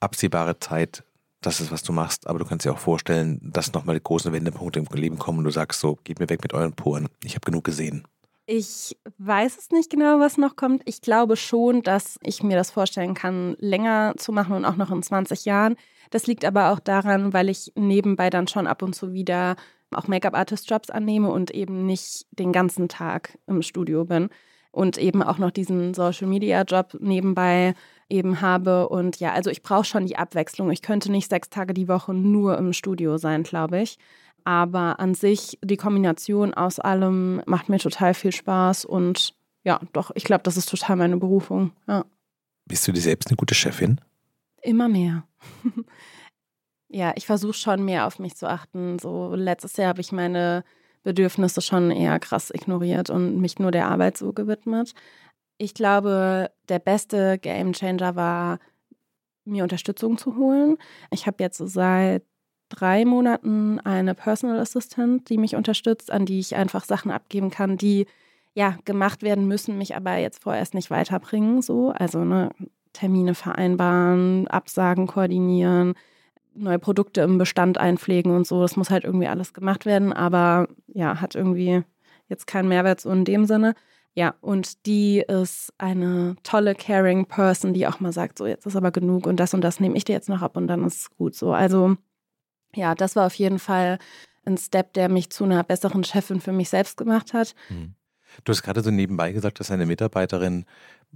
absehbare 0.00 0.58
Zeit 0.60 1.04
das 1.42 1.60
ist, 1.60 1.70
was 1.70 1.82
du 1.82 1.92
machst, 1.92 2.26
aber 2.26 2.38
du 2.38 2.44
kannst 2.44 2.64
dir 2.64 2.72
auch 2.72 2.78
vorstellen, 2.78 3.40
dass 3.42 3.72
nochmal 3.72 3.96
die 3.96 4.02
großen 4.02 4.32
Wendepunkte 4.32 4.78
im 4.78 4.86
Leben 4.94 5.18
kommen 5.18 5.38
und 5.38 5.44
du 5.44 5.50
sagst 5.50 5.80
so, 5.80 5.98
geht 6.04 6.20
mir 6.20 6.30
weg 6.30 6.42
mit 6.42 6.54
euren 6.54 6.72
Poren, 6.72 7.08
ich 7.22 7.34
habe 7.34 7.44
genug 7.44 7.64
gesehen. 7.64 8.06
Ich 8.46 8.96
weiß 9.18 9.56
es 9.56 9.70
nicht 9.70 9.88
genau, 9.88 10.18
was 10.18 10.36
noch 10.36 10.56
kommt. 10.56 10.82
Ich 10.84 11.00
glaube 11.00 11.36
schon, 11.36 11.82
dass 11.82 12.18
ich 12.22 12.42
mir 12.42 12.56
das 12.56 12.72
vorstellen 12.72 13.14
kann, 13.14 13.56
länger 13.60 14.14
zu 14.16 14.32
machen 14.32 14.54
und 14.54 14.64
auch 14.64 14.76
noch 14.76 14.90
in 14.90 15.02
20 15.02 15.44
Jahren. 15.44 15.76
Das 16.10 16.26
liegt 16.26 16.44
aber 16.44 16.70
auch 16.70 16.80
daran, 16.80 17.32
weil 17.32 17.48
ich 17.48 17.72
nebenbei 17.76 18.30
dann 18.30 18.48
schon 18.48 18.66
ab 18.66 18.82
und 18.82 18.94
zu 18.94 19.12
wieder 19.12 19.56
auch 19.92 20.08
Make-up-Artist-Jobs 20.08 20.90
annehme 20.90 21.30
und 21.30 21.50
eben 21.52 21.86
nicht 21.86 22.26
den 22.32 22.52
ganzen 22.52 22.88
Tag 22.88 23.38
im 23.46 23.62
Studio 23.62 24.04
bin 24.04 24.28
und 24.72 24.98
eben 24.98 25.22
auch 25.22 25.38
noch 25.38 25.50
diesen 25.50 25.94
Social-Media-Job 25.94 26.96
nebenbei 27.00 27.74
eben 28.12 28.40
habe. 28.40 28.88
Und 28.88 29.18
ja, 29.18 29.32
also 29.32 29.50
ich 29.50 29.62
brauche 29.62 29.84
schon 29.84 30.06
die 30.06 30.16
Abwechslung. 30.16 30.70
Ich 30.70 30.82
könnte 30.82 31.10
nicht 31.10 31.30
sechs 31.30 31.50
Tage 31.50 31.74
die 31.74 31.88
Woche 31.88 32.14
nur 32.14 32.58
im 32.58 32.72
Studio 32.72 33.18
sein, 33.18 33.42
glaube 33.42 33.80
ich. 33.80 33.98
Aber 34.44 35.00
an 35.00 35.14
sich, 35.14 35.58
die 35.62 35.76
Kombination 35.76 36.54
aus 36.54 36.78
allem 36.78 37.42
macht 37.46 37.68
mir 37.68 37.78
total 37.78 38.14
viel 38.14 38.32
Spaß 38.32 38.84
und 38.84 39.34
ja, 39.64 39.80
doch, 39.92 40.10
ich 40.14 40.24
glaube, 40.24 40.42
das 40.42 40.56
ist 40.56 40.68
total 40.68 40.96
meine 40.96 41.16
Berufung. 41.16 41.70
Ja. 41.86 42.04
Bist 42.66 42.86
du 42.86 42.92
dir 42.92 43.00
selbst 43.00 43.28
eine 43.28 43.36
gute 43.36 43.54
Chefin? 43.54 44.00
Immer 44.60 44.88
mehr. 44.88 45.24
ja, 46.88 47.12
ich 47.16 47.26
versuche 47.26 47.54
schon 47.54 47.84
mehr 47.84 48.06
auf 48.06 48.18
mich 48.18 48.34
zu 48.34 48.48
achten. 48.48 48.98
So 48.98 49.34
letztes 49.34 49.76
Jahr 49.76 49.88
habe 49.88 50.00
ich 50.00 50.10
meine 50.10 50.64
Bedürfnisse 51.04 51.60
schon 51.60 51.90
eher 51.90 52.18
krass 52.18 52.50
ignoriert 52.52 53.10
und 53.10 53.40
mich 53.40 53.58
nur 53.58 53.70
der 53.70 53.88
Arbeit 53.88 54.16
so 54.16 54.32
gewidmet. 54.32 54.94
Ich 55.62 55.74
glaube, 55.74 56.50
der 56.68 56.80
beste 56.80 57.38
Game 57.38 57.72
Changer 57.72 58.16
war, 58.16 58.58
mir 59.44 59.62
Unterstützung 59.62 60.18
zu 60.18 60.34
holen. 60.34 60.76
Ich 61.12 61.28
habe 61.28 61.36
jetzt 61.38 61.58
seit 61.58 62.24
drei 62.68 63.04
Monaten 63.04 63.78
eine 63.78 64.16
Personal 64.16 64.58
Assistant, 64.58 65.28
die 65.28 65.38
mich 65.38 65.54
unterstützt, 65.54 66.10
an 66.10 66.26
die 66.26 66.40
ich 66.40 66.56
einfach 66.56 66.84
Sachen 66.84 67.12
abgeben 67.12 67.50
kann, 67.50 67.76
die 67.76 68.06
ja 68.54 68.76
gemacht 68.84 69.22
werden 69.22 69.46
müssen, 69.46 69.78
mich 69.78 69.94
aber 69.94 70.16
jetzt 70.16 70.42
vorerst 70.42 70.74
nicht 70.74 70.90
weiterbringen. 70.90 71.62
So, 71.62 71.90
also 71.90 72.24
ne, 72.24 72.50
Termine 72.92 73.36
vereinbaren, 73.36 74.48
Absagen 74.48 75.06
koordinieren, 75.06 75.94
neue 76.54 76.80
Produkte 76.80 77.20
im 77.20 77.38
Bestand 77.38 77.78
einpflegen 77.78 78.34
und 78.34 78.48
so. 78.48 78.62
Das 78.62 78.74
muss 78.74 78.90
halt 78.90 79.04
irgendwie 79.04 79.28
alles 79.28 79.54
gemacht 79.54 79.86
werden, 79.86 80.12
aber 80.12 80.66
ja, 80.88 81.20
hat 81.20 81.36
irgendwie 81.36 81.84
jetzt 82.28 82.48
keinen 82.48 82.68
Mehrwert 82.68 83.00
so 83.00 83.10
in 83.10 83.24
dem 83.24 83.44
Sinne. 83.44 83.76
Ja, 84.14 84.34
und 84.40 84.84
die 84.86 85.20
ist 85.20 85.72
eine 85.78 86.36
tolle, 86.42 86.74
caring 86.74 87.24
Person, 87.26 87.72
die 87.72 87.86
auch 87.86 88.00
mal 88.00 88.12
sagt, 88.12 88.38
so 88.38 88.46
jetzt 88.46 88.66
ist 88.66 88.76
aber 88.76 88.90
genug 88.90 89.26
und 89.26 89.36
das 89.36 89.54
und 89.54 89.62
das 89.62 89.80
nehme 89.80 89.96
ich 89.96 90.04
dir 90.04 90.12
jetzt 90.12 90.28
noch 90.28 90.42
ab 90.42 90.56
und 90.56 90.66
dann 90.66 90.84
ist 90.84 91.00
es 91.00 91.10
gut 91.10 91.34
so. 91.34 91.52
Also 91.52 91.96
ja, 92.74 92.94
das 92.94 93.16
war 93.16 93.26
auf 93.26 93.34
jeden 93.34 93.58
Fall 93.58 93.98
ein 94.44 94.58
Step, 94.58 94.92
der 94.94 95.08
mich 95.08 95.30
zu 95.30 95.44
einer 95.44 95.62
besseren 95.64 96.04
Chefin 96.04 96.40
für 96.40 96.52
mich 96.52 96.68
selbst 96.68 96.96
gemacht 96.96 97.32
hat. 97.32 97.54
Mhm. 97.70 97.94
Du 98.44 98.50
hast 98.50 98.62
gerade 98.62 98.82
so 98.82 98.90
nebenbei 98.90 99.32
gesagt, 99.32 99.60
dass 99.60 99.70
eine 99.70 99.86
Mitarbeiterin 99.86 100.64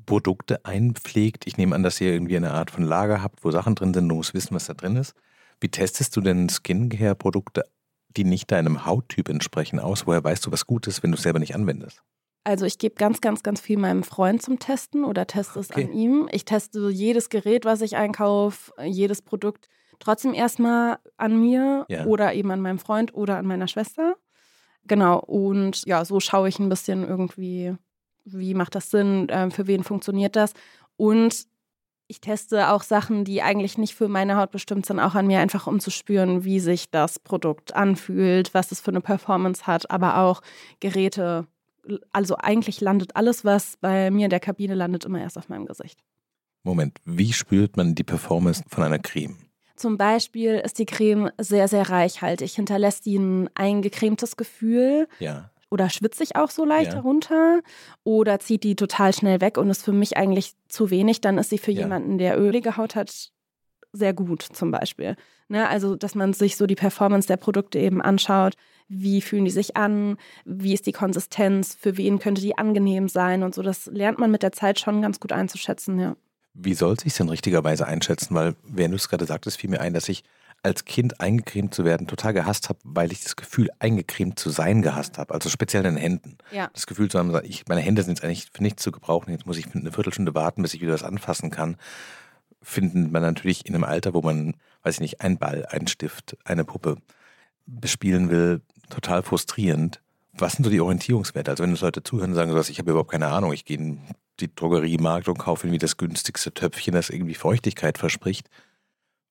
Produkte 0.04 0.64
einpflegt. 0.64 1.46
Ich 1.46 1.56
nehme 1.56 1.74
an, 1.74 1.82
dass 1.82 2.00
ihr 2.00 2.12
irgendwie 2.12 2.36
eine 2.36 2.52
Art 2.52 2.70
von 2.70 2.84
Lager 2.84 3.22
habt, 3.22 3.42
wo 3.44 3.50
Sachen 3.50 3.74
drin 3.74 3.94
sind, 3.94 4.08
du 4.08 4.14
musst 4.14 4.34
wissen, 4.34 4.54
was 4.54 4.66
da 4.66 4.74
drin 4.74 4.96
ist. 4.96 5.14
Wie 5.60 5.70
testest 5.70 6.14
du 6.16 6.20
denn 6.20 6.48
Skincare-Produkte, 6.50 7.64
die 8.16 8.24
nicht 8.24 8.50
deinem 8.50 8.84
Hauttyp 8.84 9.30
entsprechen, 9.30 9.80
aus? 9.80 10.06
Woher 10.06 10.22
weißt 10.22 10.44
du, 10.44 10.52
was 10.52 10.66
gut 10.66 10.86
ist, 10.86 11.02
wenn 11.02 11.12
du 11.12 11.16
es 11.16 11.22
selber 11.22 11.38
nicht 11.38 11.54
anwendest? 11.54 12.02
Also 12.46 12.64
ich 12.64 12.78
gebe 12.78 12.94
ganz, 12.94 13.20
ganz, 13.20 13.42
ganz 13.42 13.60
viel 13.60 13.76
meinem 13.76 14.04
Freund 14.04 14.40
zum 14.40 14.60
Testen 14.60 15.04
oder 15.04 15.26
teste 15.26 15.58
es 15.58 15.70
okay. 15.70 15.82
an 15.82 15.92
ihm. 15.92 16.28
Ich 16.30 16.44
teste 16.44 16.90
jedes 16.90 17.28
Gerät, 17.28 17.64
was 17.64 17.80
ich 17.80 17.96
einkaufe, 17.96 18.72
jedes 18.84 19.20
Produkt 19.20 19.68
trotzdem 19.98 20.32
erstmal 20.32 21.00
an 21.16 21.40
mir 21.40 21.86
ja. 21.88 22.04
oder 22.04 22.34
eben 22.34 22.52
an 22.52 22.60
meinem 22.60 22.78
Freund 22.78 23.12
oder 23.14 23.36
an 23.36 23.46
meiner 23.46 23.66
Schwester. 23.66 24.14
Genau, 24.84 25.18
und 25.18 25.84
ja, 25.86 26.04
so 26.04 26.20
schaue 26.20 26.48
ich 26.48 26.60
ein 26.60 26.68
bisschen 26.68 27.02
irgendwie, 27.02 27.74
wie 28.24 28.54
macht 28.54 28.76
das 28.76 28.92
Sinn, 28.92 29.28
äh, 29.28 29.50
für 29.50 29.66
wen 29.66 29.82
funktioniert 29.82 30.36
das. 30.36 30.52
Und 30.96 31.48
ich 32.06 32.20
teste 32.20 32.70
auch 32.70 32.84
Sachen, 32.84 33.24
die 33.24 33.42
eigentlich 33.42 33.76
nicht 33.76 33.96
für 33.96 34.06
meine 34.06 34.36
Haut 34.36 34.52
bestimmt 34.52 34.86
sind, 34.86 35.00
auch 35.00 35.16
an 35.16 35.26
mir, 35.26 35.40
einfach 35.40 35.66
um 35.66 35.80
zu 35.80 35.90
spüren, 35.90 36.44
wie 36.44 36.60
sich 36.60 36.92
das 36.92 37.18
Produkt 37.18 37.74
anfühlt, 37.74 38.54
was 38.54 38.70
es 38.70 38.80
für 38.80 38.92
eine 38.92 39.00
Performance 39.00 39.66
hat, 39.66 39.90
aber 39.90 40.18
auch 40.18 40.42
Geräte 40.78 41.48
also 42.12 42.36
eigentlich 42.38 42.80
landet 42.80 43.16
alles, 43.16 43.44
was 43.44 43.76
bei 43.76 44.10
mir 44.10 44.24
in 44.24 44.30
der 44.30 44.40
Kabine 44.40 44.74
landet, 44.74 45.04
immer 45.04 45.20
erst 45.20 45.38
auf 45.38 45.48
meinem 45.48 45.66
Gesicht. 45.66 46.00
Moment, 46.62 46.98
wie 47.04 47.32
spürt 47.32 47.76
man 47.76 47.94
die 47.94 48.04
Performance 48.04 48.64
von 48.68 48.84
einer 48.84 48.98
Creme? 48.98 49.36
Zum 49.76 49.98
Beispiel 49.98 50.54
ist 50.54 50.78
die 50.78 50.86
Creme 50.86 51.30
sehr, 51.38 51.68
sehr 51.68 51.88
reichhaltig, 51.90 52.54
hinterlässt 52.54 53.06
die 53.06 53.18
ein 53.18 53.50
eingecremtes 53.54 54.36
Gefühl. 54.36 55.06
Ja. 55.20 55.50
Oder 55.70 55.90
schwitze 55.90 56.22
ich 56.22 56.36
auch 56.36 56.50
so 56.50 56.64
leicht 56.64 56.92
ja. 56.92 56.96
herunter 56.96 57.60
oder 58.04 58.38
zieht 58.38 58.64
die 58.64 58.76
total 58.76 59.12
schnell 59.12 59.40
weg 59.40 59.58
und 59.58 59.68
ist 59.68 59.84
für 59.84 59.92
mich 59.92 60.16
eigentlich 60.16 60.54
zu 60.68 60.90
wenig. 60.90 61.20
Dann 61.20 61.38
ist 61.38 61.50
sie 61.50 61.58
für 61.58 61.72
ja. 61.72 61.82
jemanden, 61.82 62.18
der 62.18 62.40
ölige 62.40 62.76
Haut 62.76 62.94
hat, 62.94 63.30
sehr 63.92 64.14
gut 64.14 64.42
zum 64.42 64.70
Beispiel. 64.70 65.16
Ne? 65.48 65.68
Also, 65.68 65.96
dass 65.96 66.14
man 66.14 66.32
sich 66.32 66.56
so 66.56 66.66
die 66.66 66.74
Performance 66.74 67.28
der 67.28 67.36
Produkte 67.36 67.78
eben 67.78 68.00
anschaut 68.00 68.54
wie 68.88 69.20
fühlen 69.20 69.44
die 69.44 69.50
sich 69.50 69.76
an, 69.76 70.16
wie 70.44 70.74
ist 70.74 70.86
die 70.86 70.92
Konsistenz, 70.92 71.74
für 71.74 71.96
wen 71.96 72.18
könnte 72.18 72.40
die 72.40 72.56
angenehm 72.56 73.08
sein 73.08 73.42
und 73.42 73.54
so. 73.54 73.62
Das 73.62 73.86
lernt 73.86 74.18
man 74.18 74.30
mit 74.30 74.42
der 74.42 74.52
Zeit 74.52 74.78
schon 74.78 75.02
ganz 75.02 75.20
gut 75.20 75.32
einzuschätzen, 75.32 75.98
ja. 75.98 76.16
Wie 76.54 76.74
soll 76.74 76.98
sich 76.98 77.14
denn 77.14 77.28
richtigerweise 77.28 77.86
einschätzen? 77.86 78.34
Weil, 78.34 78.54
während 78.62 78.92
du 78.92 78.96
es 78.96 79.08
gerade 79.08 79.26
sagtest, 79.26 79.58
fiel 79.58 79.68
mir 79.68 79.80
ein, 79.80 79.92
dass 79.92 80.08
ich 80.08 80.24
als 80.62 80.84
Kind 80.84 81.20
eingecremt 81.20 81.74
zu 81.74 81.84
werden 81.84 82.06
total 82.06 82.32
gehasst 82.32 82.68
habe, 82.68 82.78
weil 82.82 83.12
ich 83.12 83.22
das 83.22 83.36
Gefühl, 83.36 83.68
eingecremt 83.78 84.38
zu 84.38 84.50
sein 84.50 84.82
gehasst 84.82 85.18
habe. 85.18 85.34
Also 85.34 85.50
speziell 85.50 85.84
in 85.84 85.94
den 85.94 86.00
Händen. 86.00 86.38
Ja. 86.50 86.70
Das 86.72 86.86
Gefühl 86.86 87.10
zu 87.10 87.18
haben, 87.18 87.38
ich, 87.44 87.68
meine 87.68 87.82
Hände 87.82 88.02
sind 88.02 88.16
jetzt 88.16 88.24
eigentlich 88.24 88.48
für 88.52 88.62
nichts 88.62 88.82
zu 88.82 88.90
gebrauchen. 88.90 89.30
Jetzt 89.30 89.46
muss 89.46 89.58
ich 89.58 89.66
eine 89.74 89.92
Viertelstunde 89.92 90.34
warten, 90.34 90.62
bis 90.62 90.74
ich 90.74 90.80
wieder 90.80 90.94
was 90.94 91.02
anfassen 91.02 91.50
kann. 91.50 91.76
Findet 92.62 93.12
man 93.12 93.22
natürlich 93.22 93.66
in 93.66 93.74
einem 93.74 93.84
Alter, 93.84 94.14
wo 94.14 94.22
man, 94.22 94.54
weiß 94.82 94.94
ich 94.94 95.00
nicht, 95.00 95.20
einen 95.20 95.38
Ball, 95.38 95.66
einen 95.66 95.86
Stift, 95.86 96.36
eine 96.44 96.64
Puppe 96.64 96.96
bespielen 97.66 98.30
will, 98.30 98.62
total 98.90 99.22
frustrierend. 99.22 100.00
Was 100.32 100.54
sind 100.54 100.64
so 100.64 100.70
die 100.70 100.80
Orientierungswerte? 100.80 101.50
Also 101.50 101.62
wenn 101.62 101.70
uns 101.70 101.80
Leute 101.80 102.02
zuhören 102.02 102.30
und 102.30 102.36
sagen, 102.36 102.52
so, 102.52 102.70
ich 102.70 102.78
habe 102.78 102.90
überhaupt 102.90 103.10
keine 103.10 103.28
Ahnung, 103.28 103.52
ich 103.52 103.64
gehe 103.64 103.78
in 103.78 104.00
die 104.40 104.54
Drogeriemarkt 104.54 105.28
und 105.28 105.38
kaufe 105.38 105.66
irgendwie 105.66 105.78
das 105.78 105.96
günstigste 105.96 106.52
Töpfchen, 106.52 106.94
das 106.94 107.10
irgendwie 107.10 107.34
Feuchtigkeit 107.34 107.96
verspricht. 107.96 108.48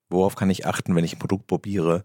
Worauf 0.09 0.35
kann 0.35 0.49
ich 0.49 0.65
achten, 0.65 0.95
wenn 0.95 1.05
ich 1.05 1.13
ein 1.13 1.19
Produkt 1.19 1.47
probiere 1.47 2.03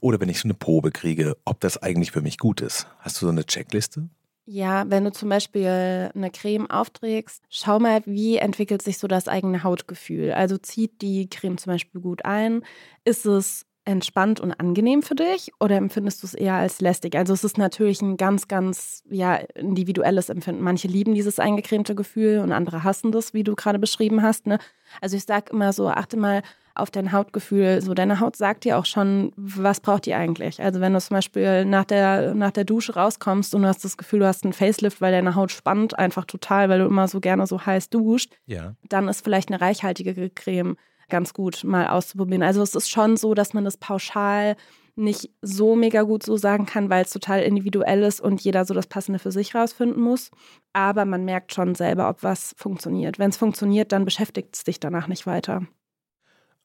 oder 0.00 0.20
wenn 0.20 0.28
ich 0.28 0.40
so 0.40 0.46
eine 0.46 0.54
Probe 0.54 0.90
kriege, 0.90 1.36
ob 1.44 1.60
das 1.60 1.80
eigentlich 1.80 2.10
für 2.10 2.22
mich 2.22 2.38
gut 2.38 2.60
ist? 2.60 2.86
Hast 2.98 3.20
du 3.20 3.26
so 3.26 3.32
eine 3.32 3.44
Checkliste? 3.44 4.08
Ja, 4.46 4.84
wenn 4.88 5.04
du 5.04 5.12
zum 5.12 5.28
Beispiel 5.28 6.10
eine 6.12 6.30
Creme 6.32 6.68
aufträgst, 6.68 7.42
schau 7.50 7.78
mal, 7.78 8.02
wie 8.04 8.38
entwickelt 8.38 8.82
sich 8.82 8.98
so 8.98 9.06
das 9.06 9.28
eigene 9.28 9.62
Hautgefühl. 9.62 10.32
Also 10.32 10.58
zieht 10.58 11.02
die 11.02 11.28
Creme 11.28 11.56
zum 11.56 11.74
Beispiel 11.74 12.00
gut 12.00 12.24
ein? 12.24 12.64
Ist 13.04 13.26
es 13.26 13.66
entspannt 13.84 14.40
und 14.40 14.52
angenehm 14.52 15.02
für 15.02 15.14
dich 15.14 15.52
oder 15.58 15.76
empfindest 15.76 16.22
du 16.22 16.26
es 16.26 16.34
eher 16.34 16.54
als 16.54 16.80
lästig? 16.80 17.16
Also 17.16 17.32
es 17.32 17.44
ist 17.44 17.58
natürlich 17.58 18.02
ein 18.02 18.16
ganz, 18.16 18.48
ganz 18.48 19.02
ja, 19.10 19.36
individuelles 19.54 20.28
Empfinden. 20.28 20.62
Manche 20.62 20.88
lieben 20.88 21.14
dieses 21.14 21.38
eingecremte 21.38 21.94
Gefühl 21.94 22.40
und 22.40 22.52
andere 22.52 22.84
hassen 22.84 23.12
das, 23.12 23.34
wie 23.34 23.44
du 23.44 23.54
gerade 23.54 23.78
beschrieben 23.78 24.22
hast. 24.22 24.46
Ne? 24.46 24.58
Also 25.00 25.16
ich 25.16 25.24
sage 25.24 25.52
immer 25.52 25.72
so, 25.72 25.88
achte 25.88 26.16
mal 26.16 26.42
auf 26.74 26.90
dein 26.90 27.12
Hautgefühl. 27.12 27.80
So, 27.82 27.94
deine 27.94 28.20
Haut 28.20 28.36
sagt 28.36 28.64
dir 28.64 28.78
auch 28.78 28.86
schon, 28.86 29.32
was 29.36 29.80
braucht 29.80 30.06
die 30.06 30.14
eigentlich. 30.14 30.62
Also 30.62 30.80
wenn 30.80 30.92
du 30.92 31.00
zum 31.00 31.16
Beispiel 31.16 31.64
nach 31.64 31.84
der, 31.84 32.34
nach 32.34 32.50
der 32.50 32.64
Dusche 32.64 32.94
rauskommst 32.94 33.54
und 33.54 33.62
du 33.62 33.68
hast 33.68 33.84
das 33.84 33.96
Gefühl, 33.96 34.20
du 34.20 34.26
hast 34.26 34.44
einen 34.44 34.52
Facelift, 34.52 35.00
weil 35.00 35.12
deine 35.12 35.34
Haut 35.34 35.50
spannt 35.50 35.98
einfach 35.98 36.24
total, 36.24 36.68
weil 36.68 36.80
du 36.80 36.86
immer 36.86 37.08
so 37.08 37.20
gerne 37.20 37.46
so 37.46 37.64
heiß 37.64 37.90
duscht, 37.90 38.34
ja. 38.46 38.74
dann 38.88 39.08
ist 39.08 39.24
vielleicht 39.24 39.50
eine 39.50 39.60
reichhaltige 39.60 40.30
Creme 40.30 40.76
ganz 41.10 41.34
gut 41.34 41.64
mal 41.64 41.88
auszuprobieren. 41.88 42.42
Also 42.42 42.62
es 42.62 42.74
ist 42.74 42.90
schon 42.90 43.16
so, 43.16 43.34
dass 43.34 43.52
man 43.52 43.64
das 43.64 43.76
pauschal 43.76 44.56
nicht 44.96 45.30
so 45.42 45.76
mega 45.76 46.02
gut 46.02 46.22
so 46.22 46.36
sagen 46.36 46.66
kann, 46.66 46.90
weil 46.90 47.04
es 47.04 47.10
total 47.10 47.42
individuell 47.42 48.02
ist 48.02 48.20
und 48.20 48.40
jeder 48.40 48.64
so 48.64 48.74
das 48.74 48.86
Passende 48.86 49.18
für 49.18 49.32
sich 49.32 49.54
rausfinden 49.54 50.02
muss. 50.02 50.30
Aber 50.72 51.04
man 51.04 51.24
merkt 51.24 51.54
schon 51.54 51.74
selber, 51.74 52.08
ob 52.08 52.22
was 52.22 52.54
funktioniert. 52.56 53.18
Wenn 53.18 53.30
es 53.30 53.36
funktioniert, 53.36 53.92
dann 53.92 54.04
beschäftigt 54.04 54.54
es 54.54 54.64
dich 54.64 54.80
danach 54.80 55.08
nicht 55.08 55.26
weiter. 55.26 55.66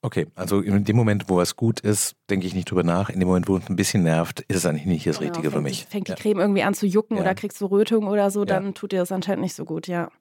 Okay, 0.02 0.28
also 0.36 0.62
in 0.62 0.84
dem 0.84 0.96
Moment, 0.96 1.30
wo 1.30 1.42
es 1.42 1.56
gut 1.56 1.80
ist, 1.80 2.16
denke 2.30 2.46
ich 2.46 2.54
nicht 2.54 2.70
drüber 2.70 2.84
nach. 2.84 3.10
In 3.10 3.20
dem 3.20 3.28
Moment, 3.28 3.48
wo 3.48 3.58
es 3.58 3.68
ein 3.68 3.76
bisschen 3.76 4.04
nervt, 4.04 4.42
ist 4.42 4.58
es 4.58 4.66
eigentlich 4.68 4.86
nicht 4.86 5.08
das 5.08 5.18
genau, 5.18 5.32
Richtige 5.32 5.52
für 5.52 5.62
mich. 5.62 5.88
Fängt 5.88 6.10
die 6.10 6.14
Creme 6.14 6.42
irgendwie 6.42 6.62
an 6.62 6.76
zu 6.76 6.86
jucken 6.86 7.18
ja. 7.18 7.24
oder 7.24 7.34
kriegst 7.34 7.60
du 7.60 7.66
Rötung 7.66 8.08
oder 8.08 8.30
so, 8.30 8.46
dann 8.46 8.66
ja. 8.66 8.72
tut 8.74 8.92
dir 8.92 9.00
das 9.00 9.12
anscheinend 9.12 9.42
nicht 9.42 9.56
so 9.56 9.66
gut, 9.66 9.88
ja. 9.88 10.12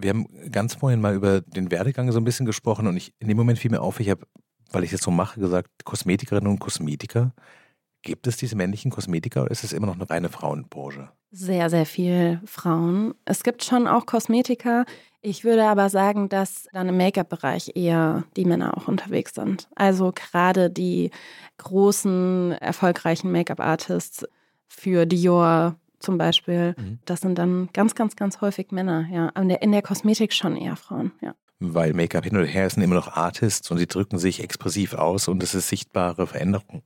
Wir 0.00 0.10
haben 0.10 0.26
ganz 0.52 0.74
vorhin 0.74 1.00
mal 1.00 1.14
über 1.14 1.40
den 1.40 1.70
Werdegang 1.70 2.10
so 2.12 2.20
ein 2.20 2.24
bisschen 2.24 2.46
gesprochen 2.46 2.86
und 2.86 2.96
ich, 2.96 3.12
in 3.18 3.28
dem 3.28 3.36
Moment 3.36 3.58
fiel 3.58 3.70
mir 3.70 3.80
auf, 3.80 4.00
ich 4.00 4.10
habe, 4.10 4.26
weil 4.70 4.84
ich 4.84 4.92
es 4.92 5.00
so 5.00 5.10
mache, 5.10 5.40
gesagt, 5.40 5.84
Kosmetikerinnen 5.84 6.50
und 6.50 6.60
Kosmetiker. 6.60 7.32
Gibt 8.02 8.28
es 8.28 8.36
diese 8.36 8.54
männlichen 8.54 8.92
Kosmetiker 8.92 9.42
oder 9.42 9.50
ist 9.50 9.64
es 9.64 9.72
immer 9.72 9.88
noch 9.88 9.96
eine 9.96 10.08
reine 10.08 10.28
Frauenbranche? 10.28 11.10
Sehr, 11.30 11.68
sehr 11.68 11.84
viel 11.84 12.40
Frauen. 12.44 13.14
Es 13.24 13.42
gibt 13.42 13.64
schon 13.64 13.86
auch 13.86 14.06
Kosmetiker. 14.06 14.86
Ich 15.20 15.44
würde 15.44 15.66
aber 15.66 15.90
sagen, 15.90 16.28
dass 16.28 16.68
dann 16.72 16.88
im 16.88 16.96
Make-up-Bereich 16.96 17.72
eher 17.74 18.24
die 18.36 18.44
Männer 18.44 18.76
auch 18.76 18.86
unterwegs 18.86 19.34
sind. 19.34 19.68
Also 19.74 20.12
gerade 20.14 20.70
die 20.70 21.10
großen, 21.58 22.52
erfolgreichen 22.52 23.32
Make-up-Artists 23.32 24.26
für 24.68 25.06
Dior 25.06 25.76
zum 25.98 26.18
Beispiel, 26.18 26.74
mhm. 26.78 26.98
das 27.04 27.20
sind 27.20 27.36
dann 27.38 27.68
ganz, 27.72 27.94
ganz, 27.94 28.16
ganz 28.16 28.40
häufig 28.40 28.70
Männer, 28.70 29.06
ja. 29.10 29.28
In 29.30 29.48
der, 29.48 29.62
in 29.62 29.72
der 29.72 29.82
Kosmetik 29.82 30.32
schon 30.32 30.56
eher 30.56 30.76
Frauen, 30.76 31.12
ja. 31.20 31.34
Weil 31.60 31.92
Make-up 31.92 32.24
hin 32.24 32.36
und 32.36 32.44
her 32.44 32.70
sind 32.70 32.82
immer 32.82 32.94
noch 32.94 33.16
Artists 33.16 33.68
und 33.70 33.78
sie 33.78 33.86
drücken 33.86 34.18
sich 34.18 34.42
expressiv 34.42 34.94
aus 34.94 35.26
und 35.26 35.42
es 35.42 35.54
ist 35.54 35.68
sichtbare 35.68 36.26
Veränderung. 36.26 36.82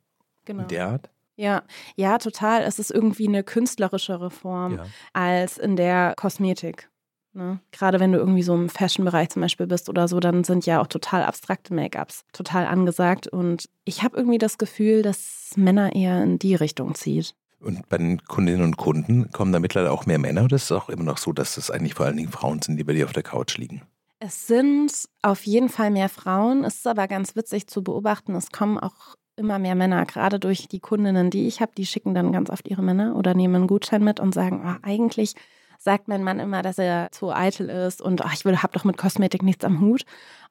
Genau. 0.47 0.63
In 0.63 0.69
der 0.69 0.89
Art? 0.89 1.11
Ja, 1.37 1.63
ja, 1.97 2.19
total. 2.19 2.63
Es 2.63 2.79
ist 2.79 2.91
irgendwie 2.91 3.29
eine 3.29 3.43
künstlerischere 3.43 4.31
Form 4.31 4.77
ja. 4.77 4.87
als 5.13 5.59
in 5.59 5.77
der 5.77 6.15
Kosmetik. 6.17 6.89
Ne? 7.35 7.61
Gerade 7.71 7.99
wenn 8.01 8.13
du 8.13 8.19
irgendwie 8.19 8.43
so 8.43 8.55
im 8.55 8.69
Fashion-Bereich 8.69 9.31
zum 9.31 9.41
Beispiel 9.41 9.67
bist 9.67 9.89
oder 9.89 10.07
so, 10.09 10.21
dann 10.21 10.45
sind 10.45 10.67
ja 10.67 10.81
auch 10.81 10.87
total 10.87 11.23
abstrakte 11.23 11.73
Make-ups 11.73 12.25
total 12.33 12.67
angesagt. 12.67 13.27
Und 13.27 13.69
ich 13.85 14.03
habe 14.03 14.17
irgendwie 14.17 14.39
das 14.39 14.59
Gefühl, 14.59 15.03
dass 15.03 15.53
Männer 15.57 15.95
eher 15.95 16.23
in 16.23 16.39
die 16.39 16.55
Richtung 16.55 16.95
zieht. 16.95 17.35
Und 17.63 17.89
bei 17.89 17.99
den 17.99 18.23
Kundinnen 18.25 18.63
und 18.63 18.77
Kunden 18.77 19.31
kommen 19.31 19.53
da 19.53 19.61
mittlerweile 19.61 19.93
auch 19.93 20.07
mehr 20.07 20.19
Männer 20.19 20.45
oder 20.45 20.57
ist 20.57 20.65
es 20.65 20.73
auch 20.73 20.89
immer 20.89 21.05
noch 21.05 21.19
so, 21.19 21.33
dass 21.33 21.57
es 21.57 21.71
eigentlich 21.71 21.95
vor 21.95 22.07
allen 22.07 22.17
Dingen 22.17 22.33
Frauen 22.33 22.61
sind, 22.61 22.77
die 22.77 22.85
bei 22.85 22.93
dir 22.93 23.05
auf 23.05 23.13
der 23.13 23.23
Couch 23.23 23.57
liegen? 23.57 23.83
Es 24.19 24.47
sind 24.47 24.93
auf 25.23 25.45
jeden 25.47 25.69
Fall 25.69 25.91
mehr 25.91 26.09
Frauen. 26.09 26.65
Es 26.65 26.77
ist 26.77 26.87
aber 26.87 27.09
ganz 27.09 27.35
witzig 27.35 27.67
zu 27.67 27.83
beobachten. 27.83 28.35
Es 28.35 28.51
kommen 28.51 28.79
auch 28.79 29.17
immer 29.37 29.59
mehr 29.59 29.75
Männer, 29.75 30.05
gerade 30.07 30.39
durch 30.39 30.69
die 30.69 30.81
Kundinnen, 30.81 31.31
die 31.31 31.47
ich 31.47 31.61
habe, 31.61 31.73
die 31.77 31.87
schicken 31.87 32.15
dann 32.15 32.33
ganz 32.33 32.51
oft 32.51 32.69
ihre 32.69 32.83
Männer 32.83 33.17
oder 33.17 33.35
nehmen 33.35 33.57
einen 33.57 33.67
Gutschein 33.67 34.05
mit 34.05 34.21
und 34.21 34.35
sagen, 34.35 34.63
oh, 34.65 34.77
eigentlich 34.83 35.35
sagt 35.83 36.07
mein 36.07 36.23
Mann 36.23 36.39
immer, 36.39 36.63
dass 36.63 36.79
er 36.79 37.09
zu 37.11 37.33
eitel 37.33 37.69
ist 37.69 38.01
und 38.01 38.25
ach, 38.25 38.33
ich 38.35 38.45
habe 38.45 38.73
doch 38.73 38.85
mit 38.85 38.97
Kosmetik 38.97 39.43
nichts 39.43 39.65
am 39.65 39.81
Hut. 39.81 40.03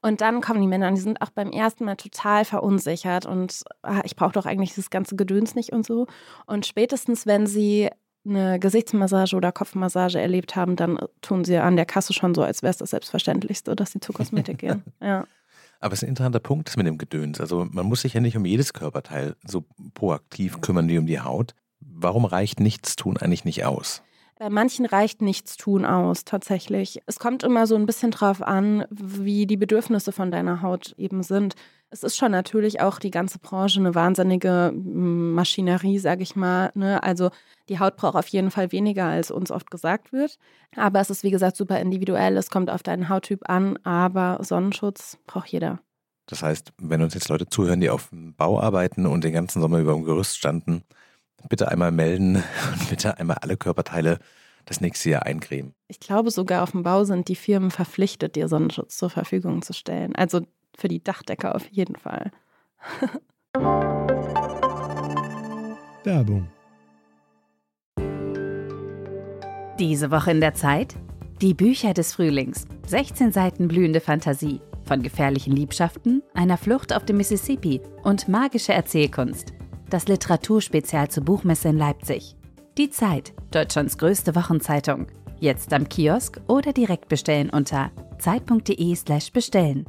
Und 0.02 0.20
dann 0.20 0.42
kommen 0.42 0.62
die 0.62 0.68
Männer 0.68 0.90
und 0.90 0.96
die 0.96 1.02
sind 1.02 1.22
auch 1.22 1.30
beim 1.30 1.52
ersten 1.52 1.86
Mal 1.86 1.96
total 1.96 2.44
verunsichert 2.44 3.26
und 3.26 3.64
ach, 3.82 4.02
ich 4.04 4.16
brauche 4.16 4.34
doch 4.34 4.46
eigentlich 4.46 4.76
das 4.76 4.90
ganze 4.90 5.16
Gedöns 5.16 5.56
nicht 5.56 5.72
und 5.72 5.86
so. 5.86 6.08
Und 6.48 6.66
spätestens, 6.66 7.26
wenn 7.26 7.48
sie 7.48 7.90
eine 8.26 8.60
Gesichtsmassage 8.60 9.36
oder 9.36 9.52
Kopfmassage 9.52 10.20
erlebt 10.20 10.56
haben, 10.56 10.76
dann 10.76 11.00
tun 11.22 11.46
sie 11.46 11.58
an 11.58 11.76
der 11.76 11.86
Kasse 11.86 12.14
schon 12.14 12.36
so, 12.36 12.44
als 12.44 12.62
wäre 12.62 12.72
es 12.72 12.78
das 12.78 12.92
Selbstverständlichste, 12.92 13.76
dass 13.76 13.92
sie 13.92 14.00
zur 14.00 14.16
Kosmetik 14.16 14.60
gehen. 14.60 14.84
Ja. 15.02 15.26
Aber 15.80 15.94
es 15.94 16.00
ist 16.00 16.04
ein 16.04 16.10
interessanter 16.10 16.40
Punkt 16.40 16.68
das 16.68 16.78
mit 16.78 16.86
dem 16.86 17.00
Gedöns. 17.00 17.42
Also 17.42 17.68
man 17.72 17.88
muss 17.88 18.02
sich 18.02 18.14
ja 18.14 18.22
nicht 18.22 18.38
um 18.38 18.46
jedes 18.46 18.74
Körperteil 18.74 19.36
so 19.44 19.66
proaktiv 19.96 20.62
kümmern 20.62 20.88
wie 20.88 21.00
um 21.00 21.08
die 21.08 21.20
Haut. 21.20 21.56
Warum 21.80 22.26
reicht 22.26 22.60
Nichtstun 22.60 23.18
eigentlich 23.18 23.46
nicht 23.46 23.66
aus? 23.66 24.04
Bei 24.42 24.50
manchen 24.50 24.88
reicht 24.88 25.22
nichts 25.22 25.56
tun 25.56 25.86
aus, 25.86 26.26
tatsächlich. 26.26 27.00
Es 27.06 27.20
kommt 27.20 27.44
immer 27.44 27.68
so 27.68 27.76
ein 27.76 27.86
bisschen 27.86 28.10
drauf 28.10 28.42
an, 28.42 28.86
wie 28.90 29.46
die 29.46 29.56
Bedürfnisse 29.56 30.12
von 30.12 30.32
deiner 30.32 30.64
Haut 30.64 30.96
eben 30.98 31.22
sind. 31.22 31.54
Es 31.92 32.02
ist 32.02 32.18
schon 32.18 32.32
natürlich 32.32 32.82
auch 32.82 32.98
die 32.98 33.12
ganze 33.12 33.38
Branche 33.38 33.80
eine 33.80 33.94
wahnsinnige 33.94 34.72
hm, 34.74 35.36
Maschinerie, 35.36 36.00
sage 36.00 36.24
ich 36.24 36.36
mal. 36.36 36.72
Ne? 36.74 37.04
Also 37.04 37.30
die 37.70 37.78
Haut 37.78 37.98
braucht 37.98 38.16
auf 38.16 38.30
jeden 38.30 38.50
Fall 38.50 38.72
weniger, 38.72 39.06
als 39.06 39.30
uns 39.30 39.52
oft 39.52 39.70
gesagt 39.70 40.12
wird. 40.12 40.40
Aber 40.76 41.00
es 41.02 41.12
ist, 41.12 41.22
wie 41.22 41.30
gesagt, 41.30 41.56
super 41.56 41.80
individuell. 41.80 42.36
Es 42.36 42.50
kommt 42.50 42.72
auf 42.72 42.82
deinen 42.82 43.10
Hauttyp 43.10 43.48
an, 43.48 43.78
aber 43.84 44.40
Sonnenschutz 44.42 45.20
braucht 45.28 45.50
jeder. 45.50 45.82
Das 46.26 46.42
heißt, 46.42 46.74
wenn 46.80 47.04
uns 47.04 47.14
jetzt 47.14 47.30
Leute 47.30 47.46
zuhören, 47.46 47.80
die 47.80 47.92
auf 47.92 48.10
dem 48.10 48.34
Bau 48.34 48.60
arbeiten 48.60 49.06
und 49.06 49.24
den 49.24 49.34
ganzen 49.34 49.62
Sommer 49.62 49.78
über 49.78 49.94
dem 49.94 50.04
Gerüst 50.04 50.36
standen, 50.36 50.84
bitte 51.50 51.70
einmal 51.70 51.92
melden 51.92 52.36
und 52.72 52.90
bitte 52.90 53.18
einmal 53.18 53.38
alle 53.42 53.58
Körperteile 53.58 54.20
das 54.66 54.82
nächste 54.82 55.10
Jahr 55.10 55.26
eincremen. 55.26 55.74
Ich 55.88 56.00
glaube, 56.00 56.32
sogar 56.32 56.64
auf 56.64 56.72
dem 56.72 56.84
Bau 56.84 57.04
sind 57.04 57.28
die 57.28 57.36
Firmen 57.36 57.72
verpflichtet, 57.72 58.36
dir 58.36 58.48
Sonnenschutz 58.48 58.98
zur 58.98 59.10
Verfügung 59.10 59.62
zu 59.62 59.74
stellen. 59.74 60.16
Also 60.16 60.42
für 60.78 60.88
die 60.88 61.04
Dachdecker 61.04 61.56
auf 61.56 61.68
jeden 61.68 61.96
Fall. 61.96 62.32
Werbung. 66.04 66.48
Diese 69.80 70.12
Woche 70.12 70.32
in 70.32 70.42
der 70.42 70.54
Zeit? 70.54 70.96
Die 71.42 71.54
Bücher 71.54 71.94
des 71.94 72.14
Frühlings. 72.14 72.66
16 72.88 73.32
Seiten 73.32 73.68
blühende 73.68 74.00
Fantasie. 74.00 74.62
Von 74.84 75.02
gefährlichen 75.02 75.56
Liebschaften, 75.56 76.22
einer 76.34 76.58
Flucht 76.58 76.94
auf 76.94 77.06
dem 77.06 77.18
Mississippi 77.18 77.82
und 78.04 78.28
magische 78.28 78.74
Erzählkunst 78.74 79.54
das 79.92 80.08
Literaturspezial 80.08 81.10
zur 81.10 81.24
Buchmesse 81.24 81.70
in 81.70 81.78
Leipzig. 81.78 82.36
Die 82.78 82.90
Zeit, 82.90 83.34
Deutschlands 83.52 83.98
größte 83.98 84.36
Wochenzeitung. 84.36 85.08
Jetzt 85.40 85.74
am 85.74 85.90
Kiosk 85.90 86.40
oder 86.48 86.72
direkt 86.72 87.10
bestellen 87.10 87.50
unter 87.50 87.92
zeit.de/slash 88.18 89.32
bestellen. 89.32 89.86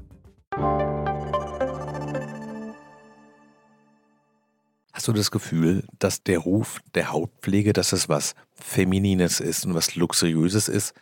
Hast 4.92 5.08
du 5.08 5.12
das 5.12 5.30
Gefühl, 5.30 5.84
dass 5.98 6.22
der 6.22 6.38
Ruf 6.40 6.80
der 6.94 7.12
Hautpflege, 7.12 7.72
dass 7.72 7.92
es 7.92 8.08
was 8.08 8.34
Feminines 8.52 9.40
ist 9.40 9.64
und 9.64 9.74
was 9.74 9.94
Luxuriöses 9.94 10.68
ist, 10.68 10.94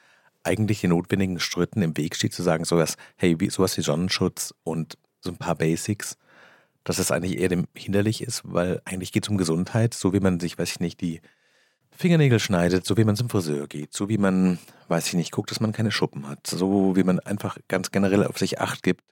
eigentlich 0.43 0.81
den 0.81 0.91
notwendigen 0.91 1.39
Schritten 1.41 1.83
im 1.83 1.97
Weg 1.97 2.17
steht, 2.17 2.33
zu 2.33 2.43
sagen, 2.43 2.65
sowas, 2.65 2.97
hey, 3.17 3.37
sowas 3.51 3.77
wie 3.77 3.83
Sonnenschutz 3.83 4.55
und 4.63 4.97
so 5.21 5.31
ein 5.31 5.37
paar 5.37 5.55
Basics 5.55 6.17
dass 6.91 6.99
es 6.99 7.13
eigentlich 7.13 7.39
eher 7.39 7.49
dem 7.49 7.69
hinderlich 7.73 8.21
ist, 8.21 8.43
weil 8.45 8.83
eigentlich 8.85 9.13
geht 9.13 9.23
es 9.23 9.29
um 9.29 9.37
Gesundheit, 9.37 9.95
so 9.95 10.13
wie 10.13 10.19
man 10.19 10.41
sich, 10.41 10.59
weiß 10.59 10.73
ich 10.73 10.81
nicht, 10.81 11.01
die 11.01 11.21
Fingernägel 11.93 12.41
schneidet, 12.41 12.85
so 12.85 12.97
wie 12.97 13.05
man 13.05 13.15
zum 13.15 13.29
Friseur 13.29 13.69
geht, 13.69 13.93
so 13.93 14.09
wie 14.09 14.19
man, 14.19 14.59
weiß 14.89 15.07
ich 15.07 15.15
nicht, 15.15 15.31
guckt, 15.31 15.53
dass 15.53 15.61
man 15.61 15.71
keine 15.71 15.93
Schuppen 15.93 16.27
hat, 16.27 16.49
so 16.49 16.97
wie 16.97 17.05
man 17.05 17.21
einfach 17.21 17.59
ganz 17.69 17.93
generell 17.93 18.25
auf 18.25 18.39
sich 18.39 18.61
Acht 18.61 18.83
gibt. 18.83 19.05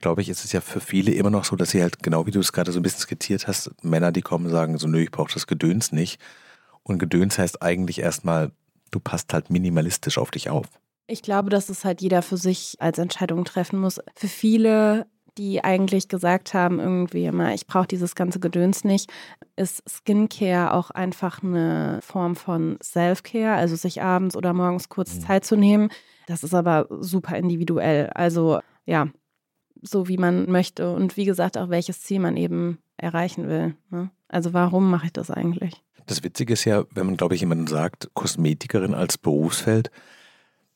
Glaube 0.00 0.22
ich, 0.22 0.30
ist 0.30 0.42
es 0.42 0.52
ja 0.52 0.62
für 0.62 0.80
viele 0.80 1.12
immer 1.12 1.28
noch 1.28 1.44
so, 1.44 1.54
dass 1.54 1.72
sie 1.72 1.82
halt, 1.82 2.02
genau 2.02 2.24
wie 2.24 2.30
du 2.30 2.40
es 2.40 2.54
gerade 2.54 2.72
so 2.72 2.80
ein 2.80 2.82
bisschen 2.82 3.00
skizziert 3.00 3.46
hast, 3.46 3.72
Männer, 3.84 4.10
die 4.10 4.22
kommen, 4.22 4.48
sagen 4.48 4.78
so, 4.78 4.88
nö, 4.88 5.02
ich 5.02 5.10
brauche 5.10 5.34
das 5.34 5.46
Gedöns 5.46 5.92
nicht. 5.92 6.18
Und 6.82 6.98
Gedöns 6.98 7.36
heißt 7.36 7.60
eigentlich 7.60 7.98
erstmal, 7.98 8.52
du 8.90 9.00
passt 9.00 9.34
halt 9.34 9.50
minimalistisch 9.50 10.16
auf 10.16 10.30
dich 10.30 10.48
auf. 10.48 10.64
Ich 11.06 11.20
glaube, 11.20 11.50
dass 11.50 11.68
es 11.68 11.84
halt 11.84 12.00
jeder 12.00 12.22
für 12.22 12.38
sich 12.38 12.76
als 12.78 12.96
Entscheidung 12.96 13.44
treffen 13.44 13.78
muss. 13.78 14.00
Für 14.14 14.28
viele 14.28 15.06
die 15.38 15.62
eigentlich 15.62 16.08
gesagt 16.08 16.52
haben, 16.52 16.80
irgendwie 16.80 17.24
immer, 17.24 17.54
ich 17.54 17.66
brauche 17.66 17.86
dieses 17.86 18.14
ganze 18.14 18.40
Gedöns 18.40 18.84
nicht, 18.84 19.10
ist 19.56 19.82
Skincare 19.88 20.74
auch 20.74 20.90
einfach 20.90 21.42
eine 21.42 22.00
Form 22.02 22.36
von 22.36 22.78
Self-Care, 22.82 23.54
also 23.54 23.76
sich 23.76 24.02
abends 24.02 24.36
oder 24.36 24.52
morgens 24.52 24.88
kurz 24.88 25.14
mhm. 25.14 25.20
Zeit 25.20 25.44
zu 25.44 25.56
nehmen. 25.56 25.90
Das 26.26 26.42
ist 26.42 26.54
aber 26.54 26.86
super 26.90 27.36
individuell. 27.36 28.10
Also 28.10 28.58
ja, 28.84 29.08
so 29.80 30.08
wie 30.08 30.18
man 30.18 30.50
möchte 30.50 30.92
und 30.92 31.16
wie 31.16 31.24
gesagt 31.24 31.56
auch 31.56 31.70
welches 31.70 32.02
Ziel 32.02 32.18
man 32.18 32.36
eben 32.36 32.78
erreichen 32.96 33.48
will. 33.48 33.76
Ne? 33.90 34.10
Also 34.28 34.52
warum 34.52 34.90
mache 34.90 35.06
ich 35.06 35.12
das 35.12 35.30
eigentlich? 35.30 35.82
Das 36.06 36.24
Witzige 36.24 36.54
ist 36.54 36.64
ja, 36.64 36.84
wenn 36.90 37.06
man, 37.06 37.16
glaube 37.16 37.34
ich, 37.34 37.42
jemanden 37.42 37.66
sagt, 37.66 38.10
Kosmetikerin 38.14 38.94
als 38.94 39.18
Berufsfeld, 39.18 39.90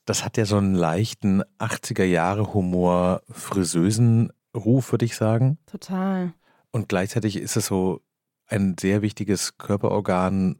das 0.04 0.24
hat 0.24 0.36
ja 0.36 0.44
so 0.44 0.56
einen 0.56 0.74
leichten 0.74 1.42
80er 1.58 2.04
Jahre 2.04 2.54
Humor, 2.54 3.22
frisösen 3.30 4.32
Ruf, 4.56 4.92
würde 4.92 5.04
ich 5.04 5.16
sagen. 5.16 5.58
Total. 5.66 6.34
Und 6.70 6.88
gleichzeitig 6.88 7.36
ist 7.36 7.56
es 7.56 7.66
so 7.66 8.02
ein 8.46 8.76
sehr 8.78 9.02
wichtiges 9.02 9.58
Körperorgan. 9.58 10.58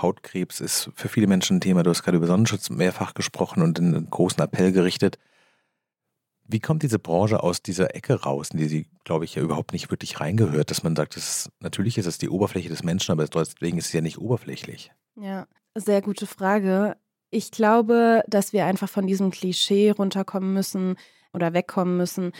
Hautkrebs 0.00 0.60
ist 0.60 0.90
für 0.94 1.08
viele 1.08 1.26
Menschen 1.26 1.56
ein 1.56 1.60
Thema. 1.60 1.82
Du 1.82 1.90
hast 1.90 2.02
gerade 2.02 2.16
über 2.16 2.26
Sonnenschutz 2.26 2.70
mehrfach 2.70 3.14
gesprochen 3.14 3.62
und 3.62 3.78
einen 3.78 4.08
großen 4.08 4.42
Appell 4.42 4.72
gerichtet. 4.72 5.18
Wie 6.44 6.60
kommt 6.60 6.82
diese 6.82 6.98
Branche 6.98 7.42
aus 7.42 7.62
dieser 7.62 7.94
Ecke 7.94 8.22
raus, 8.22 8.50
in 8.50 8.58
die 8.58 8.66
sie, 8.66 8.86
glaube 9.04 9.24
ich, 9.24 9.34
ja 9.34 9.42
überhaupt 9.42 9.72
nicht 9.72 9.90
wirklich 9.90 10.20
reingehört, 10.20 10.70
dass 10.70 10.82
man 10.82 10.96
sagt, 10.96 11.16
ist, 11.16 11.50
natürlich 11.60 11.98
ist 11.98 12.06
es 12.06 12.18
die 12.18 12.28
Oberfläche 12.28 12.68
des 12.68 12.82
Menschen, 12.82 13.12
aber 13.12 13.26
deswegen 13.26 13.78
ist 13.78 13.86
es 13.86 13.92
ja 13.92 14.00
nicht 14.00 14.18
oberflächlich? 14.18 14.92
Ja, 15.16 15.46
sehr 15.74 16.02
gute 16.02 16.26
Frage. 16.26 16.96
Ich 17.30 17.50
glaube, 17.50 18.22
dass 18.26 18.52
wir 18.52 18.66
einfach 18.66 18.88
von 18.88 19.06
diesem 19.06 19.30
Klischee 19.30 19.90
runterkommen 19.90 20.52
müssen 20.52 20.96
oder 21.32 21.54
wegkommen 21.54 21.96
müssen, 21.96 22.32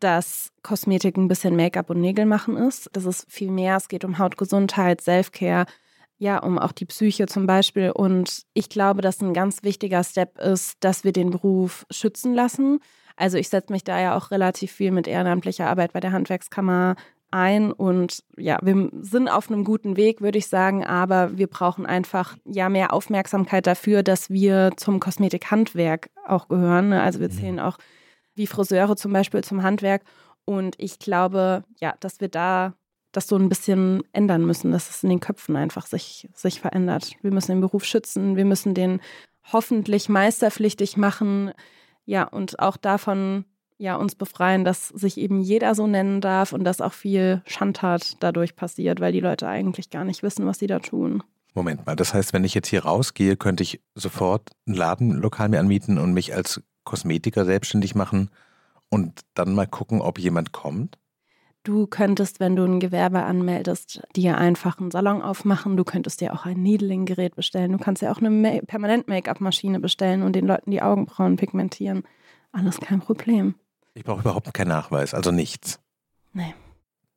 dass 0.00 0.50
Kosmetik 0.62 1.16
ein 1.16 1.28
bisschen 1.28 1.56
Make-up 1.56 1.90
und 1.90 2.00
Nägel 2.00 2.26
machen 2.26 2.56
ist. 2.56 2.90
Das 2.92 3.04
ist 3.04 3.30
viel 3.30 3.50
mehr. 3.50 3.76
Es 3.76 3.88
geht 3.88 4.04
um 4.04 4.18
Hautgesundheit, 4.18 5.00
Selfcare, 5.00 5.66
ja, 6.18 6.38
um 6.38 6.58
auch 6.58 6.72
die 6.72 6.84
Psyche 6.84 7.26
zum 7.26 7.46
Beispiel. 7.46 7.90
Und 7.90 8.42
ich 8.54 8.68
glaube, 8.68 9.02
dass 9.02 9.20
ein 9.20 9.34
ganz 9.34 9.62
wichtiger 9.62 10.04
Step 10.04 10.38
ist, 10.38 10.76
dass 10.80 11.04
wir 11.04 11.12
den 11.12 11.30
Beruf 11.30 11.84
schützen 11.90 12.34
lassen. 12.34 12.78
Also 13.16 13.38
ich 13.38 13.48
setze 13.48 13.72
mich 13.72 13.84
da 13.84 14.00
ja 14.00 14.16
auch 14.16 14.30
relativ 14.30 14.72
viel 14.72 14.90
mit 14.90 15.06
ehrenamtlicher 15.06 15.68
Arbeit 15.68 15.92
bei 15.92 16.00
der 16.00 16.12
Handwerkskammer 16.12 16.96
ein 17.32 17.72
und 17.72 18.22
ja, 18.36 18.58
wir 18.62 18.90
sind 19.00 19.28
auf 19.28 19.50
einem 19.50 19.64
guten 19.64 19.96
Weg, 19.96 20.20
würde 20.20 20.38
ich 20.38 20.48
sagen, 20.48 20.84
aber 20.84 21.36
wir 21.36 21.46
brauchen 21.46 21.86
einfach 21.86 22.36
ja 22.44 22.68
mehr 22.68 22.92
Aufmerksamkeit 22.92 23.66
dafür, 23.66 24.02
dass 24.02 24.30
wir 24.30 24.72
zum 24.76 25.00
Kosmetikhandwerk 25.00 26.10
auch 26.26 26.48
gehören. 26.48 26.92
Also 26.92 27.20
wir 27.20 27.28
mhm. 27.28 27.32
zählen 27.32 27.60
auch 27.60 27.78
wie 28.34 28.46
Friseure 28.46 28.96
zum 28.96 29.12
Beispiel 29.12 29.42
zum 29.44 29.62
Handwerk 29.62 30.02
und 30.44 30.74
ich 30.78 30.98
glaube, 30.98 31.64
ja, 31.80 31.94
dass 32.00 32.20
wir 32.20 32.28
da 32.28 32.74
das 33.12 33.28
so 33.28 33.36
ein 33.36 33.48
bisschen 33.48 34.02
ändern 34.12 34.44
müssen, 34.46 34.72
dass 34.72 34.88
es 34.88 35.02
in 35.02 35.10
den 35.10 35.20
Köpfen 35.20 35.54
einfach 35.54 35.86
sich, 35.86 36.28
sich 36.34 36.60
verändert. 36.60 37.12
Wir 37.20 37.30
müssen 37.30 37.52
den 37.52 37.60
Beruf 37.60 37.84
schützen, 37.84 38.36
wir 38.36 38.46
müssen 38.46 38.74
den 38.74 39.00
hoffentlich 39.52 40.08
meisterpflichtig 40.08 40.96
machen, 40.96 41.52
ja, 42.04 42.24
und 42.24 42.58
auch 42.58 42.76
davon 42.76 43.44
ja, 43.78 43.96
uns 43.96 44.14
befreien, 44.14 44.64
dass 44.64 44.88
sich 44.88 45.18
eben 45.18 45.40
jeder 45.40 45.74
so 45.74 45.86
nennen 45.86 46.20
darf 46.20 46.52
und 46.52 46.64
dass 46.64 46.80
auch 46.80 46.92
viel 46.92 47.42
Schandtat 47.46 48.16
dadurch 48.20 48.54
passiert, 48.54 49.00
weil 49.00 49.12
die 49.12 49.20
Leute 49.20 49.48
eigentlich 49.48 49.90
gar 49.90 50.04
nicht 50.04 50.22
wissen, 50.22 50.46
was 50.46 50.60
sie 50.60 50.68
da 50.68 50.78
tun. 50.78 51.22
Moment 51.54 51.84
mal, 51.84 51.96
das 51.96 52.14
heißt, 52.14 52.32
wenn 52.32 52.44
ich 52.44 52.54
jetzt 52.54 52.68
hier 52.68 52.84
rausgehe, 52.84 53.36
könnte 53.36 53.62
ich 53.62 53.80
sofort 53.94 54.50
ein 54.66 54.74
Ladenlokal 54.74 55.48
mir 55.48 55.60
anmieten 55.60 55.98
und 55.98 56.14
mich 56.14 56.34
als 56.34 56.62
Kosmetiker 56.84 57.44
selbstständig 57.44 57.94
machen 57.94 58.30
und 58.88 59.20
dann 59.34 59.54
mal 59.54 59.66
gucken, 59.66 60.00
ob 60.00 60.18
jemand 60.18 60.52
kommt? 60.52 60.98
Du 61.64 61.86
könntest, 61.86 62.40
wenn 62.40 62.56
du 62.56 62.64
ein 62.64 62.80
Gewerbe 62.80 63.22
anmeldest, 63.22 64.02
dir 64.16 64.36
einfach 64.36 64.78
einen 64.78 64.90
Salon 64.90 65.22
aufmachen. 65.22 65.76
Du 65.76 65.84
könntest 65.84 66.20
dir 66.20 66.34
auch 66.34 66.44
ein 66.44 66.60
Needling-Gerät 66.60 67.36
bestellen. 67.36 67.70
Du 67.70 67.78
kannst 67.78 68.02
ja 68.02 68.10
auch 68.10 68.20
eine 68.20 68.62
Permanent-Make-up-Maschine 68.66 69.78
bestellen 69.78 70.22
und 70.22 70.34
den 70.34 70.46
Leuten 70.46 70.72
die 70.72 70.82
Augenbrauen 70.82 71.36
pigmentieren. 71.36 72.02
Alles 72.50 72.80
kein 72.80 73.00
Problem. 73.00 73.54
Ich 73.94 74.02
brauche 74.02 74.22
überhaupt 74.22 74.52
keinen 74.52 74.68
Nachweis, 74.68 75.14
also 75.14 75.30
nichts. 75.30 75.78
Nee. 76.32 76.54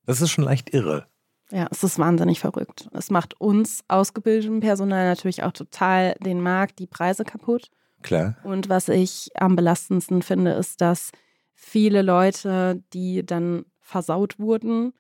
Das 0.05 0.22
ist 0.22 0.30
schon 0.30 0.43
leicht 0.43 0.74
irre. 0.74 1.07
Ja, 1.51 1.68
es 1.72 1.84
ist 1.84 1.97
wahnsinnig 1.97 2.39
verrückt. 2.39 2.88
Es 2.91 3.09
macht 3.09 3.39
uns 3.39 3.84
ausgebildetem 3.88 4.59
Personal 4.59 5.07
natürlich 5.07 5.43
auch 5.43 5.53
total 5.53 6.16
den 6.20 6.41
Markt, 6.41 6.78
die 6.80 6.88
Preise 6.88 7.24
kaputt. 7.24 7.72
Klar. 8.05 8.37
Und 8.43 8.69
was 8.69 8.87
ich 8.87 9.31
am 9.35 9.55
belastendsten 9.55 10.21
finde, 10.21 10.51
ist, 10.51 10.79
dass 10.79 11.11
viele 11.55 12.03
Leute, 12.03 12.83
die 12.93 13.25
dann 13.25 13.65
versaut 13.81 14.37
wurden, 14.37 14.93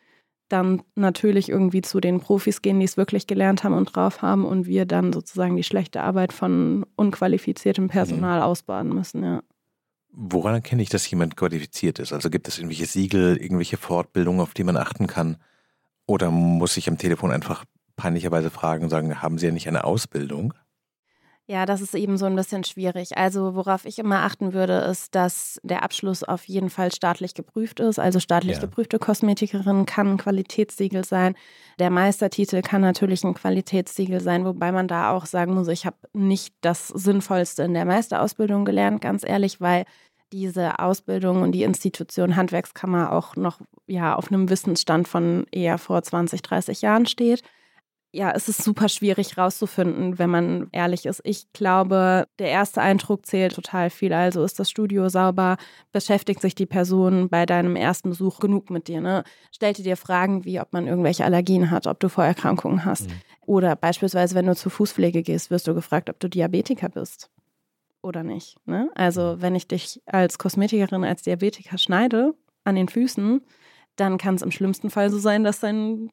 dann 0.49 0.81
natürlich 0.95 1.49
irgendwie 1.49 1.81
zu 1.81 1.99
den 1.99 2.19
Profis 2.19 2.63
gehen, 2.63 2.79
die 2.79 2.85
es 2.85 2.97
wirklich 2.97 3.27
gelernt 3.27 3.63
haben 3.63 3.73
und 3.73 3.95
drauf 3.95 4.23
haben 4.23 4.43
und 4.43 4.65
wir 4.65 4.87
dann 4.87 5.13
sozusagen 5.13 5.55
die 5.55 5.63
schlechte 5.63 6.01
Arbeit 6.01 6.33
von 6.33 6.85
unqualifiziertem 6.95 7.89
Personal 7.89 8.39
mhm. 8.39 8.45
ausbaden 8.45 8.93
müssen, 8.93 9.23
ja. 9.23 9.43
Woran 10.17 10.55
erkenne 10.55 10.81
ich, 10.81 10.89
dass 10.89 11.09
jemand 11.09 11.35
qualifiziert 11.35 11.99
ist? 11.99 12.13
Also 12.13 12.29
gibt 12.29 12.47
es 12.47 12.57
irgendwelche 12.57 12.85
Siegel, 12.85 13.35
irgendwelche 13.37 13.77
Fortbildungen, 13.77 14.39
auf 14.39 14.53
die 14.53 14.63
man 14.63 14.77
achten 14.77 15.07
kann? 15.07 15.37
Oder 16.07 16.31
muss 16.31 16.77
ich 16.77 16.87
am 16.87 16.97
Telefon 16.97 17.31
einfach 17.31 17.65
peinlicherweise 17.97 18.49
fragen 18.49 18.85
und 18.85 18.89
sagen, 18.89 19.21
haben 19.21 19.37
Sie 19.37 19.47
ja 19.47 19.51
nicht 19.51 19.67
eine 19.67 19.83
Ausbildung? 19.83 20.53
Ja, 21.47 21.67
das 21.67 21.79
ist 21.79 21.93
eben 21.93 22.17
so 22.17 22.25
ein 22.25 22.35
bisschen 22.35 22.63
schwierig. 22.63 23.17
Also 23.17 23.53
worauf 23.53 23.85
ich 23.85 23.99
immer 23.99 24.23
achten 24.23 24.53
würde, 24.53 24.77
ist, 24.77 25.13
dass 25.13 25.59
der 25.61 25.83
Abschluss 25.83 26.23
auf 26.23 26.45
jeden 26.45 26.71
Fall 26.71 26.91
staatlich 26.91 27.35
geprüft 27.35 27.79
ist. 27.79 27.99
Also 27.99 28.19
staatlich 28.19 28.55
ja. 28.55 28.61
geprüfte 28.61 28.97
Kosmetikerin 28.97 29.85
kann 29.85 30.13
ein 30.13 30.17
Qualitätssiegel 30.17 31.05
sein. 31.05 31.35
Der 31.77 31.91
Meistertitel 31.91 32.63
kann 32.63 32.81
natürlich 32.81 33.23
ein 33.23 33.35
Qualitätssiegel 33.35 34.21
sein, 34.21 34.43
wobei 34.43 34.71
man 34.71 34.87
da 34.87 35.11
auch 35.11 35.27
sagen 35.27 35.53
muss, 35.53 35.67
ich 35.67 35.85
habe 35.85 35.97
nicht 36.13 36.55
das 36.61 36.87
Sinnvollste 36.87 37.61
in 37.61 37.75
der 37.75 37.85
Meisterausbildung 37.85 38.65
gelernt, 38.65 39.01
ganz 39.01 39.23
ehrlich, 39.23 39.61
weil 39.61 39.85
diese 40.31 40.79
Ausbildung 40.79 41.43
und 41.43 41.51
die 41.51 41.63
Institution 41.63 42.35
Handwerkskammer 42.35 43.11
auch 43.11 43.35
noch 43.35 43.59
ja 43.85 44.15
auf 44.15 44.31
einem 44.31 44.49
Wissensstand 44.49 45.07
von 45.07 45.45
eher 45.51 45.77
vor 45.77 46.01
20, 46.01 46.41
30 46.41 46.81
Jahren 46.81 47.05
steht 47.05 47.43
ja, 48.15 48.31
es 48.31 48.47
ist 48.47 48.63
super 48.63 48.87
schwierig 48.87 49.37
rauszufinden, 49.37 50.17
wenn 50.17 50.29
man 50.29 50.67
ehrlich 50.71 51.05
ist. 51.05 51.21
Ich 51.25 51.51
glaube, 51.51 52.27
der 52.39 52.47
erste 52.47 52.81
Eindruck 52.81 53.25
zählt 53.25 53.53
total 53.53 53.89
viel. 53.89 54.13
Also 54.13 54.43
ist 54.43 54.57
das 54.57 54.69
Studio 54.69 55.09
sauber? 55.09 55.57
Beschäftigt 55.91 56.41
sich 56.41 56.55
die 56.55 56.65
Person 56.65 57.27
bei 57.27 57.45
deinem 57.45 57.75
ersten 57.75 58.09
Besuch 58.09 58.39
genug 58.39 58.69
mit 58.69 58.87
dir? 58.87 59.01
Ne? 59.01 59.23
Stellt 59.51 59.77
dir 59.77 59.97
Fragen 59.97 60.45
wie, 60.45 60.61
ob 60.61 60.71
man 60.71 60.87
irgendwelche 60.87 61.25
Allergien 61.25 61.71
hat, 61.71 61.87
ob 61.87 61.99
du 61.99 62.07
Vorerkrankungen 62.07 62.85
hast. 62.85 63.09
Mhm. 63.09 63.13
Oder 63.45 63.75
beispielsweise, 63.75 64.33
wenn 64.33 64.45
du 64.45 64.55
zur 64.55 64.71
Fußpflege 64.71 65.21
gehst, 65.21 65.51
wirst 65.51 65.67
du 65.67 65.75
gefragt, 65.75 66.09
ob 66.09 66.19
du 66.19 66.29
Diabetiker 66.29 66.87
bist 66.87 67.29
oder 68.01 68.23
nicht. 68.23 68.55
Ne? 68.65 68.89
Also, 68.95 69.35
mhm. 69.35 69.41
wenn 69.41 69.55
ich 69.55 69.67
dich 69.67 70.01
als 70.05 70.37
Kosmetikerin, 70.37 71.03
als 71.03 71.23
Diabetiker 71.23 71.77
schneide 71.77 72.33
an 72.63 72.75
den 72.75 72.87
Füßen, 72.87 73.41
dann 73.97 74.17
kann 74.17 74.35
es 74.35 74.41
im 74.41 74.51
schlimmsten 74.51 74.89
Fall 74.89 75.09
so 75.09 75.17
sein, 75.17 75.43
dass 75.43 75.59
dein 75.59 76.09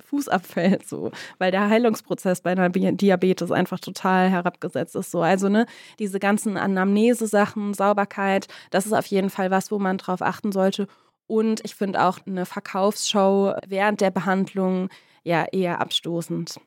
Fuß 0.00 0.28
abfällt, 0.28 0.88
so, 0.88 1.10
weil 1.38 1.50
der 1.50 1.68
Heilungsprozess 1.68 2.40
bei 2.40 2.52
einer 2.52 2.68
Diabetes 2.70 3.50
einfach 3.50 3.80
total 3.80 4.28
herabgesetzt 4.28 4.96
ist. 4.96 5.10
So. 5.10 5.22
Also, 5.22 5.48
ne, 5.48 5.66
diese 5.98 6.18
ganzen 6.18 6.56
Anamnese-Sachen, 6.56 7.74
Sauberkeit, 7.74 8.48
das 8.70 8.86
ist 8.86 8.92
auf 8.92 9.06
jeden 9.06 9.30
Fall 9.30 9.50
was, 9.50 9.70
wo 9.70 9.78
man 9.78 9.98
drauf 9.98 10.22
achten 10.22 10.52
sollte. 10.52 10.86
Und 11.26 11.60
ich 11.64 11.74
finde 11.76 12.02
auch 12.02 12.18
eine 12.26 12.44
Verkaufsshow 12.44 13.54
während 13.66 14.00
der 14.00 14.10
Behandlung 14.10 14.88
ja 15.22 15.44
eher 15.52 15.80
abstoßend. 15.80 16.60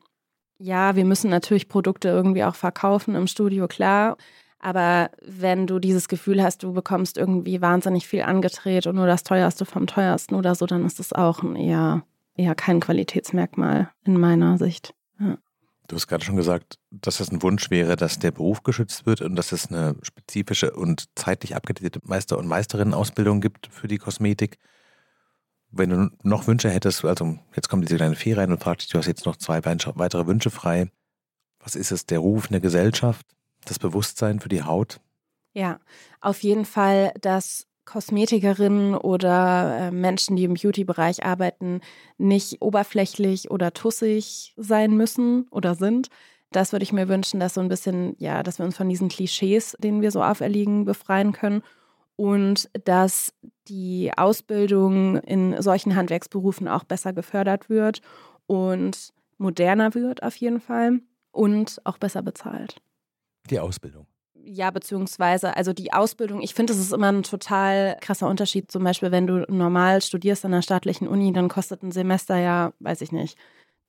Ja, 0.58 0.96
wir 0.96 1.04
müssen 1.04 1.30
natürlich 1.30 1.68
Produkte 1.68 2.08
irgendwie 2.08 2.44
auch 2.44 2.54
verkaufen 2.54 3.14
im 3.14 3.26
Studio, 3.26 3.68
klar. 3.68 4.16
Aber 4.60 5.10
wenn 5.20 5.66
du 5.66 5.78
dieses 5.78 6.08
Gefühl 6.08 6.42
hast, 6.42 6.62
du 6.62 6.72
bekommst 6.72 7.18
irgendwie 7.18 7.60
wahnsinnig 7.60 8.08
viel 8.08 8.22
angedreht 8.22 8.86
und 8.86 8.96
nur 8.96 9.06
das 9.06 9.22
Teuerste 9.22 9.66
vom 9.66 9.86
Teuersten 9.86 10.34
oder 10.34 10.54
so, 10.54 10.64
dann 10.64 10.86
ist 10.86 10.98
das 10.98 11.12
auch 11.12 11.42
ein 11.42 11.56
eher 11.56 12.02
ja 12.36 12.54
kein 12.54 12.80
Qualitätsmerkmal 12.80 13.90
in 14.04 14.18
meiner 14.18 14.58
Sicht. 14.58 14.94
Ja. 15.18 15.38
Du 15.86 15.96
hast 15.96 16.06
gerade 16.06 16.24
schon 16.24 16.36
gesagt, 16.36 16.78
dass 16.90 17.20
es 17.20 17.30
ein 17.30 17.42
Wunsch 17.42 17.70
wäre, 17.70 17.96
dass 17.96 18.18
der 18.18 18.30
Beruf 18.30 18.62
geschützt 18.62 19.04
wird 19.04 19.20
und 19.20 19.36
dass 19.36 19.52
es 19.52 19.70
eine 19.70 19.96
spezifische 20.02 20.72
und 20.72 21.08
zeitlich 21.14 21.54
abgedatete 21.54 22.00
Meister- 22.04 22.38
und 22.38 22.46
Meisterinnen-Ausbildung 22.46 23.40
gibt 23.40 23.68
für 23.70 23.86
die 23.86 23.98
Kosmetik. 23.98 24.58
Wenn 25.70 25.90
du 25.90 26.10
noch 26.22 26.46
Wünsche 26.46 26.70
hättest, 26.70 27.04
also 27.04 27.38
jetzt 27.54 27.68
kommt 27.68 27.84
diese 27.84 27.96
kleine 27.96 28.14
Fee 28.14 28.32
rein 28.32 28.50
und 28.50 28.62
fragt 28.62 28.82
dich, 28.82 28.88
du 28.88 28.98
hast 28.98 29.06
jetzt 29.06 29.26
noch 29.26 29.36
zwei 29.36 29.64
weitere 29.64 30.26
Wünsche 30.26 30.50
frei. 30.50 30.90
Was 31.58 31.74
ist 31.74 31.92
es? 31.92 32.06
Der 32.06 32.20
Ruf 32.20 32.46
in 32.46 32.52
der 32.52 32.60
Gesellschaft? 32.60 33.26
Das 33.64 33.78
Bewusstsein 33.78 34.40
für 34.40 34.48
die 34.48 34.62
Haut? 34.62 35.00
Ja, 35.52 35.80
auf 36.20 36.42
jeden 36.42 36.64
Fall, 36.64 37.12
dass 37.20 37.66
Kosmetikerinnen 37.84 38.94
oder 38.94 39.78
äh, 39.78 39.90
Menschen, 39.90 40.36
die 40.36 40.44
im 40.44 40.54
Beauty-Bereich 40.54 41.24
arbeiten, 41.24 41.80
nicht 42.18 42.62
oberflächlich 42.62 43.50
oder 43.50 43.72
tussig 43.72 44.54
sein 44.56 44.96
müssen 44.96 45.46
oder 45.50 45.74
sind. 45.74 46.08
Das 46.50 46.72
würde 46.72 46.84
ich 46.84 46.92
mir 46.92 47.08
wünschen, 47.08 47.40
dass 47.40 47.54
so 47.54 47.60
ein 47.60 47.68
bisschen, 47.68 48.14
ja, 48.18 48.42
dass 48.42 48.58
wir 48.58 48.64
uns 48.64 48.76
von 48.76 48.88
diesen 48.88 49.08
Klischees, 49.08 49.76
denen 49.80 50.02
wir 50.02 50.10
so 50.10 50.22
auferlegen, 50.22 50.84
befreien 50.84 51.32
können 51.32 51.62
und 52.16 52.70
dass 52.84 53.34
die 53.68 54.12
Ausbildung 54.16 55.16
in 55.18 55.60
solchen 55.60 55.96
Handwerksberufen 55.96 56.68
auch 56.68 56.84
besser 56.84 57.12
gefördert 57.12 57.68
wird 57.68 58.02
und 58.46 59.12
moderner 59.38 59.94
wird 59.94 60.22
auf 60.22 60.36
jeden 60.36 60.60
Fall 60.60 61.00
und 61.32 61.80
auch 61.84 61.98
besser 61.98 62.22
bezahlt. 62.22 62.80
Die 63.50 63.58
Ausbildung 63.58 64.06
Ja, 64.46 64.70
beziehungsweise, 64.70 65.56
also 65.56 65.72
die 65.72 65.92
Ausbildung, 65.94 66.42
ich 66.42 66.54
finde, 66.54 66.74
es 66.74 66.78
ist 66.78 66.92
immer 66.92 67.10
ein 67.10 67.22
total 67.22 67.96
krasser 68.00 68.28
Unterschied. 68.28 68.70
Zum 68.70 68.84
Beispiel, 68.84 69.10
wenn 69.10 69.26
du 69.26 69.46
normal 69.48 70.02
studierst 70.02 70.44
an 70.44 70.52
einer 70.52 70.62
staatlichen 70.62 71.08
Uni, 71.08 71.32
dann 71.32 71.48
kostet 71.48 71.82
ein 71.82 71.92
Semester 71.92 72.36
ja, 72.36 72.72
weiß 72.80 73.00
ich 73.00 73.10
nicht, 73.10 73.38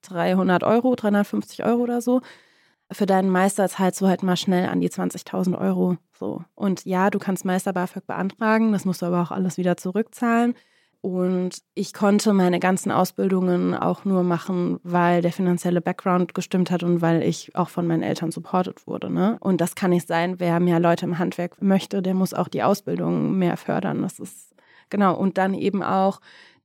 300 0.04 0.64
Euro, 0.64 0.96
350 0.96 1.66
Euro 1.66 1.82
oder 1.84 2.02
so. 2.02 2.22
Für 2.92 3.06
deinen 3.06 3.30
Meister 3.30 3.68
zahlst 3.70 4.02
du 4.02 4.08
halt 4.08 4.24
mal 4.24 4.38
schnell 4.38 4.70
an 4.70 4.82
die 4.82 4.90
20.000 4.90 5.60
Euro. 5.60 5.98
So. 6.18 6.44
Und 6.56 6.86
ja, 6.86 7.10
du 7.10 7.20
kannst 7.20 7.46
Meister 7.46 7.74
BAföG 7.74 8.06
beantragen, 8.08 8.72
das 8.72 8.86
musst 8.86 9.02
du 9.02 9.08
aber 9.08 9.22
auch 9.24 9.32
alles 9.32 9.58
wieder 9.58 9.78
zurückzahlen. 9.78 10.56
Und 11.06 11.60
ich 11.76 11.94
konnte 11.94 12.34
meine 12.34 12.60
ganzen 12.60 12.92
Ausbildungen 12.92 13.76
auch 13.76 14.06
nur 14.06 14.24
machen, 14.24 14.80
weil 14.82 15.22
der 15.22 15.32
finanzielle 15.32 15.80
Background 15.80 16.34
gestimmt 16.34 16.72
hat 16.72 16.82
und 16.82 17.00
weil 17.00 17.22
ich 17.22 17.56
auch 17.56 17.70
von 17.70 17.86
meinen 17.86 18.02
Eltern 18.02 18.32
supportet 18.32 18.88
wurde. 18.88 19.12
Ne? 19.12 19.38
Und 19.40 19.62
das 19.62 19.76
kann 19.76 19.92
nicht 19.92 20.08
sein, 20.08 20.40
wer 20.40 20.60
mehr 20.60 20.80
Leute 20.80 21.06
im 21.06 21.20
Handwerk 21.20 21.62
möchte, 21.62 22.02
der 22.02 22.16
muss 22.16 22.34
auch 22.34 22.48
die 22.48 22.64
Ausbildung 22.64 23.38
mehr 23.38 23.56
fördern. 23.56 24.02
Das 24.02 24.18
ist 24.18 24.56
genau. 24.90 25.16
Und 25.16 25.38
dann 25.38 25.54
eben 25.54 25.84
auch 25.84 26.22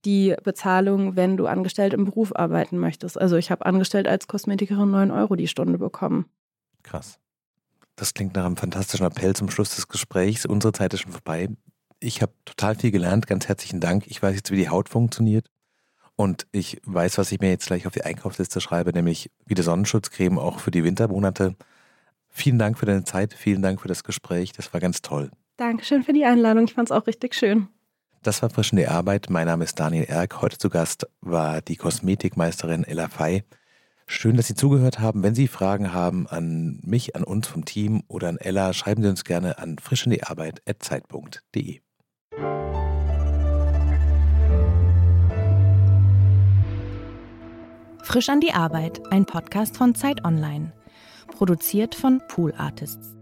die 0.06 0.34
Bezahlung, 0.42 1.16
wenn 1.16 1.36
du 1.36 1.46
angestellt 1.46 1.92
im 1.92 2.06
Beruf 2.06 2.34
arbeiten 2.34 2.78
möchtest. 2.78 3.20
Also 3.20 3.36
ich 3.36 3.50
habe 3.50 3.66
angestellt 3.66 4.08
als 4.08 4.26
Kosmetikerin 4.26 4.90
9 4.90 5.10
Euro 5.10 5.36
die 5.36 5.48
Stunde 5.48 5.76
bekommen. 5.76 6.24
Krass. 6.82 7.18
Das 7.94 8.14
klingt 8.14 8.36
nach 8.36 8.46
einem 8.46 8.56
fantastischen 8.56 9.04
Appell 9.04 9.36
zum 9.36 9.50
Schluss 9.50 9.76
des 9.76 9.86
Gesprächs. 9.86 10.46
Unsere 10.46 10.72
Zeit 10.72 10.94
ist 10.94 11.00
schon 11.00 11.12
vorbei 11.12 11.50
ich 12.00 12.22
habe 12.22 12.32
total 12.44 12.74
viel 12.74 12.90
gelernt. 12.90 13.26
Ganz 13.26 13.48
herzlichen 13.48 13.80
Dank. 13.80 14.06
Ich 14.06 14.22
weiß 14.22 14.34
jetzt, 14.34 14.50
wie 14.50 14.56
die 14.56 14.68
Haut 14.68 14.88
funktioniert. 14.88 15.48
Und 16.16 16.46
ich 16.52 16.80
weiß, 16.84 17.18
was 17.18 17.32
ich 17.32 17.40
mir 17.40 17.48
jetzt 17.48 17.66
gleich 17.66 17.86
auf 17.86 17.94
die 17.94 18.04
Einkaufsliste 18.04 18.60
schreibe, 18.60 18.92
nämlich 18.92 19.30
wie 19.46 19.54
die 19.54 19.62
Sonnenschutzcreme 19.62 20.38
auch 20.38 20.58
für 20.58 20.70
die 20.70 20.84
Wintermonate. 20.84 21.56
Vielen 22.28 22.58
Dank 22.58 22.78
für 22.78 22.86
deine 22.86 23.04
Zeit, 23.04 23.32
vielen 23.32 23.62
Dank 23.62 23.80
für 23.80 23.88
das 23.88 24.04
Gespräch. 24.04 24.52
Das 24.52 24.72
war 24.72 24.80
ganz 24.80 25.02
toll. 25.02 25.30
Dankeschön 25.56 26.02
für 26.02 26.12
die 26.12 26.24
Einladung. 26.24 26.64
Ich 26.64 26.74
fand 26.74 26.88
es 26.88 26.92
auch 26.92 27.06
richtig 27.06 27.34
schön. 27.34 27.68
Das 28.22 28.42
war 28.42 28.50
Frischende 28.50 28.90
Arbeit. 28.90 29.28
Mein 29.30 29.46
Name 29.46 29.64
ist 29.64 29.80
Daniel 29.80 30.04
Erk. 30.04 30.42
Heute 30.42 30.58
zu 30.58 30.68
Gast 30.68 31.06
war 31.22 31.62
die 31.62 31.76
Kosmetikmeisterin 31.76 32.84
Ella 32.84 33.08
Fey. 33.08 33.44
Schön, 34.06 34.36
dass 34.36 34.48
Sie 34.48 34.54
zugehört 34.54 34.98
haben. 34.98 35.22
Wenn 35.22 35.34
Sie 35.34 35.48
Fragen 35.48 35.94
haben 35.94 36.26
an 36.26 36.80
mich, 36.82 37.16
an 37.16 37.24
uns 37.24 37.46
vom 37.46 37.64
Team 37.64 38.02
oder 38.08 38.28
an 38.28 38.36
Ella, 38.36 38.74
schreiben 38.74 39.02
Sie 39.02 39.08
uns 39.08 39.24
gerne 39.24 39.58
an 39.58 39.78
frischendearbeit.zeit.de. 39.78 41.80
Frisch 48.10 48.28
an 48.28 48.40
die 48.40 48.52
Arbeit, 48.52 49.00
ein 49.12 49.24
Podcast 49.24 49.76
von 49.76 49.94
Zeit 49.94 50.24
Online. 50.24 50.72
Produziert 51.28 51.94
von 51.94 52.20
Pool 52.26 52.52
Artists. 52.58 53.19